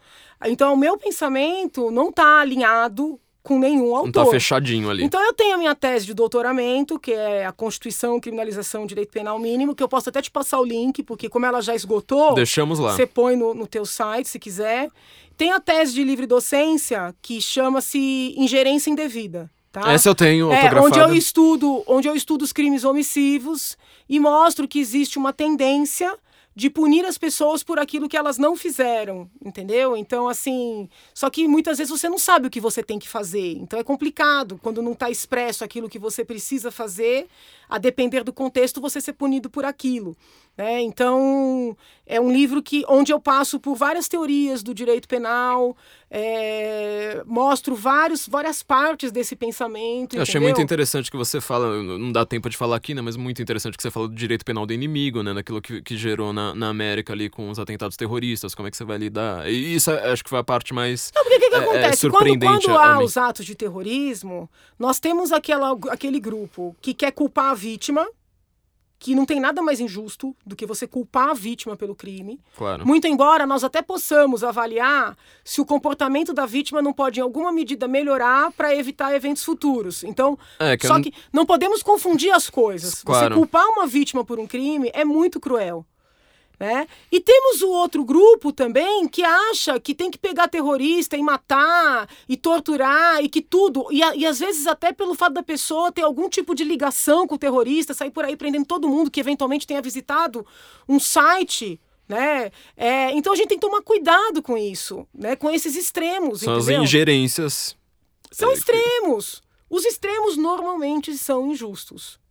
[0.45, 4.07] Então, o meu pensamento não está alinhado com nenhum autor.
[4.07, 5.03] Não tá fechadinho ali.
[5.03, 9.39] Então eu tenho a minha tese de doutoramento, que é a Constituição, Criminalização, Direito Penal
[9.39, 12.79] Mínimo, que eu posso até te passar o link, porque como ela já esgotou, deixamos
[12.79, 12.95] lá.
[12.95, 14.89] Você põe no, no teu site se quiser.
[15.37, 19.51] Tem a tese de livre docência que chama-se ingerência indevida.
[19.73, 19.91] Tá?
[19.91, 24.69] Essa eu tenho é, onde eu estudo, onde eu estudo os crimes omissivos e mostro
[24.69, 26.15] que existe uma tendência
[26.55, 29.97] de punir as pessoas por aquilo que elas não fizeram, entendeu?
[29.97, 33.57] Então, assim, só que muitas vezes você não sabe o que você tem que fazer.
[33.57, 37.27] Então é complicado quando não está expresso aquilo que você precisa fazer,
[37.69, 40.17] a depender do contexto, você ser punido por aquilo.
[40.57, 40.83] Né?
[40.83, 41.75] Então,
[42.07, 45.75] é um livro que, onde eu passo por várias teorias do direito penal,
[46.11, 50.15] é, mostro vários, várias partes desse pensamento.
[50.15, 53.17] Eu achei muito interessante que você fala, não dá tempo de falar aqui, né, mas
[53.17, 56.35] muito interessante que você fala do direito penal do inimigo, né, naquilo que, que gerou
[56.35, 59.51] na, na América ali com os atentados terroristas, como é que você vai lidar.
[59.51, 61.63] E isso é, acho que foi a parte mais não, porque que, que é, é
[61.63, 61.97] acontece?
[61.97, 62.67] surpreendente.
[62.67, 67.53] Quando, quando há os atos de terrorismo, nós temos aquela, aquele grupo que quer culpar
[67.53, 68.07] a vítima,
[69.03, 72.39] que não tem nada mais injusto do que você culpar a vítima pelo crime.
[72.57, 72.87] Claro.
[72.87, 77.51] Muito embora nós até possamos avaliar se o comportamento da vítima não pode, em alguma
[77.51, 80.05] medida, melhorar para evitar eventos futuros.
[80.05, 81.03] Então, é, que só eu...
[81.03, 83.03] que não podemos confundir as coisas.
[83.03, 83.35] Claro.
[83.35, 85.85] Você culpar uma vítima por um crime é muito cruel.
[86.59, 86.87] Né?
[87.11, 92.09] E temos o outro grupo também que acha que tem que pegar terrorista e matar
[92.29, 93.87] e torturar e que tudo.
[93.91, 97.35] E, e às vezes, até pelo fato da pessoa ter algum tipo de ligação com
[97.35, 100.47] o terrorista, sair por aí prendendo todo mundo que eventualmente tenha visitado
[100.89, 101.81] um site.
[102.09, 102.53] Né?
[102.77, 105.35] É, então a gente tem que tomar cuidado com isso, né?
[105.35, 106.41] com esses extremos.
[106.41, 106.83] São entendeu?
[106.83, 107.77] as ingerências.
[108.31, 109.43] São é, extremos.
[109.69, 112.22] Os extremos normalmente são injustos.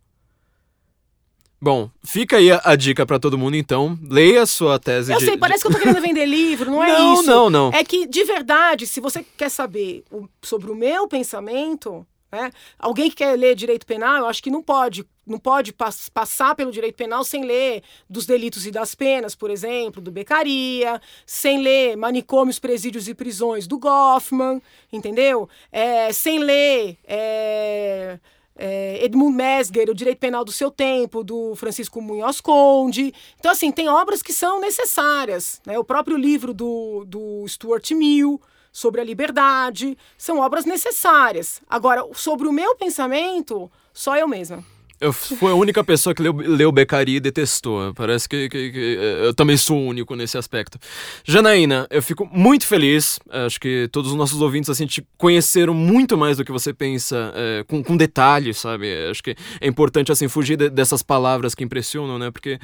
[1.62, 3.96] Bom, fica aí a, a dica para todo mundo, então.
[4.10, 5.12] Leia a sua tese.
[5.12, 5.68] Eu de, sei, parece de...
[5.68, 7.22] que eu tô querendo vender livro, não é não, isso.
[7.22, 7.78] Não, não, não.
[7.78, 13.08] É que, de verdade, se você quer saber o, sobre o meu pensamento, né, alguém
[13.08, 15.06] que quer ler direito penal, eu acho que não pode.
[15.24, 19.52] Não pode pass passar pelo direito penal sem ler dos delitos e das penas, por
[19.52, 24.60] exemplo, do Becaria, sem ler manicômios, presídios e prisões do Goffman,
[24.92, 25.48] entendeu?
[25.70, 26.98] É, sem ler.
[27.04, 28.18] É
[28.64, 33.12] é, Edmund Mesger, O Direito Penal do Seu Tempo, do Francisco Munhoz Conde.
[33.36, 35.60] Então, assim, tem obras que são necessárias.
[35.66, 35.76] Né?
[35.76, 38.40] O próprio livro do, do Stuart Mill,
[38.70, 41.60] sobre a liberdade, são obras necessárias.
[41.68, 44.64] Agora, sobre o meu pensamento, só eu mesma.
[45.02, 46.72] Eu fui a única pessoa que leu, leu
[47.08, 47.92] e detestou.
[47.92, 50.78] Parece que, que, que, eu também sou único nesse aspecto.
[51.24, 53.18] Janaína, eu fico muito feliz.
[53.28, 57.32] Acho que todos os nossos ouvintes assim, te conheceram muito mais do que você pensa,
[57.34, 58.86] é, com, com detalhes, sabe?
[59.10, 62.30] Acho que é importante assim fugir de, dessas palavras que impressionam, né?
[62.30, 62.60] Porque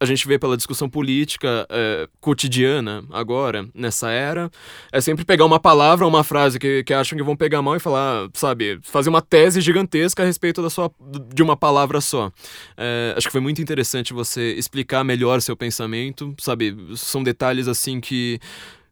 [0.00, 4.50] a gente vê pela discussão política é, cotidiana agora, nessa era,
[4.90, 7.80] é sempre pegar uma palavra, uma frase que, que acham que vão pegar mal e
[7.80, 10.90] falar, sabe, fazer uma tese gigantesca a respeito da sua,
[11.34, 12.32] de uma palavra só.
[12.78, 18.00] É, acho que foi muito interessante você explicar melhor seu pensamento, sabe, são detalhes assim
[18.00, 18.40] que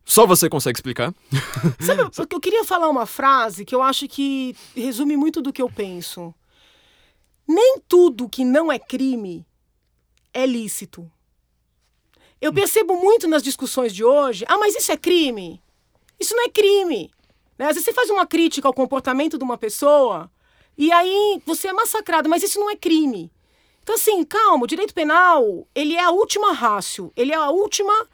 [0.05, 1.14] só você consegue explicar.
[1.80, 2.02] Sabe,
[2.32, 6.35] eu queria falar uma frase que eu acho que resume muito do que eu penso.
[7.47, 9.47] Nem tudo que não é crime
[10.39, 11.10] é lícito.
[12.40, 15.60] Eu percebo muito nas discussões de hoje, ah, mas isso é crime.
[16.20, 17.10] Isso não é crime.
[17.59, 17.66] Né?
[17.66, 20.31] Às vezes você faz uma crítica ao comportamento de uma pessoa
[20.77, 23.32] e aí você é massacrado, mas isso não é crime.
[23.82, 28.06] Então, assim, calma, o direito penal, ele é a última rácio, ele é a última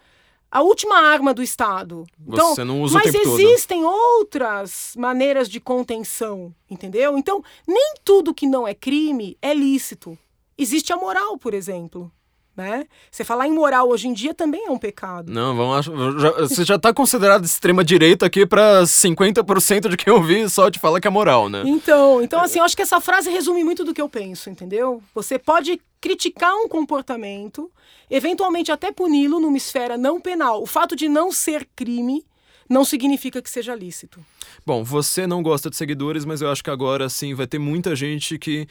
[0.51, 2.07] a última arma do Estado.
[2.29, 3.93] Então, Você não usa mas o tempo existem todo.
[3.93, 7.19] outras maneiras de contenção, entendeu?
[7.19, 10.17] Então, nem tudo que não é crime é lícito.
[10.57, 12.11] Existe a moral, por exemplo.
[12.57, 12.85] Né?
[13.11, 15.33] Você falar em moral hoje em dia também é um pecado.
[15.33, 15.87] Não, vamos
[16.23, 20.79] já, você já está considerado extrema direita aqui para 50% de quem ouvir só te
[20.79, 21.65] fala que é moral, né?
[21.67, 25.03] Então, então assim, eu acho que essa frase resume muito do que eu penso, entendeu?
[25.13, 27.69] Você pode criticar um comportamento,
[28.09, 30.63] eventualmente até puni-lo numa esfera não penal.
[30.63, 32.25] O fato de não ser crime
[32.69, 34.25] não significa que seja lícito.
[34.65, 37.95] Bom, você não gosta de seguidores, mas eu acho que agora sim vai ter muita
[37.97, 38.67] gente que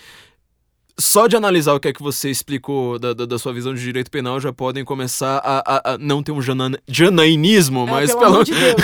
[0.97, 3.81] só de analisar o que é que você explicou da, da, da sua visão de
[3.81, 8.15] direito penal, já podem começar a, a, a não ter um jana, janainismo, é, mas,
[8.15, 8.75] pelo, de Deus,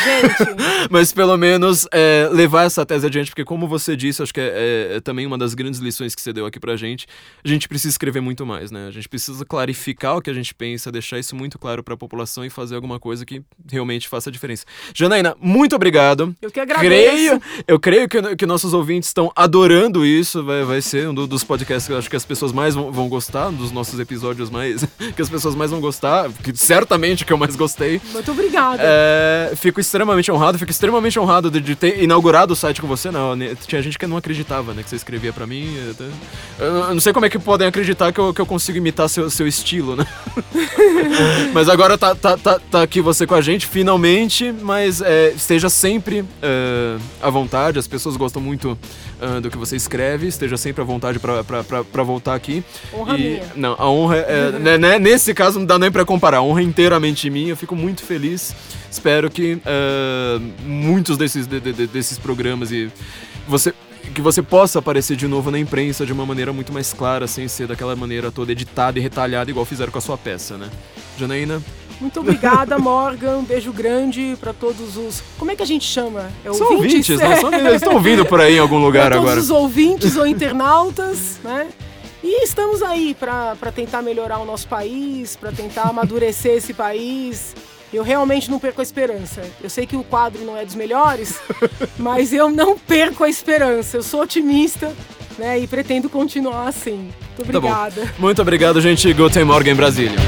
[0.90, 4.48] mas pelo menos é, levar essa tese adiante, porque como você disse, acho que é,
[4.48, 7.06] é, é, também uma das grandes lições que você deu aqui pra gente,
[7.44, 8.88] a gente precisa escrever muito mais, né?
[8.88, 11.98] A gente precisa clarificar o que a gente pensa, deixar isso muito claro para a
[11.98, 14.65] população e fazer alguma coisa que realmente faça a diferença.
[14.95, 16.36] Janaína, muito obrigado.
[16.41, 16.90] Eu que agradeço.
[16.90, 21.44] Creio, eu creio que, que nossos ouvintes estão adorando isso, vai, vai ser um dos
[21.44, 24.85] podcasts que acho que as pessoas mais vão, vão gostar, um dos nossos episódios mais.
[25.15, 28.01] que as pessoas mais vão gostar, que certamente que eu mais gostei.
[28.11, 28.81] Muito obrigada.
[28.84, 33.11] É, fico extremamente honrado, fico extremamente honrado de, de, ter inaugurado o site com você.
[33.11, 34.84] Não, né, tinha gente que não acreditava, né?
[34.84, 35.76] Que você escrevia para mim.
[36.57, 39.09] Eu, eu, não sei como é que podem acreditar que eu, que eu consigo imitar
[39.09, 40.07] seu, seu estilo, né?
[41.53, 45.69] mas agora tá, tá, tá, tá, aqui você com a gente, finalmente, mas é, esteja
[45.69, 48.77] sempre é, à vontade, as pessoas gostam muito
[49.41, 52.64] do que você escreve, esteja sempre à vontade para voltar aqui.
[52.94, 53.44] Honra e, minha.
[53.56, 56.61] Não, a honra é, né, né, nesse caso não dá nem para comparar, a honra
[56.61, 58.56] é inteiramente minha, eu fico muito feliz.
[58.90, 62.91] Espero que uh, muitos desses, de, de, desses programas e
[63.48, 63.74] você
[64.14, 67.48] que você possa aparecer de novo na imprensa de uma maneira muito mais clara, sem
[67.48, 70.68] ser daquela maneira toda editada e retalhada, igual fizeram com a sua peça, né?
[71.18, 71.61] Janaína,
[71.99, 73.38] muito obrigada, Morgan.
[73.38, 75.21] Um beijo grande para todos os.
[75.38, 76.31] Como é que a gente chama?
[76.45, 79.17] É São ouvintes, ouvintes não, são, eles estão ouvindo por aí em algum lugar todos
[79.17, 79.35] agora.
[79.35, 81.67] Todos os ouvintes ou internautas, né?
[82.23, 87.55] E estamos aí para tentar melhorar o nosso país, para tentar amadurecer esse país.
[87.91, 89.41] Eu realmente não perco a esperança.
[89.61, 91.39] Eu sei que o quadro não é dos melhores,
[91.97, 93.97] mas eu não perco a esperança.
[93.97, 94.93] Eu sou otimista
[95.38, 97.09] né, e pretendo continuar assim.
[97.38, 98.05] Muito obrigada.
[98.05, 99.11] Tá Muito obrigado, gente.
[99.13, 100.19] Guten Morgen, Brasília.